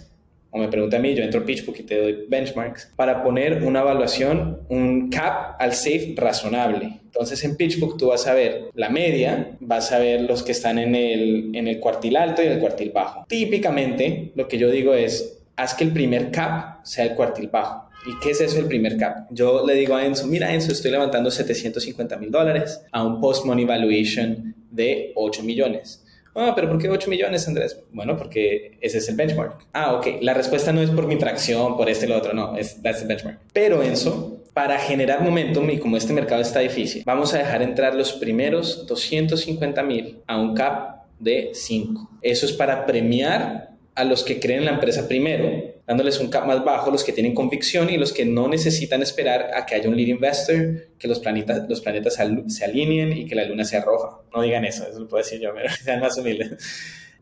o 0.50 0.58
me 0.58 0.68
pregunta 0.68 0.96
a 0.96 1.00
mí, 1.00 1.14
yo 1.14 1.22
entro 1.22 1.40
a 1.40 1.44
PitchBook 1.44 1.78
y 1.78 1.82
te 1.84 2.00
doy 2.00 2.24
benchmarks, 2.28 2.92
para 2.96 3.22
poner 3.22 3.62
una 3.62 3.80
evaluación, 3.80 4.60
un 4.68 5.08
cap 5.10 5.56
al 5.60 5.72
safe 5.74 6.14
razonable. 6.16 7.00
Entonces 7.04 7.42
en 7.44 7.56
PitchBook 7.56 7.96
tú 7.96 8.08
vas 8.08 8.26
a 8.26 8.34
ver 8.34 8.70
la 8.74 8.88
media, 8.88 9.56
vas 9.60 9.92
a 9.92 9.98
ver 9.98 10.22
los 10.22 10.42
que 10.42 10.52
están 10.52 10.78
en 10.78 10.94
el, 10.94 11.54
en 11.54 11.68
el 11.68 11.78
cuartil 11.78 12.16
alto 12.16 12.42
y 12.42 12.46
en 12.46 12.52
el 12.52 12.58
cuartil 12.58 12.90
bajo. 12.90 13.24
Típicamente 13.28 14.32
lo 14.34 14.48
que 14.48 14.58
yo 14.58 14.70
digo 14.70 14.94
es, 14.94 15.38
haz 15.56 15.74
que 15.74 15.84
el 15.84 15.92
primer 15.92 16.30
cap 16.30 16.84
sea 16.84 17.04
el 17.04 17.14
cuartil 17.14 17.48
bajo. 17.48 17.88
¿Y 18.06 18.18
qué 18.20 18.30
es 18.30 18.40
eso 18.40 18.58
el 18.58 18.66
primer 18.66 18.96
cap? 18.96 19.26
Yo 19.30 19.66
le 19.66 19.74
digo 19.74 19.94
a 19.94 20.04
Enzo, 20.04 20.26
mira 20.26 20.52
Enzo, 20.54 20.72
estoy 20.72 20.90
levantando 20.90 21.30
750 21.30 22.16
mil 22.16 22.30
dólares 22.30 22.82
a 22.92 23.04
un 23.04 23.20
post-money 23.20 23.66
valuation 23.66 24.54
de 24.70 25.12
8 25.16 25.42
millones. 25.42 26.02
Ah, 26.34 26.52
pero 26.54 26.68
¿por 26.68 26.78
qué 26.78 26.88
8 26.88 27.10
millones, 27.10 27.46
Andrés? 27.48 27.80
Bueno, 27.92 28.16
porque 28.16 28.78
ese 28.80 28.98
es 28.98 29.08
el 29.08 29.16
benchmark. 29.16 29.66
Ah, 29.72 29.94
ok. 29.94 30.06
La 30.20 30.34
respuesta 30.34 30.72
no 30.72 30.80
es 30.80 30.90
por 30.90 31.06
mi 31.06 31.16
tracción, 31.16 31.76
por 31.76 31.88
este 31.88 32.06
y 32.06 32.08
lo 32.08 32.16
otro, 32.16 32.32
no, 32.32 32.56
es 32.56 32.80
that's 32.82 33.00
the 33.00 33.06
benchmark. 33.06 33.38
Pero 33.52 33.82
Enzo, 33.82 34.38
para 34.52 34.78
generar 34.78 35.22
momentum 35.22 35.68
y 35.70 35.78
como 35.78 35.96
este 35.96 36.12
mercado 36.12 36.40
está 36.40 36.60
difícil, 36.60 37.02
vamos 37.04 37.34
a 37.34 37.38
dejar 37.38 37.62
entrar 37.62 37.94
los 37.94 38.12
primeros 38.12 38.86
250 38.86 39.82
mil 39.82 40.18
a 40.26 40.40
un 40.40 40.54
cap 40.54 41.04
de 41.18 41.50
5. 41.52 42.10
Eso 42.22 42.46
es 42.46 42.52
para 42.52 42.86
premiar 42.86 43.70
a 43.94 44.04
los 44.04 44.22
que 44.22 44.40
creen 44.40 44.60
en 44.60 44.64
la 44.66 44.72
empresa 44.72 45.06
primero, 45.08 45.74
dándoles 45.90 46.20
un 46.20 46.30
cap 46.30 46.46
más 46.46 46.64
bajo, 46.64 46.88
los 46.92 47.02
que 47.02 47.12
tienen 47.12 47.34
convicción 47.34 47.90
y 47.90 47.96
los 47.96 48.12
que 48.12 48.24
no 48.24 48.46
necesitan 48.46 49.02
esperar 49.02 49.50
a 49.56 49.66
que 49.66 49.74
haya 49.74 49.88
un 49.88 49.96
lead 49.96 50.06
investor, 50.06 50.86
que 50.96 51.08
los 51.08 51.18
planetas, 51.18 51.68
los 51.68 51.80
planetas 51.80 52.16
se 52.46 52.64
alineen 52.64 53.12
y 53.12 53.26
que 53.26 53.34
la 53.34 53.44
luna 53.44 53.64
sea 53.64 53.80
roja. 53.80 54.20
No 54.32 54.40
digan 54.40 54.64
eso, 54.64 54.86
eso 54.88 55.00
lo 55.00 55.08
puedo 55.08 55.24
decir 55.24 55.40
yo, 55.40 55.52
pero 55.52 55.68
sean 55.84 55.98
más 55.98 56.16
humildes. 56.16 56.52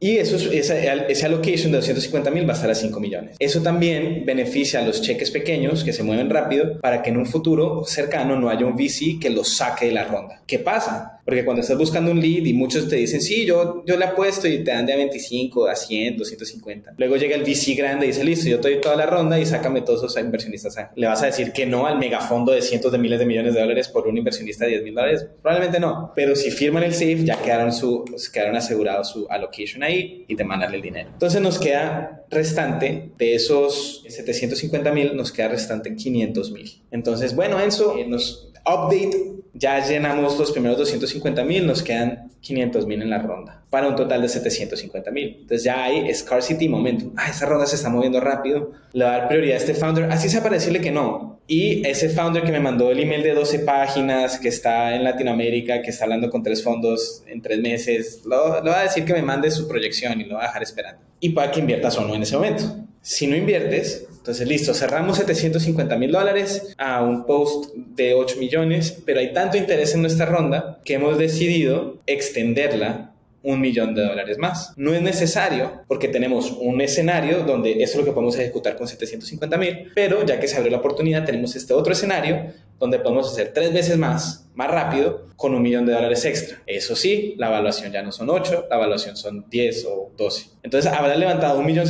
Y 0.01 0.19
eso, 0.19 0.37
esa, 0.53 0.79
esa 0.79 1.27
allocation 1.27 1.73
de 1.73 1.79
250 1.79 2.31
mil 2.31 2.49
va 2.49 2.53
a 2.53 2.57
estar 2.57 2.71
a 2.71 2.75
5 2.75 3.01
millones. 3.01 3.37
Eso 3.39 3.63
también 3.63 4.25
beneficia 4.25 4.81
a 4.81 4.85
los 4.85 5.03
cheques 5.03 5.31
pequeños 5.31 5.85
que 5.85 5.93
se 5.93 6.03
mueven 6.03 6.31
rápido 6.31 6.79
para 6.81 7.03
que 7.03 7.11
en 7.11 7.17
un 7.17 7.27
futuro 7.27 7.85
cercano 7.85 8.39
no 8.39 8.49
haya 8.49 8.67
un 8.67 8.77
VC 8.77 9.19
que 9.21 9.31
los 9.31 9.57
saque 9.57 9.87
de 9.87 9.93
la 9.93 10.05
ronda. 10.05 10.43
¿Qué 10.47 10.59
pasa? 10.59 11.19
Porque 11.29 11.45
cuando 11.45 11.61
estás 11.61 11.77
buscando 11.77 12.11
un 12.11 12.21
lead 12.21 12.47
y 12.47 12.55
muchos 12.55 12.89
te 12.89 12.97
dicen, 12.97 13.21
sí, 13.21 13.45
yo, 13.45 13.85
yo 13.85 13.99
le 13.99 14.07
apuesto 14.07 14.49
y 14.49 14.65
te 14.65 14.71
dan 14.71 14.87
de 14.87 14.95
a 14.95 14.97
25, 14.97 15.69
a 15.69 15.77
100, 15.77 16.17
250. 16.17 16.95
Luego 16.97 17.17
llega 17.17 17.37
el 17.37 17.43
VC 17.43 17.75
grande 17.75 18.07
y 18.07 18.09
dice, 18.09 18.25
listo, 18.25 18.49
yo 18.49 18.61
te 18.61 18.71
doy 18.71 18.81
toda 18.81 18.97
la 18.97 19.05
ronda 19.05 19.39
y 19.39 19.45
sácame 19.45 19.83
todos 19.83 20.03
esos 20.03 20.19
inversionistas. 20.19 20.75
Le 20.97 21.07
vas 21.07 21.23
a 21.23 21.27
decir 21.27 21.53
que 21.53 21.67
no 21.67 21.87
al 21.87 21.99
megafondo 21.99 22.53
de 22.53 22.63
cientos 22.63 22.93
de 22.93 22.99
miles 22.99 23.19
de 23.19 23.27
millones 23.27 23.53
de 23.53 23.61
dólares 23.61 23.89
por 23.89 24.09
un 24.09 24.17
inversionista 24.17 24.65
de 24.65 24.71
10 24.71 24.85
mil 24.85 24.95
dólares. 24.95 25.27
Probablemente 25.43 25.79
no. 25.79 26.13
Pero 26.17 26.35
si 26.35 26.51
firman 26.51 26.85
el 26.85 26.95
SAFE, 26.95 27.25
ya 27.25 27.37
quedaron, 27.43 27.75
su, 27.75 28.07
quedaron 28.33 28.57
asegurados 28.57 29.11
su 29.11 29.27
allocation 29.29 29.83
y 29.91 30.37
te 30.37 30.45
mandan 30.45 30.75
el 30.75 30.83
dinero. 30.83 31.11
Entonces 31.13 31.41
nos 31.41 31.59
queda 31.59 32.25
restante 32.31 33.11
de 33.17 33.35
esos 33.35 34.05
750 34.09 34.93
mil, 34.93 35.17
nos 35.17 35.33
queda 35.33 35.49
restante 35.49 35.95
500 35.95 36.51
mil. 36.53 36.83
Entonces, 36.91 37.35
bueno, 37.35 37.61
Enzo, 37.61 37.97
nos 38.07 38.51
update 38.67 39.39
ya 39.59 39.85
llenamos 39.85 40.39
los 40.39 40.53
primeros 40.53 40.79
250 40.79 41.45
mil, 41.45 41.67
nos 41.67 41.83
quedan 41.83 42.31
500 42.41 42.87
mil 42.87 43.03
en 43.03 43.11
la 43.11 43.19
ronda, 43.19 43.65
para 43.71 43.89
un 43.89 43.97
total 43.97 44.23
de 44.23 44.29
750 44.29 45.11
mil. 45.11 45.37
Entonces 45.41 45.65
ya 45.65 45.85
hay 45.85 46.13
scarcity 46.15 46.69
momentum. 46.69 47.13
Ah, 47.17 47.29
esa 47.31 47.47
ronda 47.47 47.67
se 47.67 47.77
está 47.77 47.91
moviendo 47.91 48.21
rápido, 48.21 48.73
le 48.93 49.05
va 49.05 49.15
a 49.15 49.19
dar 49.19 49.29
prioridad 49.29 49.57
a 49.57 49.59
este 49.59 49.75
founder, 49.75 50.11
así 50.11 50.29
sea 50.29 50.43
para 50.43 50.55
decirle 50.55 50.81
que 50.81 50.91
no. 50.91 51.39
Y 51.47 51.87
ese 51.87 52.11
founder 52.11 52.43
que 52.43 52.53
me 52.53 52.61
mandó 52.61 52.91
el 52.91 53.01
email 53.01 53.23
de 53.23 53.33
12 53.33 53.61
páginas, 53.61 54.39
que 54.39 54.49
está 54.49 54.95
en 54.95 55.05
Latinoamérica, 55.05 55.81
que 55.81 55.91
está 55.91 56.05
hablando 56.05 56.29
con 56.31 56.43
tres 56.43 56.63
fondos 56.63 57.23
en 57.27 57.41
tres 57.41 57.59
meses, 57.61 58.23
le 58.25 58.37
va 58.37 58.81
a 58.81 58.83
decir 58.83 59.05
que 59.05 59.15
me 59.15 59.23
mande 59.23 59.51
su 59.51 59.67
proyección 59.67 60.21
y 60.21 60.25
lo 60.25 60.37
va 60.37 60.45
a 60.45 60.47
dejar 60.49 60.63
esperando. 60.63 61.01
Y 61.21 61.31
para 61.31 61.51
que 61.51 61.61
inviertas 61.61 61.97
o 61.97 62.07
no 62.07 62.15
en 62.15 62.23
ese 62.23 62.37
momento. 62.37 62.65
Si 63.01 63.27
no 63.27 63.37
inviertes, 63.37 64.07
entonces 64.19 64.47
listo, 64.47 64.75
cerramos 64.75 65.17
750 65.17 65.97
mil 65.97 66.13
dólares 66.13 66.75
a 66.77 67.03
un 67.03 67.25
post 67.25 67.73
de 67.75 68.13
8 68.13 68.37
millones, 68.39 69.03
pero 69.07 69.21
hay 69.21 69.33
tanto 69.33 69.57
interés 69.57 69.95
en 69.95 70.03
nuestra 70.03 70.27
ronda 70.27 70.81
que 70.85 70.95
hemos 70.95 71.17
decidido 71.17 71.97
extenderla 72.07 73.15
un 73.43 73.61
millón 73.61 73.95
de 73.95 74.03
dólares 74.03 74.39
más. 74.39 74.73
No 74.77 74.93
es 74.93 75.03
necesario 75.03 75.83
porque 75.87 76.09
tenemos 76.09 76.51
un 76.53 76.81
escenario 76.81 77.45
donde 77.45 77.83
eso 77.83 77.93
es 77.93 77.97
lo 77.97 78.05
que 78.05 78.13
podemos 78.13 78.37
ejecutar 78.39 78.77
con 78.77 78.89
750 78.89 79.57
mil, 79.57 79.93
pero 79.95 80.25
ya 80.25 80.41
que 80.41 80.49
se 80.49 80.57
abrió 80.57 80.73
la 80.73 80.79
oportunidad, 80.79 81.25
tenemos 81.25 81.55
este 81.57 81.75
otro 81.75 81.93
escenario 81.93 82.53
donde 82.79 82.99
podemos 82.99 83.31
hacer 83.33 83.53
tres 83.53 83.73
veces 83.73 83.97
más, 83.97 84.49
más 84.55 84.71
rápido, 84.71 85.29
con 85.37 85.55
un 85.55 85.63
millón 85.63 85.87
de 85.87 85.93
dólares 85.93 86.25
extra. 86.25 86.61
Eso 86.67 86.97
sí, 86.97 87.35
la 87.39 87.47
evaluación 87.47 87.93
ya 87.93 88.03
no 88.03 88.11
son 88.11 88.29
8, 88.29 88.67
la 88.69 88.77
evaluación 88.77 89.17
son 89.17 89.45
10 89.49 89.87
o 89.89 90.11
12. 90.17 90.47
Entonces, 90.65 90.91
habrás 90.93 91.17
levantado 91.17 91.61
un 91.61 91.67
millón 91.67 91.87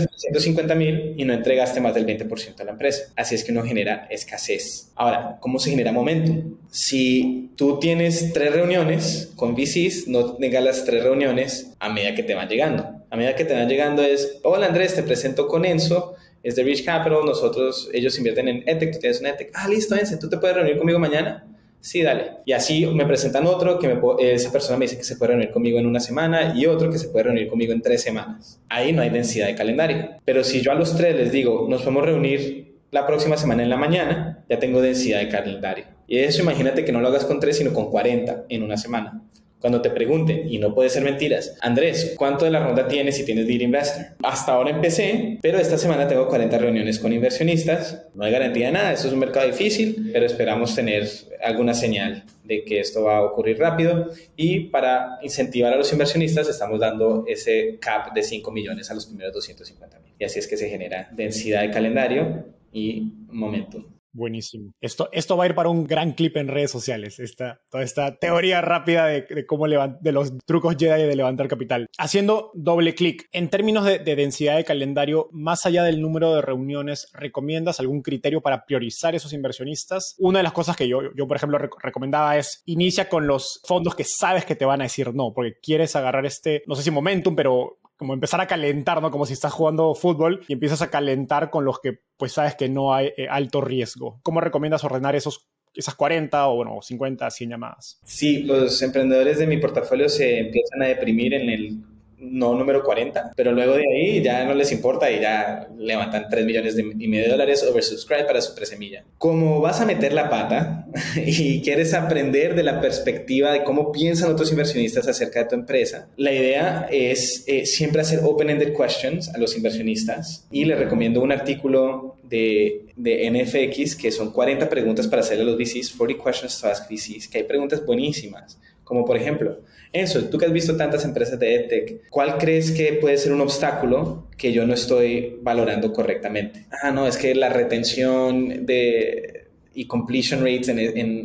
mil 0.76 1.14
y 1.16 1.24
no 1.24 1.32
entregaste 1.32 1.80
más 1.80 1.94
del 1.94 2.06
20% 2.06 2.56
de 2.56 2.64
la 2.64 2.72
empresa. 2.72 3.10
Así 3.16 3.34
es 3.34 3.44
que 3.44 3.52
uno 3.52 3.62
genera 3.62 4.06
escasez. 4.10 4.92
Ahora, 4.96 5.38
¿cómo 5.40 5.58
se 5.58 5.70
genera 5.70 5.92
momento? 5.92 6.32
Si 6.70 7.50
tú 7.56 7.78
tienes 7.78 8.34
tres 8.34 8.52
reuniones 8.52 9.32
con 9.34 9.54
VCs, 9.54 10.08
no 10.08 10.34
tengas 10.34 10.62
las 10.62 10.84
tres 10.84 11.02
reuniones 11.02 11.72
a 11.78 11.88
medida 11.88 12.14
que 12.14 12.22
te 12.22 12.34
van 12.34 12.48
llegando. 12.48 12.86
A 13.10 13.16
medida 13.16 13.34
que 13.34 13.46
te 13.46 13.54
van 13.54 13.68
llegando 13.68 14.02
es, 14.02 14.40
hola 14.42 14.66
Andrés, 14.66 14.94
te 14.94 15.02
presento 15.02 15.48
con 15.48 15.64
Enzo 15.64 16.16
es 16.42 16.56
de 16.56 16.62
Rich 16.62 16.84
Capital, 16.84 17.20
nosotros, 17.24 17.90
ellos 17.92 18.16
invierten 18.18 18.48
en 18.48 18.62
ETEC, 18.66 18.92
tú 18.92 18.98
tienes 19.00 19.20
un 19.20 19.26
ETEC, 19.26 19.50
ah, 19.54 19.68
listo, 19.68 19.94
Ense, 19.96 20.16
¿tú 20.16 20.28
te 20.28 20.38
puedes 20.38 20.56
reunir 20.56 20.78
conmigo 20.78 20.98
mañana? 20.98 21.44
Sí, 21.80 22.02
dale. 22.02 22.32
Y 22.44 22.52
así 22.52 22.86
me 22.86 23.06
presentan 23.06 23.46
otro 23.46 23.78
que 23.78 23.98
esa 24.20 24.50
persona 24.50 24.78
me 24.78 24.86
dice 24.86 24.96
que 24.96 25.04
se 25.04 25.16
puede 25.16 25.32
reunir 25.32 25.50
conmigo 25.50 25.78
en 25.78 25.86
una 25.86 26.00
semana 26.00 26.54
y 26.56 26.66
otro 26.66 26.90
que 26.90 26.98
se 26.98 27.08
puede 27.08 27.24
reunir 27.24 27.48
conmigo 27.48 27.72
en 27.72 27.82
tres 27.82 28.02
semanas. 28.02 28.60
Ahí 28.68 28.92
no 28.92 29.02
hay 29.02 29.10
densidad 29.10 29.46
de 29.46 29.54
calendario. 29.54 30.10
Pero 30.24 30.42
si 30.42 30.60
yo 30.60 30.72
a 30.72 30.74
los 30.74 30.96
tres 30.96 31.14
les 31.14 31.30
digo, 31.30 31.66
nos 31.68 31.82
podemos 31.82 32.04
reunir 32.04 32.78
la 32.90 33.06
próxima 33.06 33.36
semana 33.36 33.62
en 33.62 33.70
la 33.70 33.76
mañana, 33.76 34.44
ya 34.48 34.58
tengo 34.58 34.80
densidad 34.80 35.20
de 35.20 35.28
calendario. 35.28 35.84
Y 36.06 36.18
eso 36.18 36.42
imagínate 36.42 36.84
que 36.84 36.92
no 36.92 37.00
lo 37.00 37.08
hagas 37.08 37.24
con 37.24 37.38
tres, 37.38 37.58
sino 37.58 37.72
con 37.72 37.90
40 37.90 38.46
en 38.48 38.62
una 38.62 38.76
semana. 38.76 39.22
Cuando 39.60 39.82
te 39.82 39.90
pregunten, 39.90 40.48
y 40.48 40.58
no 40.58 40.72
puede 40.72 40.88
ser 40.88 41.02
mentiras, 41.02 41.56
Andrés, 41.60 42.14
¿cuánto 42.16 42.44
de 42.44 42.52
la 42.52 42.60
ronda 42.60 42.86
tienes 42.86 43.16
si 43.16 43.24
tienes 43.24 43.46
Deal 43.46 43.62
Investor? 43.62 44.06
Hasta 44.22 44.52
ahora 44.52 44.70
empecé, 44.70 45.38
pero 45.42 45.58
esta 45.58 45.76
semana 45.76 46.06
tengo 46.06 46.28
40 46.28 46.58
reuniones 46.58 47.00
con 47.00 47.12
inversionistas. 47.12 48.06
No 48.14 48.24
hay 48.24 48.30
garantía 48.30 48.66
de 48.66 48.72
nada, 48.72 48.92
esto 48.92 49.08
es 49.08 49.12
un 49.12 49.18
mercado 49.18 49.46
difícil, 49.46 50.10
pero 50.12 50.26
esperamos 50.26 50.76
tener 50.76 51.08
alguna 51.42 51.74
señal 51.74 52.24
de 52.44 52.64
que 52.64 52.78
esto 52.78 53.02
va 53.02 53.18
a 53.18 53.22
ocurrir 53.22 53.58
rápido. 53.58 54.10
Y 54.36 54.66
para 54.66 55.18
incentivar 55.22 55.72
a 55.72 55.76
los 55.76 55.92
inversionistas, 55.92 56.48
estamos 56.48 56.78
dando 56.78 57.24
ese 57.26 57.78
cap 57.80 58.14
de 58.14 58.22
5 58.22 58.52
millones 58.52 58.90
a 58.90 58.94
los 58.94 59.06
primeros 59.06 59.32
250 59.34 59.98
mil. 59.98 60.12
Y 60.20 60.24
así 60.24 60.38
es 60.38 60.46
que 60.46 60.56
se 60.56 60.68
genera 60.68 61.08
densidad 61.12 61.62
de 61.62 61.70
calendario 61.70 62.44
y 62.72 63.12
momentum. 63.28 63.97
Buenísimo. 64.18 64.72
Esto, 64.80 65.08
esto 65.12 65.36
va 65.36 65.44
a 65.44 65.46
ir 65.46 65.54
para 65.54 65.68
un 65.68 65.86
gran 65.86 66.12
clip 66.12 66.36
en 66.36 66.48
redes 66.48 66.72
sociales, 66.72 67.20
esta, 67.20 67.60
toda 67.70 67.84
esta 67.84 68.16
teoría 68.16 68.60
rápida 68.60 69.06
de, 69.06 69.46
cómo 69.46 69.68
de 69.68 70.12
los 70.12 70.36
trucos 70.44 70.74
Jedi 70.76 71.04
de 71.04 71.14
levantar 71.14 71.46
capital. 71.46 71.86
Haciendo 71.98 72.50
doble 72.54 72.96
clic, 72.96 73.28
en 73.30 73.48
términos 73.48 73.84
de, 73.84 74.00
densidad 74.00 74.56
de 74.56 74.64
calendario, 74.64 75.28
más 75.30 75.66
allá 75.66 75.84
del 75.84 76.02
número 76.02 76.34
de 76.34 76.42
reuniones, 76.42 77.08
¿recomiendas 77.12 77.78
algún 77.78 78.02
criterio 78.02 78.40
para 78.40 78.64
priorizar 78.64 79.14
esos 79.14 79.32
inversionistas? 79.32 80.16
Una 80.18 80.40
de 80.40 80.42
las 80.42 80.52
cosas 80.52 80.76
que 80.76 80.88
yo, 80.88 81.00
yo 81.14 81.28
por 81.28 81.36
ejemplo, 81.36 81.58
recomendaba 81.80 82.36
es 82.36 82.62
inicia 82.66 83.08
con 83.08 83.28
los 83.28 83.60
fondos 83.68 83.94
que 83.94 84.04
sabes 84.04 84.44
que 84.44 84.56
te 84.56 84.64
van 84.64 84.80
a 84.80 84.84
decir 84.84 85.14
no, 85.14 85.32
porque 85.32 85.58
quieres 85.62 85.94
agarrar 85.94 86.26
este, 86.26 86.64
no 86.66 86.74
sé 86.74 86.82
si 86.82 86.90
momentum, 86.90 87.36
pero 87.36 87.77
como 87.98 88.14
empezar 88.14 88.40
a 88.40 88.46
calentar, 88.46 89.02
¿no? 89.02 89.10
Como 89.10 89.26
si 89.26 89.34
estás 89.34 89.52
jugando 89.52 89.94
fútbol 89.94 90.40
y 90.48 90.54
empiezas 90.54 90.80
a 90.80 90.90
calentar 90.90 91.50
con 91.50 91.64
los 91.64 91.80
que 91.80 92.00
pues 92.16 92.32
sabes 92.32 92.54
que 92.54 92.68
no 92.68 92.94
hay 92.94 93.12
eh, 93.16 93.26
alto 93.28 93.60
riesgo. 93.60 94.20
¿Cómo 94.22 94.40
recomiendas 94.40 94.84
ordenar 94.84 95.16
esos 95.16 95.48
esas 95.74 95.94
40 95.94 96.48
o 96.48 96.56
bueno, 96.56 96.78
50, 96.80 97.30
100 97.30 97.50
llamadas? 97.50 98.00
Sí, 98.04 98.44
los 98.44 98.80
emprendedores 98.82 99.38
de 99.38 99.46
mi 99.46 99.58
portafolio 99.58 100.08
se 100.08 100.38
empiezan 100.38 100.82
a 100.82 100.86
deprimir 100.86 101.34
en 101.34 101.50
el 101.50 101.82
no 102.20 102.54
número 102.54 102.82
40, 102.82 103.32
pero 103.36 103.52
luego 103.52 103.74
de 103.74 103.84
ahí 103.92 104.22
ya 104.22 104.44
no 104.44 104.54
les 104.54 104.72
importa 104.72 105.10
y 105.10 105.20
ya 105.20 105.68
levantan 105.78 106.26
3 106.28 106.44
millones 106.44 106.76
de, 106.76 106.82
y 106.82 107.08
medio 107.08 107.24
de 107.24 107.30
dólares 107.30 107.62
oversubscribe 107.62 108.24
para 108.24 108.40
su 108.40 108.54
presemilla. 108.54 109.04
Como 109.18 109.60
vas 109.60 109.80
a 109.80 109.86
meter 109.86 110.12
la 110.12 110.28
pata 110.28 110.86
y 111.16 111.60
quieres 111.62 111.94
aprender 111.94 112.54
de 112.54 112.62
la 112.62 112.80
perspectiva 112.80 113.52
de 113.52 113.62
cómo 113.64 113.92
piensan 113.92 114.30
otros 114.30 114.50
inversionistas 114.50 115.06
acerca 115.08 115.40
de 115.40 115.48
tu 115.48 115.54
empresa, 115.54 116.08
la 116.16 116.32
idea 116.32 116.88
es 116.90 117.44
eh, 117.46 117.66
siempre 117.66 118.02
hacer 118.02 118.20
open-ended 118.22 118.74
questions 118.76 119.28
a 119.34 119.38
los 119.38 119.56
inversionistas 119.56 120.46
y 120.50 120.64
les 120.64 120.78
recomiendo 120.78 121.20
un 121.20 121.32
artículo 121.32 122.16
de, 122.24 122.86
de, 122.96 123.30
NFX 123.30 123.96
que 123.96 124.10
son 124.10 124.32
40 124.32 124.68
preguntas 124.68 125.06
para 125.06 125.20
hacerle 125.20 125.44
a 125.44 125.46
los 125.46 125.56
VCs, 125.56 125.94
40 125.96 126.22
questions 126.22 126.60
to 126.60 126.68
ask 126.68 126.90
VCs, 126.90 127.28
que 127.28 127.38
hay 127.38 127.44
preguntas 127.44 127.84
buenísimas, 127.84 128.58
como 128.88 129.04
por 129.04 129.18
ejemplo, 129.18 129.60
eso, 129.92 130.24
tú 130.24 130.38
que 130.38 130.46
has 130.46 130.52
visto 130.52 130.74
tantas 130.76 131.04
empresas 131.04 131.38
de 131.38 131.54
EdTech, 131.54 132.08
¿cuál 132.08 132.38
crees 132.38 132.70
que 132.70 132.94
puede 132.94 133.18
ser 133.18 133.32
un 133.32 133.42
obstáculo 133.42 134.26
que 134.38 134.50
yo 134.50 134.66
no 134.66 134.72
estoy 134.72 135.38
valorando 135.42 135.92
correctamente? 135.92 136.64
Ah, 136.82 136.90
no, 136.90 137.06
es 137.06 137.18
que 137.18 137.34
la 137.34 137.50
retención 137.50 138.64
de 138.64 139.37
y 139.78 139.86
completion 139.86 140.40
rates 140.40 140.68
en, 140.68 140.78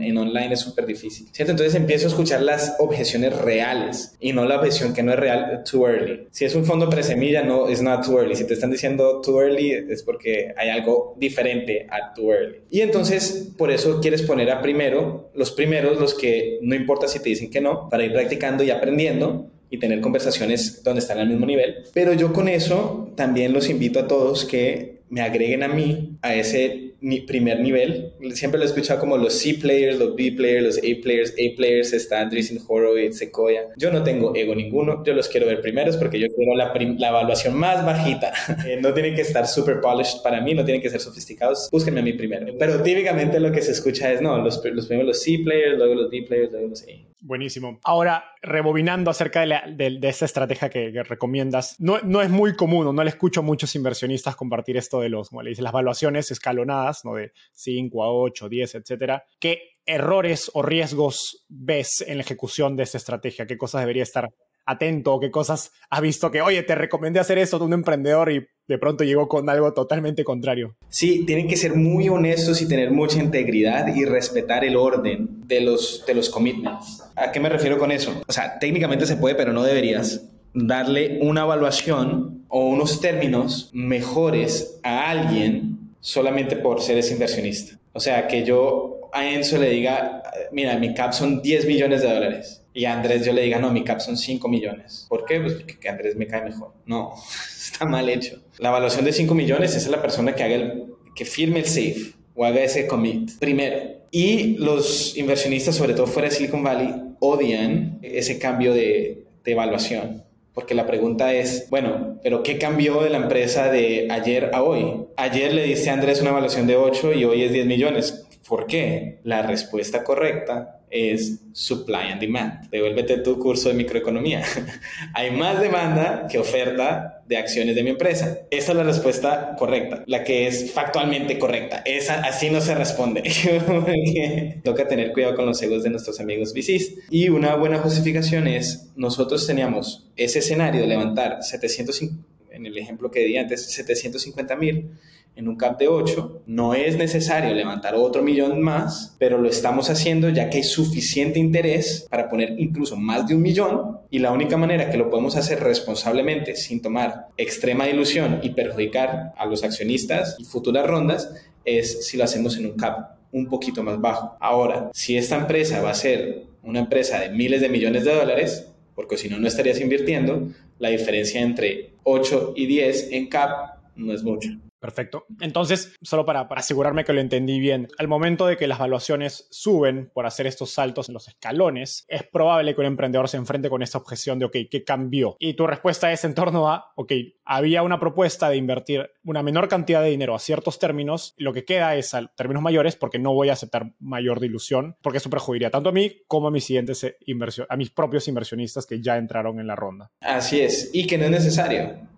en, 0.04 0.16
online 0.16 0.54
es 0.54 0.60
súper 0.60 0.86
difícil, 0.86 1.28
¿cierto? 1.32 1.54
Entonces 1.54 1.74
empiezo 1.74 2.06
a 2.06 2.10
escuchar 2.10 2.44
las 2.44 2.76
objeciones 2.78 3.36
reales 3.36 4.16
y 4.20 4.32
no 4.32 4.46
la 4.46 4.58
objeción 4.58 4.94
que 4.94 5.02
no 5.02 5.12
es 5.12 5.18
real, 5.18 5.64
too 5.70 5.88
early. 5.88 6.28
Si 6.30 6.46
es 6.46 6.54
un 6.54 6.64
fondo 6.64 6.88
presemilla, 6.88 7.42
no, 7.42 7.68
es 7.68 7.82
not 7.82 8.06
too 8.06 8.20
early. 8.20 8.36
Si 8.36 8.46
te 8.46 8.54
están 8.54 8.70
diciendo 8.70 9.22
too 9.22 9.42
early, 9.42 9.72
es 9.72 10.04
porque 10.04 10.54
hay 10.56 10.70
algo 10.70 11.16
diferente 11.18 11.88
a 11.90 12.14
too 12.14 12.32
early. 12.32 12.58
Y 12.70 12.82
entonces, 12.82 13.52
por 13.58 13.72
eso 13.72 14.00
quieres 14.00 14.22
poner 14.22 14.52
a 14.52 14.62
primero, 14.62 15.32
los 15.34 15.50
primeros, 15.50 16.00
los 16.00 16.14
que 16.14 16.60
no 16.62 16.76
importa 16.76 17.08
si 17.08 17.18
te 17.18 17.30
dicen 17.30 17.50
que 17.50 17.60
no, 17.60 17.90
para 17.90 18.06
ir 18.06 18.14
practicando 18.14 18.64
y 18.64 18.70
aprendiendo 18.70 19.50
y 19.72 19.80
tener 19.80 20.00
conversaciones 20.00 20.84
donde 20.84 21.00
están 21.00 21.18
al 21.18 21.28
mismo 21.28 21.48
nivel. 21.48 21.86
Pero 21.92 22.14
yo 22.14 22.32
con 22.32 22.48
eso 22.48 23.12
también 23.16 23.52
los 23.52 23.68
invito 23.68 24.00
a 24.00 24.08
todos 24.08 24.46
que 24.46 25.02
me 25.10 25.22
agreguen 25.22 25.64
a 25.64 25.68
mí 25.68 26.18
a 26.22 26.36
ese 26.36 26.93
mi 27.04 27.20
primer 27.20 27.60
nivel. 27.60 28.14
Siempre 28.32 28.58
lo 28.58 28.64
he 28.64 28.68
escuchado 28.68 29.00
como 29.00 29.18
los 29.18 29.34
C 29.34 29.56
players, 29.62 30.00
los 30.00 30.16
B 30.16 30.32
players, 30.36 30.64
los 30.64 30.78
A 30.78 31.02
players. 31.04 31.32
A 31.34 31.56
players 31.56 31.94
está 31.94 32.22
Andreessen 32.22 32.60
Horowitz, 32.66 33.18
Sequoia. 33.18 33.68
Yo 33.76 33.92
no 33.92 34.04
tengo 34.04 34.34
ego 34.36 34.56
ninguno. 34.56 35.04
Yo 35.04 35.14
los 35.14 35.28
quiero 35.28 35.46
ver 35.46 35.62
primeros 35.62 35.98
porque 35.98 36.18
yo 36.18 36.28
quiero 36.34 36.56
la, 36.56 36.74
la 36.98 37.10
evaluación 37.10 37.56
más 37.56 37.86
bajita. 37.86 38.34
Eh, 38.66 38.80
no 38.82 38.94
tienen 38.94 39.14
que 39.14 39.22
estar 39.22 39.46
super 39.46 39.82
polished 39.82 40.22
para 40.24 40.40
mí, 40.40 40.54
no 40.54 40.64
tienen 40.64 40.82
que 40.82 40.90
ser 40.90 41.00
sofisticados. 41.00 41.70
Búsquenme 41.70 42.00
a 42.00 42.04
mí 42.04 42.14
primero. 42.14 42.46
Pero 42.58 42.82
típicamente 42.82 43.40
lo 43.40 43.52
que 43.52 43.62
se 43.62 43.72
escucha 43.72 44.12
es, 44.12 44.22
no, 44.22 44.38
los, 44.38 44.64
los 44.64 44.88
primeros 44.88 45.08
los 45.08 45.22
C 45.22 45.40
players, 45.44 45.78
luego 45.78 45.96
los 45.96 46.10
B 46.10 46.24
players, 46.26 46.52
luego 46.52 46.68
los 46.70 46.84
A. 46.84 47.13
Buenísimo. 47.26 47.80
Ahora, 47.86 48.26
rebobinando 48.42 49.10
acerca 49.10 49.40
de, 49.40 49.46
la, 49.46 49.64
de, 49.66 49.98
esa 50.10 50.26
estrategia 50.26 50.70
que, 50.70 50.92
recomiendas, 51.04 51.78
no, 51.80 51.96
es 52.22 52.30
muy 52.30 52.54
común, 52.54 52.94
no 52.94 53.02
le 53.02 53.10
escucho 53.10 53.40
a 53.40 53.44
muchos 53.44 53.74
inversionistas 53.76 54.36
compartir 54.36 54.76
esto 54.76 55.00
de 55.00 55.08
los, 55.08 55.30
como 55.30 55.42
le 55.42 55.52
dices, 55.52 55.64
las 55.64 55.72
valuaciones 55.72 56.32
escalonadas, 56.32 57.06
¿no? 57.06 57.16
De 57.16 57.32
5 57.54 58.04
a 58.04 58.12
8, 58.12 58.50
10, 58.50 58.76
etcétera. 58.76 59.24
¿Qué 59.40 59.78
errores 59.86 60.52
o 60.54 60.64
riesgos 60.64 61.46
ves 61.48 62.04
en 62.06 62.18
la 62.18 62.24
ejecución 62.24 62.76
de 62.76 62.84
esa 62.84 62.98
estrategia? 62.98 63.48
¿Qué 63.48 63.58
cosas 63.58 63.80
debería 63.84 64.04
estar 64.04 64.30
atento? 64.66 65.20
¿Qué 65.20 65.32
cosas 65.32 65.72
has 65.90 66.02
visto 66.02 66.32
que, 66.32 66.42
oye, 66.42 66.64
te 66.64 66.76
recomendé 66.76 67.20
hacer 67.20 67.38
esto 67.38 67.60
de 67.60 67.66
un 67.66 67.74
emprendedor 67.74 68.32
y 68.32 68.48
de 68.68 68.78
pronto 68.78 69.04
llegó 69.04 69.28
con 69.28 69.50
algo 69.50 69.74
totalmente 69.74 70.24
contrario? 70.24 70.76
Sí, 70.90 71.26
tienen 71.26 71.48
que 71.48 71.58
ser 71.58 71.76
muy 71.76 72.10
honestos 72.10 72.62
y 72.62 72.68
tener 72.68 72.92
mucha 72.92 73.20
integridad 73.20 73.94
y 73.96 74.06
respetar 74.06 74.64
el 74.64 74.76
orden 74.76 75.48
de 75.48 75.62
los, 75.62 76.06
de 76.06 76.14
los 76.14 76.30
commitments. 76.30 77.04
¿A 77.16 77.32
qué 77.32 77.40
me 77.40 77.50
refiero 77.50 77.78
con 77.78 77.92
eso? 77.92 78.22
O 78.28 78.32
sea, 78.32 78.60
técnicamente 78.60 79.06
se 79.06 79.18
puede, 79.18 79.36
pero 79.36 79.54
no 79.54 79.64
deberías 79.64 80.30
darle 80.54 81.20
una 81.22 81.42
evaluación 81.42 82.46
o 82.48 82.68
unos 82.68 83.02
términos 83.02 83.70
mejores 83.74 84.80
a 84.84 85.10
alguien 85.10 85.96
solamente 86.00 86.56
por 86.56 86.82
ser 86.82 86.98
ese 86.98 87.14
inversionista. 87.14 87.80
O 87.94 88.00
sea, 88.00 88.28
que 88.28 88.44
yo 88.44 89.10
a 89.14 89.28
Enzo 89.28 89.58
le 89.58 89.70
diga, 89.70 90.24
mira, 90.52 90.78
mi 90.78 90.94
cap 90.94 91.14
son 91.14 91.42
10 91.42 91.66
millones 91.66 92.02
de 92.02 92.14
dólares. 92.14 92.63
Y 92.74 92.86
a 92.86 92.94
Andrés 92.94 93.26
yo 93.26 93.34
le 93.34 93.44
diga, 93.44 93.60
no, 93.60 93.72
mi 93.72 93.84
cap 93.84 94.00
son 94.00 94.18
5 94.18 94.48
millones. 94.50 95.06
¿Por 95.08 95.26
qué? 95.26 95.40
Pues 95.40 95.54
porque 95.54 95.90
Andrés 95.90 96.16
me 96.16 96.28
cae 96.28 96.44
mejor. 96.44 96.74
No, 96.86 97.14
está 97.56 97.86
mal 97.86 98.10
hecho. 98.10 98.42
La 98.58 98.70
evaluación 98.70 99.06
de 99.06 99.14
5 99.14 99.34
millones 99.36 99.76
es 99.76 99.88
la 99.88 100.02
persona 100.02 100.34
que 100.34 100.44
haga 100.44 100.56
el, 100.56 100.86
que 101.16 101.26
firme 101.26 101.60
el 101.60 101.66
safe 101.66 102.14
o 102.36 102.46
haga 102.46 102.62
ese 102.62 102.88
commit 102.88 103.32
primero. 103.40 103.78
Y 104.12 104.58
los 104.58 105.18
inversionistas, 105.18 105.76
sobre 105.76 105.94
todo 105.94 106.08
fuera 106.08 106.30
de 106.30 106.36
Silicon 106.36 106.64
Valley, 106.64 106.94
odian 107.20 108.00
ese 108.02 108.38
cambio 108.40 108.74
de, 108.74 109.26
de 109.44 109.52
evaluación. 109.52 110.24
Porque 110.54 110.76
la 110.76 110.86
pregunta 110.86 111.34
es, 111.34 111.68
bueno, 111.72 112.20
pero 112.22 112.44
¿qué 112.44 112.60
cambió 112.60 113.02
de 113.02 113.10
la 113.10 113.18
empresa 113.18 113.72
de 113.72 114.08
ayer 114.12 114.52
a 114.54 114.62
hoy? 114.62 115.06
Ayer 115.18 115.52
le 115.52 115.64
diste 115.64 115.90
a 115.90 115.94
Andrés 115.94 116.22
una 116.22 116.30
evaluación 116.30 116.68
de 116.68 116.76
8 116.76 117.14
y 117.14 117.26
hoy 117.26 117.44
es 117.44 117.52
10 117.52 117.66
millones. 117.66 118.28
¿Por 118.48 118.68
qué? 118.68 119.20
La 119.24 119.42
respuesta 119.42 120.04
correcta 120.04 120.83
es 120.94 121.40
supply 121.54 122.12
and 122.12 122.22
demand. 122.22 122.70
Devuélvete 122.70 123.18
tu 123.18 123.40
curso 123.40 123.70
de 123.70 123.76
microeconomía. 123.76 124.44
Hay 125.16 125.32
más 125.32 125.60
demanda 125.60 126.28
que 126.30 126.38
oferta 126.38 127.24
de 127.28 127.38
acciones 127.38 127.76
de 127.76 127.84
mi 127.84 127.90
empresa. 127.90 128.40
Esa 128.52 128.72
es 128.72 128.78
la 128.78 128.84
respuesta 128.84 129.56
correcta, 129.58 130.04
la 130.06 130.24
que 130.24 130.46
es 130.46 130.72
factualmente 130.72 131.40
correcta. 131.40 131.82
Esa 131.84 132.22
así 132.22 132.52
no 132.52 132.62
se 132.62 132.76
responde. 132.76 133.24
Toca 134.64 134.88
tener 134.88 135.14
cuidado 135.14 135.36
con 135.36 135.48
los 135.48 135.62
egos 135.64 135.84
de 135.84 135.90
nuestros 135.90 136.20
amigos 136.20 136.54
VCs. 136.54 137.10
Y 137.10 137.30
una 137.30 137.56
buena 137.56 137.80
justificación 137.80 138.48
es, 138.48 138.92
nosotros 138.96 139.48
teníamos 139.48 140.08
ese 140.16 140.40
escenario 140.40 140.82
de 140.82 140.88
levantar 140.88 141.42
750, 141.42 142.24
en 142.52 142.68
el 142.68 142.78
ejemplo 142.78 143.10
que 143.10 143.22
di 143.22 143.36
antes, 143.38 143.66
750 143.66 144.56
mil 144.58 144.92
en 145.36 145.48
un 145.48 145.56
cap 145.56 145.80
de 145.80 145.88
8, 145.88 146.44
no 146.46 146.74
es 146.74 146.98
necesario 146.98 147.54
levantar 147.54 147.96
otro 147.96 148.22
millón 148.22 148.62
más, 148.62 149.16
pero 149.18 149.38
lo 149.38 149.50
estamos 149.50 149.90
haciendo 149.90 150.30
ya 150.30 150.50
que 150.50 150.58
hay 150.58 150.64
suficiente 150.64 151.40
interés 151.40 152.08
para 152.10 152.30
poner 152.30 152.60
incluso 152.60 152.96
más 152.96 153.28
de 153.28 153.36
un 153.36 153.42
millón 153.42 154.00
y 154.10 154.20
la 154.20 154.32
única 154.32 154.58
manera 154.58 154.90
que 154.90 154.98
lo 154.98 155.10
podemos 155.10 155.36
hacer 155.36 155.60
responsablemente 155.60 156.56
sin 156.56 156.82
tomar 156.82 157.28
extrema 157.38 157.90
ilusión 157.90 158.40
y 158.44 158.50
perjudicar 158.52 159.34
a 159.38 159.46
los 159.46 159.64
accionistas 159.64 160.36
y 160.40 160.46
futuras 160.46 160.86
rondas 160.86 161.34
es 161.66 162.06
si 162.06 162.18
lo 162.18 162.24
hacemos 162.24 162.58
en 162.58 162.68
un 162.68 162.78
cap 162.78 163.18
un 163.32 163.48
poquito 163.48 163.82
más 163.84 164.00
bajo. 164.00 164.38
Ahora, 164.40 164.92
si 164.94 165.18
esta 165.18 165.38
empresa 165.38 165.82
va 165.82 165.90
a 165.90 165.96
ser 165.96 166.46
una 166.62 166.80
empresa 166.80 167.20
de 167.20 167.30
miles 167.30 167.62
de 167.62 167.70
millones 167.70 168.06
de 168.06 168.14
dólares, 168.14 168.68
porque 168.96 169.18
si 169.18 169.28
no, 169.28 169.40
no 169.40 169.48
estarías 169.48 169.82
invirtiendo, 169.82 170.50
la 170.80 170.90
diferencia 170.90 171.42
entre 171.42 171.94
8 172.04 172.54
y 172.56 172.68
10 172.68 173.10
en 173.12 173.28
cap 173.28 173.80
no 173.96 174.14
es 174.14 174.24
mucho. 174.24 174.50
Perfecto. 174.84 175.28
Entonces, 175.40 175.96
solo 176.02 176.26
para, 176.26 176.42
asegurarme 176.42 177.06
que 177.06 177.14
lo 177.14 177.22
entendí 177.22 177.58
bien, 177.58 177.88
al 177.98 178.10
momento 178.10 178.48
de 178.48 178.58
que 178.58 178.68
las 178.68 178.80
valuaciones 178.80 179.48
suben 179.50 180.12
por 180.14 180.26
hacer 180.26 180.46
estos 180.46 180.72
saltos 180.72 181.08
en 181.08 181.14
los 181.14 181.30
escalones, 181.30 182.04
es 182.10 182.24
probable 182.24 182.76
que 182.76 182.82
un 182.82 182.88
emprendedor 182.88 183.30
se 183.30 183.38
enfrente 183.38 183.70
con 183.70 183.82
esta 183.82 183.98
objeción 183.98 184.40
de, 184.40 184.46
ok, 184.46 184.58
¿qué 184.70 184.84
cambió? 184.84 185.38
Y 185.40 185.54
tu 185.54 185.68
respuesta 185.68 186.12
es 186.12 186.26
en 186.26 186.34
torno 186.34 186.70
a, 186.70 186.92
ok, 186.98 187.14
había 187.46 187.82
una 187.82 187.98
propuesta 187.98 188.50
de 188.50 188.58
invertir 188.58 189.10
una 189.24 189.42
menor 189.42 189.70
cantidad 189.70 190.04
de 190.04 190.10
dinero 190.10 190.36
a 190.36 190.40
ciertos 190.40 190.80
términos, 190.80 191.34
lo 191.38 191.54
que 191.54 191.64
queda 191.64 191.96
es 191.96 192.14
a 192.14 192.28
términos 192.36 192.62
mayores 192.62 192.98
porque 192.98 193.20
no 193.20 193.34
voy 193.34 193.48
a 193.48 193.54
aceptar 193.54 193.94
mayor 194.00 194.42
dilución, 194.42 194.98
porque 195.02 195.20
eso 195.20 195.30
perjudicaría 195.30 195.72
tanto 195.72 195.92
a 195.92 195.94
mí 195.94 196.24
como 196.28 196.50
a 196.50 196.52
mis 196.52 196.66
siguientes 196.66 197.16
inversiones, 197.26 197.72
a 197.72 197.78
mis 197.78 197.90
propios 197.90 198.28
inversionistas 198.28 198.86
que 198.86 199.02
ya 199.02 199.16
entraron 199.16 199.62
en 199.62 199.68
la 199.68 199.78
ronda. 199.78 200.12
Así 200.20 200.60
es, 200.60 200.90
y 200.92 201.08
que 201.08 201.18
no 201.18 201.24
es 201.24 201.32
necesario. 201.32 202.13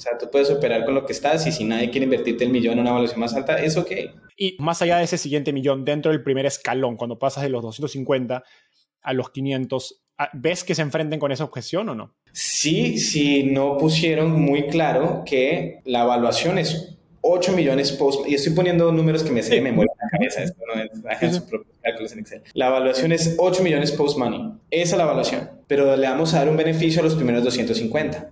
O 0.00 0.02
sea, 0.02 0.16
tú 0.16 0.30
puedes 0.30 0.48
operar 0.48 0.86
con 0.86 0.94
lo 0.94 1.04
que 1.04 1.12
estás 1.12 1.46
y 1.46 1.52
si 1.52 1.62
nadie 1.64 1.90
quiere 1.90 2.04
invertirte 2.04 2.42
el 2.44 2.50
millón 2.50 2.72
en 2.72 2.80
una 2.80 2.88
evaluación 2.88 3.20
más 3.20 3.34
alta, 3.34 3.62
es 3.62 3.76
ok. 3.76 3.90
Y 4.34 4.56
más 4.58 4.80
allá 4.80 4.96
de 4.96 5.04
ese 5.04 5.18
siguiente 5.18 5.52
millón, 5.52 5.84
dentro 5.84 6.10
del 6.10 6.22
primer 6.22 6.46
escalón, 6.46 6.96
cuando 6.96 7.18
pasas 7.18 7.42
de 7.42 7.50
los 7.50 7.62
250 7.62 8.42
a 9.02 9.12
los 9.12 9.28
500, 9.28 10.02
ah, 10.16 10.30
¿ves 10.32 10.64
que 10.64 10.74
se 10.74 10.80
enfrenten 10.80 11.20
con 11.20 11.32
esa 11.32 11.44
objeción 11.44 11.90
o 11.90 11.94
no? 11.94 12.14
Sí, 12.32 12.98
sí, 12.98 13.42
no 13.44 13.76
pusieron 13.76 14.40
muy 14.40 14.68
claro 14.68 15.22
que 15.26 15.82
la 15.84 16.04
evaluación 16.04 16.56
es 16.56 16.96
8 17.20 17.52
millones 17.52 17.92
post, 17.92 18.26
y 18.26 18.36
estoy 18.36 18.54
poniendo 18.54 18.90
números 18.92 19.22
que 19.22 19.32
me 19.32 19.42
sé 19.42 19.56
de 19.56 19.60
memoria 19.60 19.92
en 19.92 19.98
la 19.98 20.18
cabeza, 20.18 20.42
esto 20.42 20.62
no 20.74 20.80
es, 20.80 21.36
sus 21.36 21.44
propios 21.44 21.76
cálculos 21.82 22.12
en 22.12 22.20
Excel. 22.20 22.42
La 22.54 22.68
evaluación 22.68 23.12
es 23.12 23.34
8 23.36 23.62
millones 23.62 23.92
post 23.92 24.16
money, 24.16 24.54
esa 24.70 24.94
es 24.94 24.96
la 24.96 25.04
evaluación, 25.04 25.50
pero 25.66 25.94
le 25.94 26.08
vamos 26.08 26.32
a 26.32 26.38
dar 26.38 26.48
un 26.48 26.56
beneficio 26.56 27.02
a 27.02 27.04
los 27.04 27.14
primeros 27.14 27.44
250. 27.44 28.30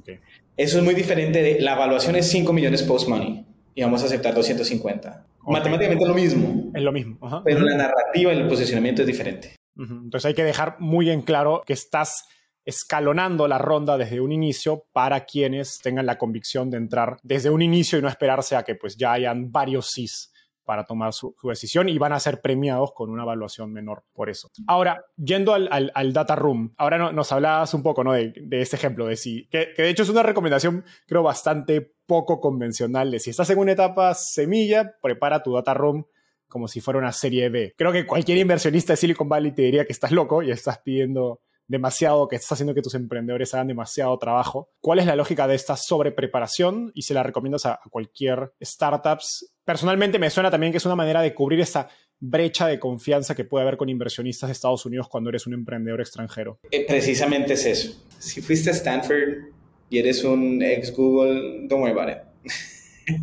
Okay. 0.00 0.18
Eso 0.56 0.78
es 0.78 0.84
muy 0.84 0.94
diferente 0.94 1.42
de 1.42 1.60
la 1.60 1.74
evaluación 1.74 2.16
es 2.16 2.28
5 2.28 2.52
millones 2.52 2.82
post-money 2.82 3.46
y 3.74 3.82
vamos 3.82 4.02
a 4.02 4.06
aceptar 4.06 4.34
250. 4.34 5.26
Matemáticamente 5.46 6.04
es 6.04 6.08
lo 6.08 6.14
mismo. 6.14 6.70
Es 6.74 6.82
lo 6.82 6.92
mismo. 6.92 7.42
Pero 7.44 7.60
la 7.60 7.76
narrativa 7.76 8.32
y 8.32 8.36
el 8.36 8.48
posicionamiento 8.48 9.02
es 9.02 9.06
diferente. 9.06 9.56
Entonces 9.76 10.26
hay 10.26 10.34
que 10.34 10.44
dejar 10.44 10.76
muy 10.78 11.10
en 11.10 11.22
claro 11.22 11.62
que 11.64 11.72
estás 11.72 12.24
escalonando 12.64 13.48
la 13.48 13.58
ronda 13.58 13.96
desde 13.96 14.20
un 14.20 14.32
inicio 14.32 14.84
para 14.92 15.24
quienes 15.24 15.78
tengan 15.82 16.04
la 16.04 16.18
convicción 16.18 16.70
de 16.70 16.76
entrar 16.76 17.16
desde 17.22 17.48
un 17.48 17.62
inicio 17.62 17.98
y 17.98 18.02
no 18.02 18.08
esperarse 18.08 18.54
a 18.54 18.62
que 18.62 18.74
pues 18.74 18.96
ya 18.96 19.12
hayan 19.12 19.50
varios 19.50 19.90
SIS 19.90 20.29
para 20.70 20.84
tomar 20.84 21.12
su, 21.12 21.34
decisión 21.42 21.88
y 21.88 21.98
van 21.98 22.12
a 22.12 22.20
ser 22.20 22.40
premiados 22.40 22.92
con 22.94 23.10
una 23.10 23.24
evaluación 23.24 23.72
menor 23.72 24.04
por 24.12 24.30
eso. 24.30 24.52
Ahora, 24.68 25.04
yendo 25.16 25.52
al, 25.52 26.12
data 26.12 26.36
room, 26.36 26.72
ahora 26.76 27.10
nos 27.10 27.32
hablabas 27.32 27.74
un 27.74 27.82
poco 27.82 28.04
¿no? 28.04 28.12
de, 28.12 28.32
de 28.40 28.60
este 28.60 28.76
ejemplo, 28.76 29.06
de 29.06 29.16
si, 29.16 29.48
que, 29.48 29.72
que, 29.74 29.82
de 29.82 29.90
hecho 29.90 30.04
es 30.04 30.08
una 30.10 30.22
recomendación 30.22 30.84
creo 31.08 31.24
bastante 31.24 31.92
poco 32.06 32.38
convencional, 32.38 33.10
de 33.10 33.18
si 33.18 33.30
estás 33.30 33.50
en 33.50 33.58
una 33.58 33.72
etapa 33.72 34.14
semilla, 34.14 34.94
prepara 35.02 35.42
tu 35.42 35.54
data 35.54 35.74
room 35.74 36.06
como 36.46 36.68
si 36.68 36.80
fuera 36.80 37.00
una 37.00 37.10
serie 37.10 37.48
B. 37.48 37.74
Creo 37.76 37.90
que 37.90 38.06
cualquier 38.06 38.38
inversionista 38.38 38.92
de 38.92 38.98
Silicon 38.98 39.28
Valley 39.28 39.50
te 39.50 39.62
diría 39.62 39.84
que 39.84 39.92
estás 39.92 40.12
loco 40.12 40.40
y 40.40 40.52
estás 40.52 40.78
pidiendo 40.78 41.40
demasiado, 41.70 42.26
que 42.26 42.34
estás 42.34 42.52
haciendo 42.52 42.74
que 42.74 42.82
tus 42.82 42.96
emprendedores 42.96 43.54
hagan 43.54 43.68
demasiado 43.68 44.18
trabajo. 44.18 44.70
¿Cuál 44.80 44.98
es 44.98 45.06
la 45.06 45.14
lógica 45.14 45.46
de 45.46 45.54
esta 45.54 45.76
sobrepreparación 45.76 46.90
y 46.94 47.02
se 47.02 47.14
la 47.14 47.22
recomiendas 47.22 47.64
a, 47.64 47.78
cualquier 47.90 48.52
startups? 48.60 49.54
Personalmente 49.70 50.18
me 50.18 50.30
suena 50.30 50.50
también 50.50 50.72
que 50.72 50.78
es 50.78 50.84
una 50.84 50.96
manera 50.96 51.22
de 51.22 51.32
cubrir 51.32 51.60
esa 51.60 51.88
brecha 52.18 52.66
de 52.66 52.80
confianza 52.80 53.36
que 53.36 53.44
puede 53.44 53.62
haber 53.62 53.76
con 53.76 53.88
inversionistas 53.88 54.48
de 54.48 54.52
Estados 54.52 54.84
Unidos 54.84 55.06
cuando 55.08 55.30
eres 55.30 55.46
un 55.46 55.54
emprendedor 55.54 56.00
extranjero. 56.00 56.58
Eh, 56.72 56.84
precisamente 56.88 57.52
es 57.52 57.64
eso. 57.66 58.04
Si 58.18 58.42
fuiste 58.42 58.70
a 58.70 58.72
Stanford 58.72 59.44
y 59.88 59.98
eres 60.00 60.24
un 60.24 60.60
ex 60.60 60.92
Google, 60.92 61.68
don't 61.68 61.82
worry 61.82 61.92
about 61.92 62.10
it. 62.10 63.22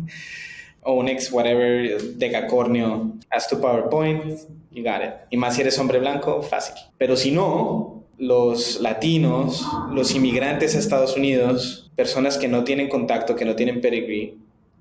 o 0.84 0.94
un 0.94 1.08
ex 1.08 1.30
whatever 1.30 2.00
decacornio, 2.14 3.18
haz 3.28 3.46
tu 3.46 3.60
PowerPoint, 3.60 4.24
you 4.70 4.82
got 4.82 5.04
it. 5.04 5.12
Y 5.28 5.36
más 5.36 5.54
si 5.54 5.60
eres 5.60 5.78
hombre 5.78 5.98
blanco, 5.98 6.40
fácil. 6.40 6.76
Pero 6.96 7.14
si 7.16 7.30
no, 7.30 8.06
los 8.16 8.80
latinos, 8.80 9.68
los 9.92 10.14
inmigrantes 10.14 10.74
a 10.74 10.78
Estados 10.78 11.14
Unidos, 11.14 11.90
personas 11.94 12.38
que 12.38 12.48
no 12.48 12.64
tienen 12.64 12.88
contacto, 12.88 13.36
que 13.36 13.44
no 13.44 13.54
tienen 13.54 13.82
pedigree, 13.82 14.38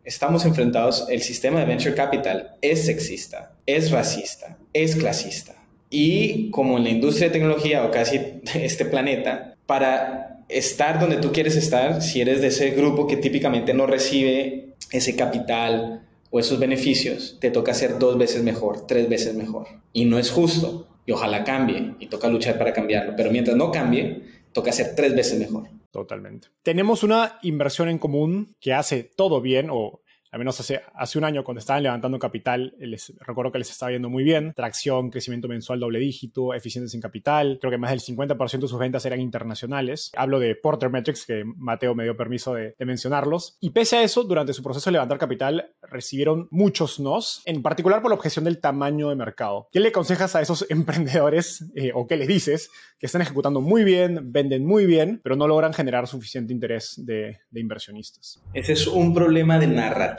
estamos 0.07 0.45
enfrentados, 0.45 1.05
el 1.09 1.21
sistema 1.21 1.59
de 1.59 1.65
venture 1.65 1.93
capital 1.93 2.55
es 2.61 2.85
sexista, 2.85 3.51
es 3.65 3.91
racista, 3.91 4.57
es 4.71 4.95
clasista. 4.95 5.53
Y 5.89 6.49
como 6.51 6.77
en 6.77 6.85
la 6.85 6.89
industria 6.91 7.27
de 7.27 7.33
tecnología 7.33 7.85
o 7.85 7.91
casi 7.91 8.19
este 8.55 8.85
planeta, 8.85 9.55
para 9.65 10.45
estar 10.47 11.01
donde 11.01 11.17
tú 11.17 11.33
quieres 11.33 11.57
estar, 11.57 12.01
si 12.01 12.21
eres 12.21 12.39
de 12.39 12.47
ese 12.47 12.71
grupo 12.71 13.05
que 13.05 13.17
típicamente 13.17 13.73
no 13.73 13.85
recibe 13.85 14.69
ese 14.91 15.17
capital 15.17 16.07
o 16.29 16.39
esos 16.39 16.57
beneficios, 16.57 17.37
te 17.41 17.51
toca 17.51 17.73
ser 17.73 17.99
dos 17.99 18.17
veces 18.17 18.43
mejor, 18.43 18.87
tres 18.87 19.09
veces 19.09 19.35
mejor. 19.35 19.67
Y 19.91 20.05
no 20.05 20.17
es 20.19 20.31
justo. 20.31 20.87
Y 21.05 21.11
ojalá 21.11 21.43
cambie. 21.43 21.95
Y 21.99 22.07
toca 22.07 22.29
luchar 22.29 22.57
para 22.57 22.73
cambiarlo. 22.73 23.13
Pero 23.15 23.31
mientras 23.31 23.55
no 23.55 23.71
cambie, 23.71 24.23
toca 24.51 24.71
ser 24.71 24.93
tres 24.95 25.15
veces 25.15 25.39
mejor. 25.39 25.69
Totalmente. 25.91 26.49
Tenemos 26.63 27.03
una 27.03 27.39
inversión 27.43 27.89
en 27.89 27.97
común 27.97 28.55
que 28.59 28.73
hace 28.73 29.03
todo 29.03 29.41
bien 29.41 29.69
o 29.71 30.01
al 30.31 30.39
menos 30.39 30.59
hace, 30.59 31.17
un 31.17 31.23
año 31.23 31.43
cuando 31.43 31.59
estaban 31.59 31.83
levantando 31.83 32.19
capital, 32.19 32.73
les, 32.79 33.13
recuerdo 33.19 33.51
que 33.51 33.59
les 33.59 33.69
estaba 33.69 33.91
yendo 33.91 34.09
muy 34.09 34.23
bien, 34.23 34.53
tracción, 34.55 35.09
crecimiento 35.09 35.47
mensual 35.47 35.79
doble 35.79 35.99
dígito, 35.99 36.53
eficientes 36.53 36.93
en 36.93 37.01
capital, 37.01 37.57
creo 37.59 37.71
que 37.71 37.77
más 37.77 37.91
del 37.91 38.01
50% 38.01 38.59
de 38.59 38.67
sus 38.67 38.79
ventas 38.79 39.05
eran 39.05 39.21
internacionales. 39.21 40.11
Hablo 40.15 40.39
de 40.39 40.55
Porter 40.55 40.89
Metrics, 40.89 41.25
que 41.25 41.43
Mateo 41.45 41.95
me 41.95 42.03
dio 42.03 42.17
permiso 42.17 42.53
de, 42.53 42.75
mencionarlos. 42.79 43.57
Y 43.59 43.71
pese 43.71 43.97
a 43.97 44.03
eso, 44.03 44.23
durante 44.23 44.53
su 44.53 44.63
proceso 44.63 44.89
de 44.89 44.93
levantar 44.93 45.17
capital, 45.17 45.73
recibieron 45.81 46.47
muchos 46.51 46.99
nos, 47.01 47.41
en 47.45 47.61
particular 47.61 48.01
por 48.01 48.11
la 48.11 48.15
objeción 48.15 48.45
del 48.45 48.59
tamaño 48.59 49.09
de 49.09 49.15
mercado. 49.15 49.67
¿Qué 49.71 49.81
le 49.81 49.89
aconsejas 49.89 50.35
a 50.35 50.41
esos 50.41 50.65
emprendedores 50.69 51.65
eh, 51.75 51.91
o 51.93 52.07
qué 52.07 52.15
les 52.15 52.27
dices 52.27 52.69
que 52.97 53.05
están 53.05 53.21
ejecutando 53.21 53.61
muy 53.61 53.83
bien, 53.83 54.31
venden 54.31 54.65
muy 54.65 54.85
bien, 54.85 55.19
pero 55.23 55.35
no 55.35 55.47
logran 55.47 55.73
generar 55.73 56.07
suficiente 56.07 56.53
interés 56.53 56.93
de, 57.05 57.39
de 57.49 57.59
inversionistas? 57.59 58.41
Ese 58.53 58.73
es 58.73 58.87
un 58.87 59.13
problema 59.13 59.59
de 59.59 59.67
narrativa 59.67 60.17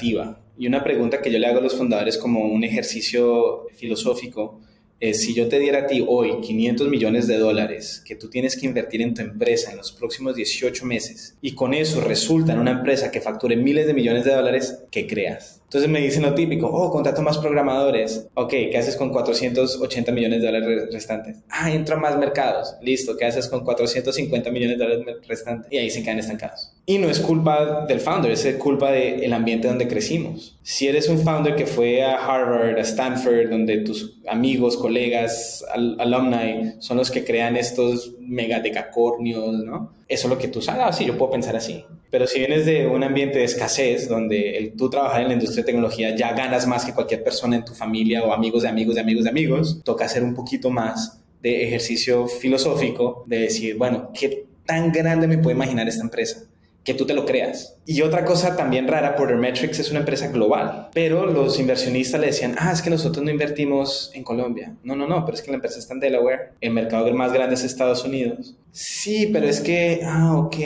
y 0.59 0.67
una 0.67 0.83
pregunta 0.83 1.23
que 1.23 1.31
yo 1.31 1.39
le 1.39 1.47
hago 1.47 1.59
a 1.59 1.63
los 1.63 1.77
fundadores 1.77 2.19
como 2.19 2.47
un 2.47 2.65
ejercicio 2.65 3.67
filosófico 3.77 4.61
es, 5.01 5.23
si 5.23 5.33
yo 5.33 5.49
te 5.49 5.61
diera 5.61 5.81
a 5.81 5.87
ti 5.87 6.05
hoy 6.07 6.41
500 6.41 6.89
millones 6.89 7.29
de 7.29 7.39
dólares 7.39 8.03
que 8.05 8.17
tú 8.17 8.29
tienes 8.29 8.57
que 8.57 8.67
invertir 8.67 9.01
en 9.01 9.15
tu 9.15 9.23
empresa 9.23 9.71
en 9.71 9.77
los 9.77 9.93
próximos 9.93 10.35
18 10.35 10.85
meses 10.85 11.37
y 11.41 11.55
con 11.55 11.73
eso 11.75 12.01
resulta 12.01 12.53
en 12.53 12.59
una 12.59 12.73
empresa 12.73 13.13
que 13.13 13.21
facture 13.21 13.55
miles 13.55 13.87
de 13.87 13.95
millones 13.95 14.25
de 14.25 14.35
dólares, 14.35 14.81
¿qué 14.91 15.07
creas? 15.07 15.61
Entonces 15.65 15.89
me 15.89 16.01
dicen 16.01 16.23
lo 16.23 16.35
típico, 16.35 16.67
oh, 16.67 16.91
contrato 16.91 17.23
más 17.23 17.39
programadores. 17.39 18.27
Ok, 18.35 18.51
¿qué 18.51 18.79
haces 18.79 18.97
con 18.97 19.11
480 19.11 20.13
millones 20.13 20.41
de 20.41 20.47
dólares 20.47 20.89
restantes? 20.91 21.37
Ah, 21.51 21.71
entro 21.71 21.97
a 21.97 21.99
más 21.99 22.19
mercados. 22.19 22.75
Listo, 22.81 23.17
¿qué 23.17 23.27
haces 23.27 23.49
con 23.49 23.63
450 23.63 24.51
millones 24.51 24.79
de 24.79 24.85
dólares 24.85 25.17
restantes? 25.29 25.71
Y 25.71 25.77
ahí 25.77 25.91
se 25.91 26.03
quedan 26.03 26.19
estancados. 26.19 26.73
Y 26.89 26.97
no 26.97 27.11
es 27.11 27.20
culpa 27.20 27.84
del 27.86 28.01
founder, 28.01 28.32
es 28.32 28.47
culpa 28.55 28.91
del 28.91 29.30
ambiente 29.34 29.68
donde 29.68 29.86
crecimos. 29.86 30.57
Si 30.62 30.89
eres 30.89 31.11
un 31.11 31.18
founder 31.18 31.55
que 31.55 31.66
fue 31.66 32.03
a 32.03 32.16
Harvard, 32.16 32.78
a 32.78 32.80
Stanford, 32.80 33.51
donde 33.51 33.82
tus 33.82 34.16
amigos, 34.26 34.74
colegas, 34.78 35.62
alumni 35.99 36.76
son 36.78 36.97
los 36.97 37.11
que 37.11 37.26
crean 37.26 37.59
estos 37.59 38.14
mega 38.20 38.61
decacornios, 38.61 39.53
¿no? 39.64 39.93
Eso 40.09 40.28
es 40.28 40.30
lo 40.30 40.39
que 40.39 40.49
tú 40.49 40.62
sabes, 40.62 40.82
ah, 40.82 40.91
sí, 40.91 41.05
yo 41.05 41.18
puedo 41.18 41.32
pensar 41.32 41.55
así. 41.57 41.84
Pero 42.11 42.26
si 42.26 42.39
vienes 42.39 42.64
de 42.64 42.86
un 42.86 43.05
ambiente 43.05 43.36
de 43.36 43.45
escasez, 43.45 44.09
donde 44.09 44.57
el, 44.57 44.72
tú 44.72 44.89
trabajar 44.89 45.20
en 45.20 45.28
la 45.28 45.34
industria 45.34 45.64
de 45.64 45.66
tecnología 45.66 46.16
ya 46.16 46.32
ganas 46.32 46.66
más 46.66 46.86
que 46.86 46.95
cualquier 46.95 47.22
persona 47.22 47.57
en 47.57 47.66
tu 47.66 47.74
familia 47.74 48.24
o 48.24 48.32
amigos 48.32 48.62
de 48.62 48.70
amigos 48.70 48.95
de 48.95 49.03
amigos 49.03 49.24
de 49.24 49.30
amigos, 49.30 49.82
toca 49.84 50.07
hacer 50.07 50.22
un 50.22 50.32
poquito 50.32 50.70
más 50.70 51.20
de 51.43 51.66
ejercicio 51.66 52.26
filosófico, 52.28 53.24
de 53.26 53.41
decir, 53.41 53.76
bueno, 53.76 54.11
¿qué 54.18 54.47
tan 54.64 54.91
grande 54.91 55.26
me 55.26 55.36
puedo 55.36 55.55
imaginar 55.55 55.86
esta 55.86 56.03
empresa? 56.03 56.48
Que 56.89 56.95
tú 56.95 57.05
te 57.05 57.12
lo 57.12 57.26
creas. 57.26 57.76
Y 57.84 58.01
otra 58.01 58.24
cosa 58.24 58.57
también 58.57 58.89
rara, 58.89 59.14
Metrics 59.36 59.78
es 59.78 59.91
una 59.91 60.01
empresa 60.01 60.28
global, 60.28 60.89
pero 60.95 61.26
los 61.26 61.61
inversionistas 61.61 62.18
le 62.18 62.28
decían, 62.28 62.55
ah, 62.57 62.72
es 62.72 62.80
que 62.80 62.89
nosotros 62.89 63.22
no 63.22 63.30
invertimos 63.30 64.11
en 64.14 64.24
Colombia. 64.24 64.74
No, 64.84 64.97
no, 64.97 65.07
no, 65.07 65.22
pero 65.26 65.36
es 65.36 65.43
que 65.43 65.51
la 65.51 65.57
empresa 65.57 65.78
está 65.78 65.93
en 65.93 66.01
Delaware, 66.01 66.55
el 66.62 66.72
mercado 66.72 67.12
más 67.12 67.30
grande 67.34 67.57
es 67.57 67.64
Estados 67.64 68.07
Unidos. 68.07 68.57
Sí, 68.70 69.28
pero 69.30 69.47
es 69.47 69.61
que, 69.61 70.01
ah, 70.03 70.39
ok. 70.39 70.57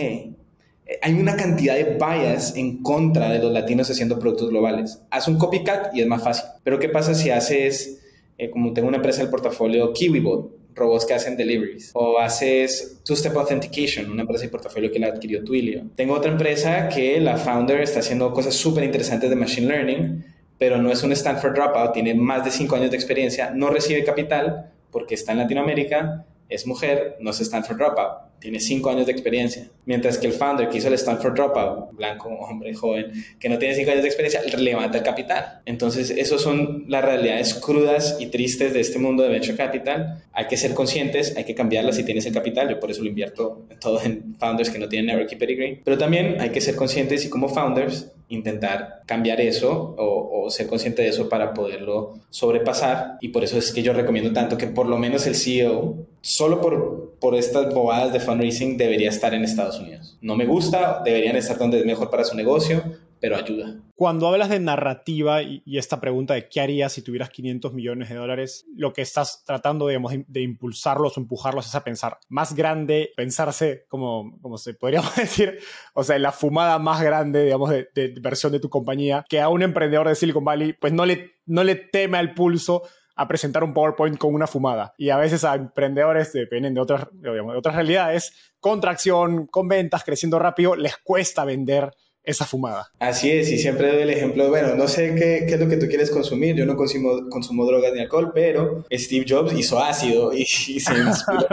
Hay 1.02 1.14
una 1.14 1.34
cantidad 1.34 1.74
de 1.74 1.98
bias 1.98 2.54
en 2.54 2.84
contra 2.84 3.28
de 3.28 3.40
los 3.40 3.50
latinos 3.50 3.90
haciendo 3.90 4.20
productos 4.20 4.50
globales. 4.50 5.02
Haz 5.10 5.26
un 5.26 5.38
copycat 5.38 5.92
y 5.92 6.02
es 6.02 6.06
más 6.06 6.22
fácil. 6.22 6.44
Pero 6.62 6.78
¿qué 6.78 6.88
pasa 6.88 7.14
si 7.14 7.30
haces, 7.30 8.00
eh, 8.38 8.48
como 8.48 8.72
tengo 8.72 8.86
una 8.86 8.98
empresa 8.98 9.22
en 9.22 9.26
el 9.26 9.30
portafolio, 9.32 9.92
KiwiBot? 9.92 10.61
Robots 10.74 11.06
que 11.06 11.14
hacen 11.14 11.36
deliveries. 11.36 11.90
O 11.94 12.18
haces 12.18 13.00
Two-Step 13.04 13.36
Authentication, 13.36 14.10
una 14.10 14.22
empresa 14.22 14.44
de 14.44 14.48
portafolio 14.48 14.90
que 14.90 14.98
la 14.98 15.08
adquirió 15.08 15.44
Twilio. 15.44 15.84
Tengo 15.94 16.14
otra 16.14 16.32
empresa 16.32 16.88
que 16.88 17.20
la 17.20 17.36
founder 17.36 17.80
está 17.80 18.00
haciendo 18.00 18.32
cosas 18.32 18.54
súper 18.54 18.84
interesantes 18.84 19.30
de 19.30 19.36
Machine 19.36 19.66
Learning, 19.66 20.24
pero 20.58 20.78
no 20.78 20.90
es 20.90 21.02
un 21.02 21.12
Stanford 21.12 21.54
Dropout, 21.54 21.92
tiene 21.92 22.14
más 22.14 22.44
de 22.44 22.50
cinco 22.50 22.76
años 22.76 22.90
de 22.90 22.96
experiencia, 22.96 23.50
no 23.50 23.70
recibe 23.70 24.04
capital 24.04 24.70
porque 24.90 25.14
está 25.14 25.32
en 25.32 25.38
Latinoamérica, 25.38 26.24
es 26.48 26.66
mujer, 26.66 27.16
no 27.20 27.30
es 27.30 27.40
Stanford 27.40 27.78
Dropout 27.78 28.31
tiene 28.42 28.58
cinco 28.58 28.90
años 28.90 29.06
de 29.06 29.12
experiencia, 29.12 29.68
mientras 29.86 30.18
que 30.18 30.26
el 30.26 30.32
founder 30.32 30.68
que 30.68 30.78
hizo 30.78 30.88
el 30.88 30.94
Stanford 30.94 31.34
Dropout, 31.34 31.92
blanco, 31.92 32.28
hombre, 32.28 32.74
joven, 32.74 33.12
que 33.38 33.48
no 33.48 33.56
tiene 33.56 33.76
cinco 33.76 33.92
años 33.92 34.02
de 34.02 34.08
experiencia, 34.08 34.42
levanta 34.58 34.98
el 34.98 35.04
capital. 35.04 35.60
Entonces, 35.64 36.10
esas 36.10 36.40
son 36.40 36.84
las 36.88 37.04
realidades 37.04 37.54
crudas 37.54 38.16
y 38.18 38.26
tristes 38.26 38.74
de 38.74 38.80
este 38.80 38.98
mundo 38.98 39.22
de 39.22 39.28
venture 39.28 39.56
capital. 39.56 40.24
Hay 40.32 40.48
que 40.48 40.56
ser 40.56 40.74
conscientes, 40.74 41.36
hay 41.36 41.44
que 41.44 41.54
cambiarlas 41.54 41.94
si 41.94 42.02
tienes 42.02 42.26
el 42.26 42.34
capital. 42.34 42.68
Yo 42.68 42.80
por 42.80 42.90
eso 42.90 43.02
lo 43.02 43.08
invierto 43.08 43.62
todo 43.80 44.02
en 44.02 44.34
founders 44.40 44.70
que 44.70 44.80
no 44.80 44.88
tienen 44.88 45.06
network 45.06 45.30
y 45.30 45.36
pedigree. 45.36 45.80
Pero 45.84 45.96
también 45.96 46.40
hay 46.40 46.50
que 46.50 46.60
ser 46.60 46.74
conscientes 46.74 47.24
y 47.24 47.30
como 47.30 47.48
founders 47.48 48.10
intentar 48.28 49.02
cambiar 49.06 49.40
eso 49.40 49.94
o, 49.96 50.44
o, 50.46 50.50
ser 50.50 50.66
consciente 50.66 51.02
de 51.02 51.08
eso 51.08 51.28
para 51.28 51.54
poderlo 51.54 52.14
sobrepasar. 52.30 53.18
Y 53.20 53.28
por 53.28 53.44
eso 53.44 53.56
es 53.56 53.70
que 53.70 53.84
yo 53.84 53.92
recomiendo 53.92 54.32
tanto 54.32 54.58
que 54.58 54.66
por 54.66 54.86
lo 54.86 54.98
menos 54.98 55.28
el 55.28 55.36
CEO, 55.36 56.06
solo 56.22 56.60
por, 56.60 57.11
por 57.22 57.36
estas 57.36 57.72
bobadas 57.72 58.12
de 58.12 58.18
fundraising, 58.18 58.76
debería 58.76 59.08
estar 59.08 59.32
en 59.32 59.44
Estados 59.44 59.78
Unidos. 59.78 60.18
No 60.20 60.34
me 60.34 60.44
gusta, 60.44 61.02
deberían 61.04 61.36
estar 61.36 61.56
donde 61.56 61.78
es 61.78 61.86
mejor 61.86 62.10
para 62.10 62.24
su 62.24 62.36
negocio, 62.36 62.82
pero 63.20 63.36
ayuda. 63.36 63.76
Cuando 63.94 64.26
hablas 64.26 64.48
de 64.48 64.58
narrativa 64.58 65.40
y, 65.40 65.62
esta 65.78 66.00
pregunta 66.00 66.34
de 66.34 66.48
qué 66.48 66.60
harías 66.60 66.92
si 66.92 67.02
tuvieras 67.02 67.30
500 67.30 67.74
millones 67.74 68.08
de 68.08 68.16
dólares, 68.16 68.66
lo 68.74 68.92
que 68.92 69.02
estás 69.02 69.44
tratando 69.46 69.86
digamos, 69.86 70.12
de 70.26 70.40
impulsarlos 70.40 71.16
o 71.16 71.20
empujarlos 71.20 71.68
es 71.68 71.76
a 71.76 71.84
pensar 71.84 72.18
más 72.28 72.56
grande, 72.56 73.12
pensarse 73.16 73.84
como, 73.88 74.36
como 74.42 74.58
se 74.58 74.74
podríamos 74.74 75.14
decir, 75.16 75.60
o 75.94 76.02
sea, 76.02 76.18
la 76.18 76.32
fumada 76.32 76.80
más 76.80 77.00
grande, 77.00 77.44
digamos, 77.44 77.70
de, 77.70 77.88
de, 77.94 78.12
versión 78.20 78.50
de 78.50 78.58
tu 78.58 78.68
compañía, 78.68 79.24
que 79.28 79.40
a 79.40 79.48
un 79.48 79.62
emprendedor 79.62 80.08
de 80.08 80.16
Silicon 80.16 80.44
Valley, 80.44 80.72
pues 80.72 80.92
no 80.92 81.06
le, 81.06 81.36
no 81.46 81.62
le 81.62 81.76
teme 81.76 82.18
al 82.18 82.34
pulso 82.34 82.82
a 83.14 83.28
presentar 83.28 83.64
un 83.64 83.74
PowerPoint 83.74 84.18
con 84.18 84.34
una 84.34 84.46
fumada. 84.46 84.94
Y 84.98 85.10
a 85.10 85.16
veces 85.16 85.44
a 85.44 85.54
emprendedores, 85.54 86.32
dependen 86.32 86.74
de 86.74 86.80
otras, 86.80 87.06
de 87.12 87.40
otras 87.40 87.74
realidades, 87.74 88.32
con 88.60 88.80
tracción, 88.80 89.46
con 89.46 89.68
ventas, 89.68 90.04
creciendo 90.04 90.38
rápido, 90.38 90.76
les 90.76 90.96
cuesta 90.98 91.44
vender 91.44 91.90
esa 92.24 92.44
fumada. 92.44 92.90
Así 92.98 93.30
es, 93.30 93.50
y 93.50 93.58
siempre 93.58 93.90
doy 93.92 94.02
el 94.02 94.10
ejemplo, 94.10 94.48
bueno, 94.48 94.74
no 94.76 94.86
sé 94.86 95.14
qué, 95.14 95.44
qué 95.46 95.54
es 95.54 95.60
lo 95.60 95.68
que 95.68 95.76
tú 95.76 95.86
quieres 95.88 96.10
consumir, 96.10 96.54
yo 96.54 96.64
no 96.64 96.76
consumo, 96.76 97.28
consumo 97.28 97.66
drogas 97.66 97.92
ni 97.92 98.00
alcohol, 98.00 98.30
pero 98.32 98.84
Steve 98.92 99.26
Jobs 99.28 99.52
hizo 99.58 99.80
ácido 99.82 100.32
y, 100.32 100.44
se 100.44 100.94
inspiró, 100.94 101.46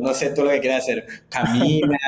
no 0.00 0.12
sé 0.12 0.30
tú 0.30 0.44
lo 0.44 0.50
que 0.50 0.60
quieras 0.60 0.82
hacer, 0.82 1.06
camina, 1.28 1.98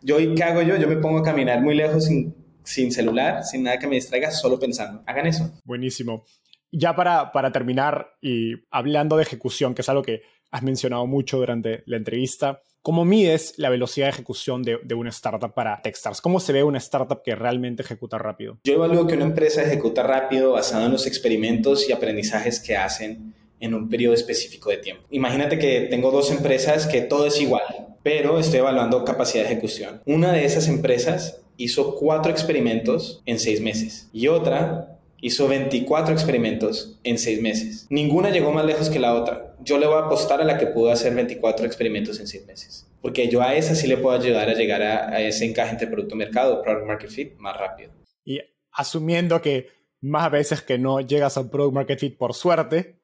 yo 0.00 0.20
y 0.20 0.34
qué 0.34 0.44
hago 0.44 0.62
yo, 0.62 0.76
yo 0.76 0.86
me 0.86 0.96
pongo 0.96 1.18
a 1.18 1.22
caminar 1.24 1.60
muy 1.60 1.74
lejos 1.74 2.04
sin, 2.04 2.34
sin 2.62 2.92
celular, 2.92 3.42
sin 3.42 3.64
nada 3.64 3.78
que 3.78 3.88
me 3.88 3.96
distraiga, 3.96 4.30
solo 4.30 4.58
pensando, 4.58 5.02
hagan 5.06 5.26
eso. 5.26 5.50
Buenísimo. 5.64 6.24
Ya 6.72 6.94
para, 6.94 7.32
para 7.32 7.52
terminar 7.52 8.16
y 8.20 8.54
hablando 8.70 9.16
de 9.16 9.22
ejecución, 9.22 9.74
que 9.74 9.82
es 9.82 9.88
algo 9.88 10.02
que 10.02 10.22
has 10.50 10.62
mencionado 10.62 11.06
mucho 11.06 11.38
durante 11.38 11.82
la 11.86 11.96
entrevista, 11.96 12.62
¿Cómo 12.82 13.04
mides 13.04 13.52
la 13.58 13.68
velocidad 13.68 14.06
de 14.06 14.12
ejecución 14.12 14.62
de, 14.62 14.94
una 14.94 15.10
startup 15.10 15.52
para 15.52 15.82
Techstars? 15.82 16.22
¿Cómo 16.22 16.40
se 16.40 16.54
ve 16.54 16.64
una 16.64 16.78
startup 16.78 17.22
que 17.22 17.34
realmente 17.34 17.82
ejecuta 17.82 18.16
rápido? 18.16 18.58
Yo 18.64 18.72
evalúo 18.72 19.06
que 19.06 19.16
una 19.16 19.26
empresa 19.26 19.62
ejecuta 19.62 20.02
rápido 20.02 20.52
basado 20.52 20.86
en 20.86 20.92
los 20.92 21.06
experimentos 21.06 21.86
y 21.90 21.92
aprendizajes 21.92 22.58
que 22.58 22.78
hacen 22.78 23.34
en 23.60 23.74
un 23.74 23.90
periodo 23.90 24.14
específico 24.14 24.70
de 24.70 24.78
tiempo. 24.78 25.04
Imagínate 25.10 25.58
que 25.58 25.88
tengo 25.90 26.10
dos 26.10 26.30
empresas 26.30 26.86
que 26.86 27.02
todo 27.02 27.26
es 27.26 27.38
igual, 27.38 27.96
pero 28.02 28.38
estoy 28.38 28.60
evaluando 28.60 29.04
capacidad 29.04 29.44
de 29.44 29.52
ejecución. 29.52 30.00
Una 30.06 30.32
de 30.32 30.46
esas 30.46 30.66
empresas 30.66 31.42
hizo 31.58 31.96
cuatro 31.96 32.32
experimentos 32.32 33.20
en 33.26 33.38
seis 33.38 33.60
meses 33.60 34.08
y 34.10 34.28
otra 34.28 34.89
hizo 35.20 35.48
24 35.48 36.12
experimentos 36.12 36.98
en 37.04 37.18
seis 37.18 37.40
meses. 37.40 37.86
Ninguna 37.90 38.30
llegó 38.30 38.52
más 38.52 38.64
lejos 38.64 38.90
que 38.90 38.98
la 38.98 39.14
otra. 39.14 39.54
Yo 39.62 39.78
le 39.78 39.86
voy 39.86 39.96
a 39.96 40.06
apostar 40.06 40.40
a 40.40 40.44
la 40.44 40.58
que 40.58 40.66
pudo 40.66 40.90
hacer 40.90 41.14
24 41.14 41.66
experimentos 41.66 42.18
en 42.20 42.26
seis 42.26 42.46
meses. 42.46 42.86
Porque 43.02 43.28
yo 43.28 43.42
a 43.42 43.54
esa 43.54 43.74
sí 43.74 43.86
le 43.86 43.96
puedo 43.96 44.18
ayudar 44.18 44.48
a 44.48 44.54
llegar 44.54 44.82
a, 44.82 45.20
ese 45.20 45.44
encaje 45.44 45.72
entre 45.72 45.86
producto-mercado, 45.86 46.62
product 46.62 46.86
market 46.86 47.10
fit, 47.10 47.36
más 47.38 47.56
rápido. 47.56 47.92
Y 48.24 48.40
asumiendo 48.72 49.40
que 49.40 49.68
más 50.00 50.30
veces 50.30 50.62
que 50.62 50.78
no 50.78 51.00
llegas 51.00 51.36
a 51.36 51.40
un 51.40 51.50
product 51.50 51.74
market 51.74 51.98
fit 51.98 52.16
por 52.16 52.34
suerte, 52.34 53.00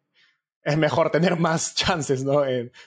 es 0.62 0.76
mejor 0.76 1.10
tener 1.10 1.36
más 1.36 1.74
chances, 1.76 2.24
¿no? 2.24 2.42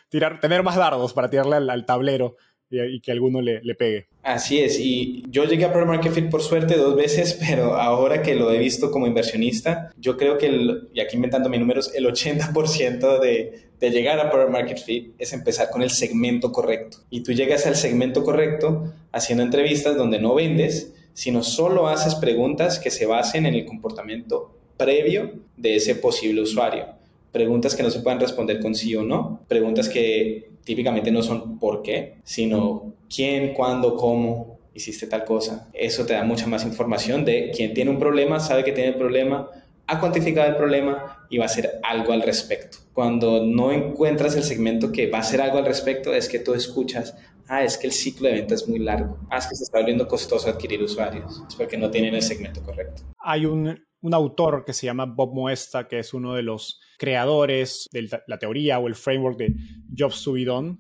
tirar, 0.10 0.40
tener 0.40 0.64
más 0.64 0.76
dardos 0.76 1.14
para 1.14 1.30
tirarle 1.30 1.56
al, 1.56 1.86
tablero 1.86 2.36
y, 2.70 3.00
que 3.00 3.12
alguno 3.12 3.42
le, 3.42 3.62
le, 3.64 3.76
pegue. 3.76 4.08
Así 4.24 4.60
es, 4.60 4.80
y 4.80 5.24
yo 5.30 5.46
llegué 5.46 5.66
a 5.66 5.72
Product 5.72 5.90
Market 5.90 6.12
Fit 6.12 6.30
por 6.30 6.42
suerte 6.42 6.76
dos 6.78 6.96
veces, 6.96 7.38
pero 7.48 7.76
ahora 7.76 8.22
que 8.22 8.36
lo 8.36 8.52
he 8.52 8.58
visto 8.58 8.92
como 8.92 9.08
inversionista, 9.08 9.92
yo 9.98 10.18
creo 10.18 10.38
que, 10.38 10.48
el, 10.48 10.90
y 10.94 11.00
aquí 11.00 11.16
inventando 11.16 11.50
mis 11.50 11.60
números, 11.60 11.94
el 11.96 12.06
80% 12.06 13.20
de, 13.20 13.70
de 13.80 13.90
llegar 13.92 14.20
a 14.20 14.30
Product 14.30 14.52
Market 14.52 14.78
Fit 14.78 15.14
es 15.18 15.34
empezar 15.34 15.70
con 15.70 15.82
el 15.82 15.90
segmento 15.90 16.52
correcto. 16.52 17.00
Y 17.10 17.22
tú 17.22 17.32
llegas 17.32 17.66
al 17.66 17.76
segmento 17.76 18.24
correcto 18.24 18.94
haciendo 19.12 19.44
entrevistas 19.44 19.98
donde 19.98 20.20
no 20.20 20.36
vendes, 20.36 20.94
sino 21.14 21.44
solo 21.44 21.88
haces 21.88 22.16
preguntas 22.16 22.80
que 22.80 22.92
se 22.92 23.06
basen 23.06 23.46
en 23.46 23.56
el 23.56 23.66
comportamiento 23.66 24.56
previo 24.78 25.32
de 25.58 25.76
ese 25.76 25.96
posible 25.96 26.42
usuario 26.42 27.00
preguntas 27.32 27.76
que 27.76 27.84
no 27.84 27.92
se 27.92 28.00
pueden 28.00 28.20
responder 28.20 28.60
con 28.60 28.76
sí 28.76 28.96
o 28.96 29.04
no, 29.04 29.42
preguntas 29.48 29.90
que 29.90 30.50
típicamente 30.70 31.10
no 31.12 31.24
son 31.24 31.58
por 31.58 31.82
qué, 31.82 32.18
sino 32.24 32.94
quién, 33.10 33.56
cuándo, 33.56 33.96
cómo 33.96 34.60
hiciste 34.72 35.08
tal 35.08 35.26
cosa. 35.26 35.68
Eso 35.74 36.06
te 36.06 36.14
da 36.14 36.24
mucha 36.24 36.46
más 36.46 36.64
información 36.64 37.26
de 37.26 37.50
quien 37.50 37.74
tiene 37.74 37.90
un 37.90 37.98
problema, 37.98 38.40
sabe 38.40 38.64
que 38.64 38.72
tiene 38.72 38.90
el 38.90 38.96
problema, 38.96 39.50
ha 39.88 40.00
cuantificado 40.00 40.48
el 40.48 40.58
problema 40.58 41.26
y 41.28 41.40
va 41.40 41.46
a 41.46 41.48
hacer 41.48 41.80
algo 41.82 42.14
al 42.14 42.22
respecto. 42.22 42.78
Cuando 42.94 43.44
no 43.44 43.72
encuentras 43.72 44.36
el 44.36 44.44
segmento 44.44 44.92
que 44.92 45.10
va 45.10 45.18
a 45.18 45.22
hacer 45.22 45.42
algo 45.42 45.58
al 45.58 45.66
respecto, 45.66 46.14
es 46.14 46.30
que 46.30 46.38
tú 46.38 46.54
escuchas, 46.54 47.18
ah, 47.48 47.64
es 47.64 47.76
que 47.76 47.88
el 47.88 47.94
ciclo 47.94 48.28
de 48.28 48.36
venta 48.36 48.54
es 48.54 48.68
muy 48.68 48.78
largo, 48.78 49.18
ah, 49.32 49.40
es 49.40 49.48
que 49.48 49.56
se 49.56 49.64
está 49.64 49.80
volviendo 49.80 50.08
costoso 50.08 50.52
adquirir 50.52 50.84
usuarios, 50.84 51.42
es 51.50 51.56
porque 51.56 51.80
no 51.80 51.90
tienen 51.90 52.14
el 52.14 52.22
segmento 52.22 52.62
correcto. 52.62 53.02
Hay 53.18 53.48
un 53.48 53.76
un 54.02 54.14
autor 54.14 54.64
que 54.66 54.74
se 54.74 54.86
llama 54.86 55.06
Bob 55.06 55.34
Moesta, 55.34 55.88
que 55.88 56.00
es 56.00 56.14
uno 56.14 56.34
de 56.34 56.44
los 56.44 56.80
creadores 56.98 57.88
de 57.92 58.10
la 58.28 58.40
teoría 58.40 58.80
o 58.80 58.88
el 58.88 58.96
framework 58.96 59.38
de 59.38 59.56
Jobs 59.96 60.24
to 60.24 60.34
be 60.34 60.46
done, 60.46 60.78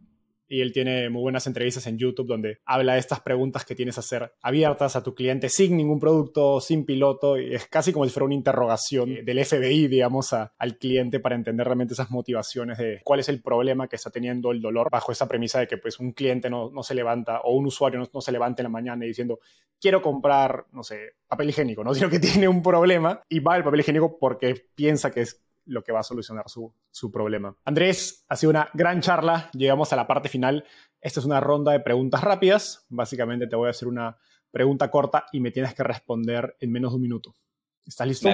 y 0.49 0.61
él 0.61 0.73
tiene 0.73 1.09
muy 1.09 1.21
buenas 1.21 1.45
entrevistas 1.47 1.85
en 1.87 1.97
YouTube 1.97 2.27
donde 2.27 2.59
habla 2.65 2.93
de 2.93 2.99
estas 2.99 3.21
preguntas 3.21 3.63
que 3.63 3.75
tienes 3.75 3.95
que 3.95 3.99
hacer 3.99 4.33
abiertas 4.41 4.95
a 4.95 5.03
tu 5.03 5.13
cliente 5.13 5.47
sin 5.47 5.77
ningún 5.77 5.99
producto, 5.99 6.59
sin 6.59 6.85
piloto, 6.85 7.39
y 7.39 7.53
es 7.53 7.67
casi 7.67 7.93
como 7.93 8.05
si 8.05 8.11
fuera 8.11 8.25
una 8.25 8.33
interrogación 8.33 9.23
del 9.23 9.45
FBI, 9.45 9.87
digamos, 9.87 10.33
al 10.33 10.77
cliente 10.77 11.19
para 11.19 11.35
entender 11.35 11.65
realmente 11.65 11.93
esas 11.93 12.09
motivaciones 12.09 12.77
de 12.79 13.01
cuál 13.03 13.19
es 13.19 13.29
el 13.29 13.41
problema 13.41 13.87
que 13.87 13.95
está 13.95 14.09
teniendo 14.09 14.51
el 14.51 14.61
dolor 14.61 14.89
bajo 14.89 15.11
esa 15.11 15.27
premisa 15.27 15.59
de 15.59 15.67
que 15.67 15.77
pues 15.77 15.99
un 15.99 16.13
cliente 16.13 16.49
no, 16.49 16.71
se 16.81 16.95
levanta 16.95 17.41
o 17.41 17.55
un 17.55 17.67
usuario 17.67 17.99
no, 18.11 18.21
se 18.21 18.31
levanta 18.31 18.61
en 18.61 18.65
la 18.65 18.69
mañana 18.69 19.05
diciendo 19.05 19.39
quiero 19.79 20.01
comprar, 20.01 20.65
no 20.71 20.83
sé, 20.83 21.13
papel 21.27 21.49
higiénico, 21.49 21.83
¿no? 21.83 21.93
Sino 21.95 22.09
que 22.09 22.19
tiene 22.19 22.47
un 22.47 22.63
problema 22.63 23.21
y 23.29 23.39
va 23.39 23.55
el 23.55 23.63
papel 23.63 23.81
higiénico 23.81 24.17
porque 24.17 24.55
piensa 24.75 25.11
que 25.11 25.21
es 25.21 25.41
lo 25.69 25.83
que 25.83 25.91
va 25.91 25.99
a 25.99 26.03
solucionar 26.03 26.45
su, 26.47 27.11
problema. 27.11 27.55
Andrés, 27.63 28.25
ha 28.27 28.35
sido 28.35 28.49
una 28.49 28.69
gran 28.73 29.01
charla. 29.01 29.49
Llegamos 29.53 29.93
a 29.93 29.95
la 29.95 30.07
parte 30.07 30.29
final. 30.29 30.65
Esta 30.99 31.19
es 31.19 31.25
una 31.25 31.39
ronda 31.39 31.71
de 31.71 31.79
preguntas 31.79 32.21
rápidas. 32.21 32.85
Básicamente 32.89 33.47
te 33.47 33.55
voy 33.55 33.67
a 33.67 33.71
hacer 33.71 33.87
una 33.87 34.17
pregunta 34.51 34.89
corta 34.89 35.25
y 35.31 35.39
me 35.39 35.51
tienes 35.51 35.73
que 35.73 35.83
responder 35.83 36.55
en 36.59 36.71
menos 36.71 36.91
de 36.91 36.95
un 36.97 37.01
minuto. 37.01 37.35
¿Estás 37.85 38.07
listo? 38.07 38.29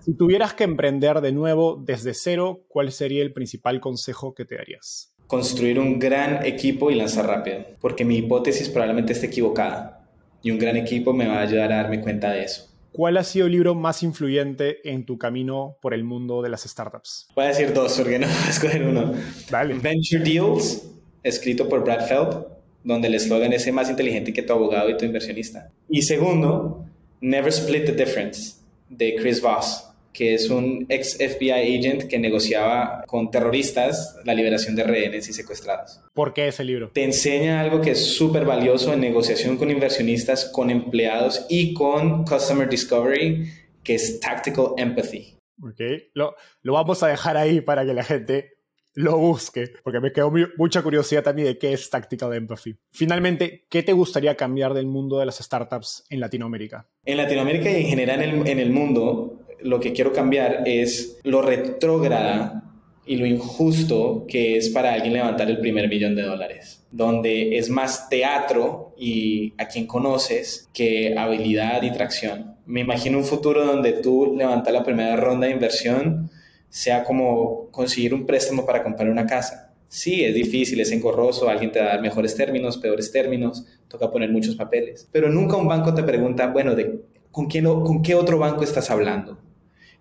Si 0.00 0.14
tuvieras 0.16 0.54
que 0.54 0.64
emprender 0.64 1.20
de 1.20 1.32
nuevo 1.32 1.82
desde 1.84 2.14
cero, 2.14 2.64
¿cuál 2.68 2.92
sería 2.92 3.22
el 3.22 3.32
principal 3.32 3.80
consejo 3.80 4.32
que 4.32 4.44
te 4.44 4.56
darías? 4.56 5.12
Construir 5.26 5.80
un 5.80 5.98
gran 5.98 6.46
equipo 6.46 6.90
y 6.90 6.94
lanzar 6.94 7.26
rápido, 7.26 7.64
porque 7.80 8.04
mi 8.04 8.16
hipótesis 8.18 8.68
probablemente 8.68 9.12
esté 9.12 9.26
equivocada 9.26 10.08
y 10.40 10.52
un 10.52 10.58
gran 10.58 10.76
equipo 10.76 11.12
me 11.12 11.26
va 11.26 11.38
a 11.38 11.42
ayudar 11.42 11.72
a 11.72 11.76
darme 11.78 12.00
cuenta 12.00 12.30
de 12.30 12.44
eso. 12.44 12.75
¿Cuál 12.96 13.18
ha 13.18 13.24
sido 13.24 13.44
el 13.44 13.52
libro 13.52 13.74
más 13.74 14.02
influyente 14.02 14.78
en 14.90 15.04
tu 15.04 15.18
camino 15.18 15.76
por 15.82 15.92
el 15.92 16.02
mundo 16.02 16.40
de 16.40 16.48
las 16.48 16.62
startups? 16.62 17.28
Voy 17.34 17.44
a 17.44 17.48
decir 17.48 17.74
dos, 17.74 17.94
porque 17.98 18.18
no 18.18 18.26
voy 18.26 18.36
a 18.46 18.48
escoger 18.48 18.84
uno. 18.84 19.12
Dale. 19.50 19.74
Venture 19.74 20.24
Deals, 20.24 20.82
escrito 21.22 21.68
por 21.68 21.84
Brad 21.84 22.08
Feld, 22.08 22.46
donde 22.84 23.08
el 23.08 23.14
eslogan 23.16 23.52
es 23.52 23.70
más 23.70 23.90
inteligente 23.90 24.32
que 24.32 24.40
tu 24.40 24.54
abogado 24.54 24.88
y 24.88 24.96
tu 24.96 25.04
inversionista. 25.04 25.70
Y 25.90 26.00
segundo, 26.00 26.86
Never 27.20 27.50
Split 27.50 27.84
the 27.84 27.92
Difference, 27.92 28.54
de 28.88 29.14
Chris 29.16 29.42
Voss 29.42 29.85
que 30.16 30.32
es 30.32 30.48
un 30.48 30.86
ex 30.88 31.18
FBI 31.18 31.78
agent 31.78 32.04
que 32.04 32.18
negociaba 32.18 33.04
con 33.06 33.30
terroristas 33.30 34.16
la 34.24 34.32
liberación 34.32 34.74
de 34.74 34.82
rehenes 34.82 35.28
y 35.28 35.34
secuestrados. 35.34 36.00
¿Por 36.14 36.32
qué 36.32 36.48
ese 36.48 36.64
libro? 36.64 36.90
Te 36.90 37.04
enseña 37.04 37.60
algo 37.60 37.82
que 37.82 37.90
es 37.90 38.02
súper 38.16 38.46
valioso 38.46 38.94
en 38.94 39.00
negociación 39.00 39.58
con 39.58 39.70
inversionistas, 39.70 40.46
con 40.46 40.70
empleados 40.70 41.44
y 41.50 41.74
con 41.74 42.24
Customer 42.24 42.66
Discovery, 42.66 43.46
que 43.84 43.96
es 43.96 44.18
Tactical 44.18 44.68
Empathy. 44.78 45.36
Ok, 45.62 45.80
lo, 46.14 46.34
lo 46.62 46.72
vamos 46.72 47.02
a 47.02 47.08
dejar 47.08 47.36
ahí 47.36 47.60
para 47.60 47.84
que 47.84 47.92
la 47.92 48.02
gente 48.02 48.56
lo 48.94 49.18
busque, 49.18 49.68
porque 49.84 50.00
me 50.00 50.12
quedó 50.12 50.32
mucha 50.56 50.82
curiosidad 50.82 51.22
también 51.22 51.48
de 51.48 51.58
qué 51.58 51.74
es 51.74 51.90
Tactical 51.90 52.32
Empathy. 52.32 52.78
Finalmente, 52.90 53.66
¿qué 53.68 53.82
te 53.82 53.92
gustaría 53.92 54.34
cambiar 54.34 54.72
del 54.72 54.86
mundo 54.86 55.18
de 55.18 55.26
las 55.26 55.36
startups 55.36 56.06
en 56.08 56.20
Latinoamérica? 56.20 56.88
En 57.04 57.18
Latinoamérica 57.18 57.70
y 57.70 57.82
en 57.82 57.88
general 57.88 58.22
en 58.22 58.40
el, 58.40 58.48
en 58.48 58.58
el 58.58 58.70
mundo, 58.70 59.45
lo 59.66 59.80
que 59.80 59.92
quiero 59.92 60.12
cambiar 60.12 60.62
es 60.66 61.18
lo 61.24 61.42
retrógrada 61.42 62.62
y 63.04 63.16
lo 63.16 63.26
injusto 63.26 64.24
que 64.26 64.56
es 64.56 64.70
para 64.70 64.92
alguien 64.92 65.12
levantar 65.12 65.48
el 65.48 65.58
primer 65.58 65.88
millón 65.88 66.16
de 66.16 66.22
dólares, 66.22 66.84
donde 66.90 67.56
es 67.56 67.70
más 67.70 68.08
teatro 68.08 68.94
y 68.98 69.54
a 69.58 69.68
quien 69.68 69.86
conoces 69.86 70.68
que 70.72 71.16
habilidad 71.16 71.82
y 71.82 71.92
tracción. 71.92 72.56
Me 72.66 72.80
imagino 72.80 73.18
un 73.18 73.24
futuro 73.24 73.64
donde 73.64 73.92
tú 73.92 74.34
levantas 74.36 74.72
la 74.72 74.82
primera 74.82 75.16
ronda 75.16 75.46
de 75.46 75.52
inversión 75.52 76.30
sea 76.68 77.04
como 77.04 77.70
conseguir 77.70 78.12
un 78.12 78.26
préstamo 78.26 78.66
para 78.66 78.82
comprar 78.82 79.08
una 79.08 79.24
casa. 79.24 79.72
Sí, 79.88 80.24
es 80.24 80.34
difícil, 80.34 80.80
es 80.80 80.90
engorroso, 80.90 81.48
alguien 81.48 81.70
te 81.70 81.78
da 81.78 81.98
mejores 81.98 82.34
términos, 82.34 82.76
peores 82.76 83.12
términos, 83.12 83.64
toca 83.86 84.10
poner 84.10 84.30
muchos 84.30 84.56
papeles, 84.56 85.08
pero 85.12 85.30
nunca 85.30 85.56
un 85.56 85.68
banco 85.68 85.94
te 85.94 86.02
pregunta, 86.02 86.48
bueno, 86.48 86.74
de, 86.74 87.04
¿con, 87.30 87.46
quién, 87.46 87.66
¿con 87.66 88.02
qué 88.02 88.16
otro 88.16 88.38
banco 88.38 88.64
estás 88.64 88.90
hablando? 88.90 89.38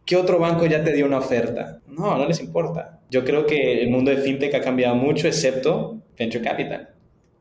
¿Qué 0.05 0.15
otro 0.15 0.37
banco 0.39 0.65
ya 0.67 0.83
te 0.83 0.93
dio 0.93 1.05
una 1.05 1.17
oferta? 1.17 1.81
No, 1.87 2.15
no 2.17 2.27
les 2.27 2.39
importa. 2.39 3.01
Yo 3.09 3.25
creo 3.25 3.45
que 3.45 3.81
el 3.81 3.89
mundo 3.89 4.11
de 4.11 4.17
fintech 4.17 4.53
ha 4.53 4.61
cambiado 4.61 4.95
mucho, 4.95 5.27
excepto 5.27 6.01
venture 6.17 6.43
capital. 6.43 6.89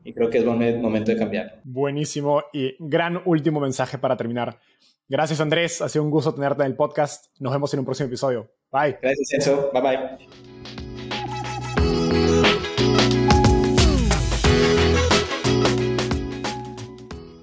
Y 0.03 0.13
creo 0.13 0.29
que 0.29 0.39
es 0.39 0.45
buen 0.45 0.81
momento 0.81 1.11
de 1.11 1.17
cambiar. 1.17 1.61
Buenísimo 1.63 2.43
y 2.53 2.75
gran 2.79 3.21
último 3.25 3.59
mensaje 3.59 3.97
para 3.97 4.17
terminar. 4.17 4.59
Gracias 5.07 5.39
Andrés, 5.39 5.81
ha 5.81 5.89
sido 5.89 6.03
un 6.03 6.09
gusto 6.09 6.33
tenerte 6.33 6.63
en 6.63 6.69
el 6.71 6.75
podcast. 6.75 7.27
Nos 7.39 7.53
vemos 7.53 7.71
en 7.73 7.79
un 7.79 7.85
próximo 7.85 8.07
episodio. 8.07 8.51
Bye. 8.71 8.97
Gracias 9.01 9.33
Enzo. 9.33 9.71
Bye 9.71 9.81
bye. 9.81 10.17